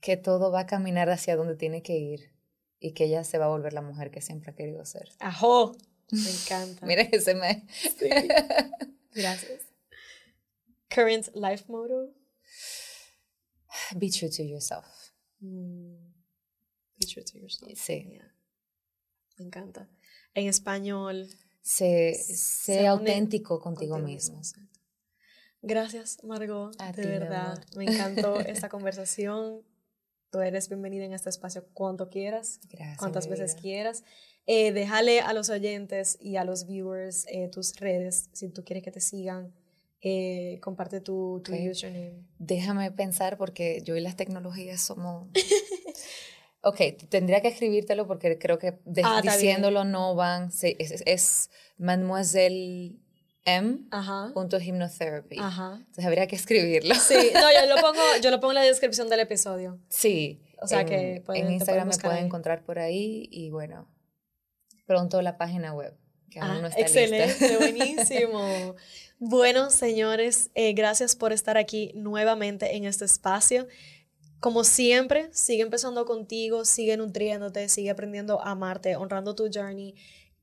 Que 0.00 0.16
todo 0.16 0.50
va 0.50 0.62
a 0.62 0.66
caminar 0.66 1.10
hacia 1.10 1.36
donde 1.36 1.54
tiene 1.54 1.84
que 1.84 1.96
ir. 1.96 2.35
Y 2.78 2.92
que 2.92 3.04
ella 3.04 3.24
se 3.24 3.38
va 3.38 3.46
a 3.46 3.48
volver 3.48 3.72
la 3.72 3.82
mujer 3.82 4.10
que 4.10 4.20
siempre 4.20 4.50
ha 4.50 4.54
querido 4.54 4.84
ser. 4.84 5.08
¡Ajo! 5.20 5.76
Me 6.10 6.30
encanta. 6.30 6.86
Mira 6.86 7.02
ese 7.02 7.34
me. 7.34 7.66
Sí. 7.68 8.08
Gracias. 9.14 9.62
Current 10.88 11.28
life 11.34 11.64
motto? 11.68 12.12
Be 13.96 14.10
true 14.10 14.30
to 14.30 14.42
yourself. 14.42 14.86
Mm. 15.40 15.96
Be 16.98 17.06
true 17.06 17.24
to 17.24 17.38
yourself. 17.38 17.72
Sí. 17.78 18.18
Me 19.38 19.44
encanta. 19.44 19.88
En 20.34 20.48
español. 20.48 21.28
Sé, 21.62 22.14
sé, 22.14 22.86
auténtico 22.86 23.58
contigo, 23.60 23.98
mismo. 23.98 24.40
Gracias, 25.62 26.22
Margot. 26.22 26.76
de 26.76 27.06
verdad. 27.06 27.64
Me 27.76 27.84
encantó 27.84 28.38
esta 28.40 28.68
conversación. 28.68 29.62
Tú 30.30 30.40
eres 30.40 30.68
bienvenida 30.68 31.04
en 31.04 31.12
este 31.12 31.30
espacio 31.30 31.64
cuando 31.72 32.08
quieras, 32.08 32.60
Gracias, 32.70 32.98
cuantas 32.98 33.28
veces 33.28 33.54
quieras. 33.54 34.04
Eh, 34.46 34.72
déjale 34.72 35.20
a 35.20 35.32
los 35.32 35.50
oyentes 35.50 36.18
y 36.20 36.36
a 36.36 36.44
los 36.44 36.66
viewers 36.66 37.26
eh, 37.28 37.48
tus 37.48 37.76
redes 37.76 38.28
si 38.32 38.48
tú 38.48 38.64
quieres 38.64 38.84
que 38.84 38.90
te 38.90 39.00
sigan. 39.00 39.52
Eh, 40.02 40.60
comparte 40.62 41.00
tu, 41.00 41.40
tu 41.44 41.52
username. 41.52 42.22
Déjame 42.38 42.92
pensar 42.92 43.38
porque 43.38 43.82
yo 43.82 43.96
y 43.96 44.00
las 44.00 44.14
tecnologías 44.16 44.80
somos 44.80 45.28
Ok, 46.66 46.80
tendría 47.08 47.40
que 47.40 47.48
escribírtelo 47.48 48.08
porque 48.08 48.38
creo 48.38 48.58
que 48.58 48.76
ah, 49.04 49.20
diciéndolo 49.22 49.84
no 49.84 50.16
van. 50.16 50.50
es, 50.62 51.02
es, 51.06 51.50
Mademoiselle 51.78 52.96
M. 53.46 53.78
Punto 54.34 54.58
hypnotherapy. 54.58 55.36
Entonces 55.36 56.04
habría 56.04 56.26
que 56.26 56.36
escribirlo. 56.36 56.94
Sí, 56.96 57.30
no, 57.32 57.48
yo 57.52 57.74
lo 57.74 57.80
pongo, 57.80 58.02
yo 58.20 58.30
lo 58.30 58.40
pongo 58.40 58.50
en 58.52 58.56
la 58.56 58.62
descripción 58.62 59.08
del 59.08 59.20
episodio. 59.20 59.78
Sí. 59.88 60.42
O 60.60 60.66
sea 60.66 60.84
que 60.84 61.22
en 61.28 61.52
Instagram 61.52 61.88
me 61.88 61.96
pueden 61.96 62.26
encontrar 62.26 62.64
por 62.64 62.78
ahí 62.78 63.28
y 63.30 63.50
bueno, 63.50 63.88
pronto 64.86 65.22
la 65.22 65.38
página 65.38 65.72
web. 65.72 65.96
Que 66.30 66.40
aún 66.40 66.50
ah, 66.50 66.60
no 66.60 66.66
está 66.66 66.80
excelente, 66.80 67.56
buenísimo. 67.58 68.74
bueno, 69.18 69.70
señores, 69.70 70.50
eh, 70.54 70.72
gracias 70.72 71.14
por 71.14 71.32
estar 71.32 71.56
aquí 71.56 71.92
nuevamente 71.94 72.76
en 72.76 72.84
este 72.84 73.04
espacio. 73.04 73.68
Como 74.40 74.64
siempre, 74.64 75.28
sigue 75.32 75.62
empezando 75.62 76.04
contigo, 76.04 76.64
sigue 76.64 76.96
nutriéndote, 76.96 77.68
sigue 77.68 77.90
aprendiendo 77.90 78.42
a 78.42 78.50
amarte, 78.50 78.96
honrando 78.96 79.34
tu 79.34 79.48
journey. 79.52 79.94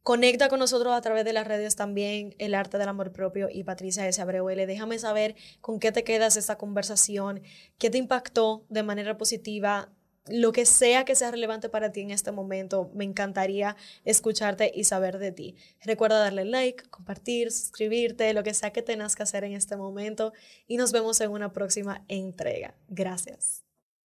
Conecta 0.04 0.50
con 0.50 0.60
nosotros 0.60 0.94
a 0.94 1.00
través 1.00 1.24
de 1.24 1.32
las 1.32 1.48
redes 1.48 1.78
también, 1.78 2.36
El 2.38 2.56
Arte 2.56 2.78
del 2.78 2.90
Amor 2.90 3.14
Propio 3.14 3.48
y 3.50 3.64
Patricia 3.64 4.06
S. 4.06 4.22
Abreu 4.22 4.50
L. 4.50 4.66
Déjame 4.66 5.00
saber 5.00 5.36
con 5.62 5.80
qué 5.80 5.94
te 5.94 6.04
quedas 6.04 6.36
esta 6.36 6.58
conversación, 6.58 7.42
qué 7.78 7.90
te 7.90 8.00
impactó 8.00 8.66
de 8.68 8.84
manera 8.84 9.18
positiva, 9.18 9.94
lo 10.28 10.52
que 10.52 10.66
sea 10.66 11.06
que 11.06 11.16
sea 11.16 11.32
relevante 11.32 11.70
para 11.70 11.94
ti 11.94 12.02
en 12.02 12.12
este 12.12 12.34
momento, 12.34 12.92
me 12.94 13.06
encantaría 13.06 13.78
escucharte 14.04 14.72
y 14.74 14.84
saber 14.84 15.20
de 15.20 15.32
ti. 15.32 15.56
Recuerda 15.82 16.20
darle 16.20 16.44
like, 16.44 16.84
compartir, 16.90 17.52
suscribirte, 17.52 18.34
lo 18.34 18.44
que 18.44 18.54
sea 18.54 18.72
que 18.72 18.82
tengas 18.82 19.16
que 19.16 19.24
hacer 19.24 19.46
en 19.46 19.54
este 19.54 19.78
momento 19.78 20.34
y 20.68 20.76
nos 20.76 20.92
vemos 20.92 21.22
en 21.22 21.32
una 21.32 21.54
próxima 21.54 22.04
entrega. 22.10 22.76
Gracias. 22.90 23.63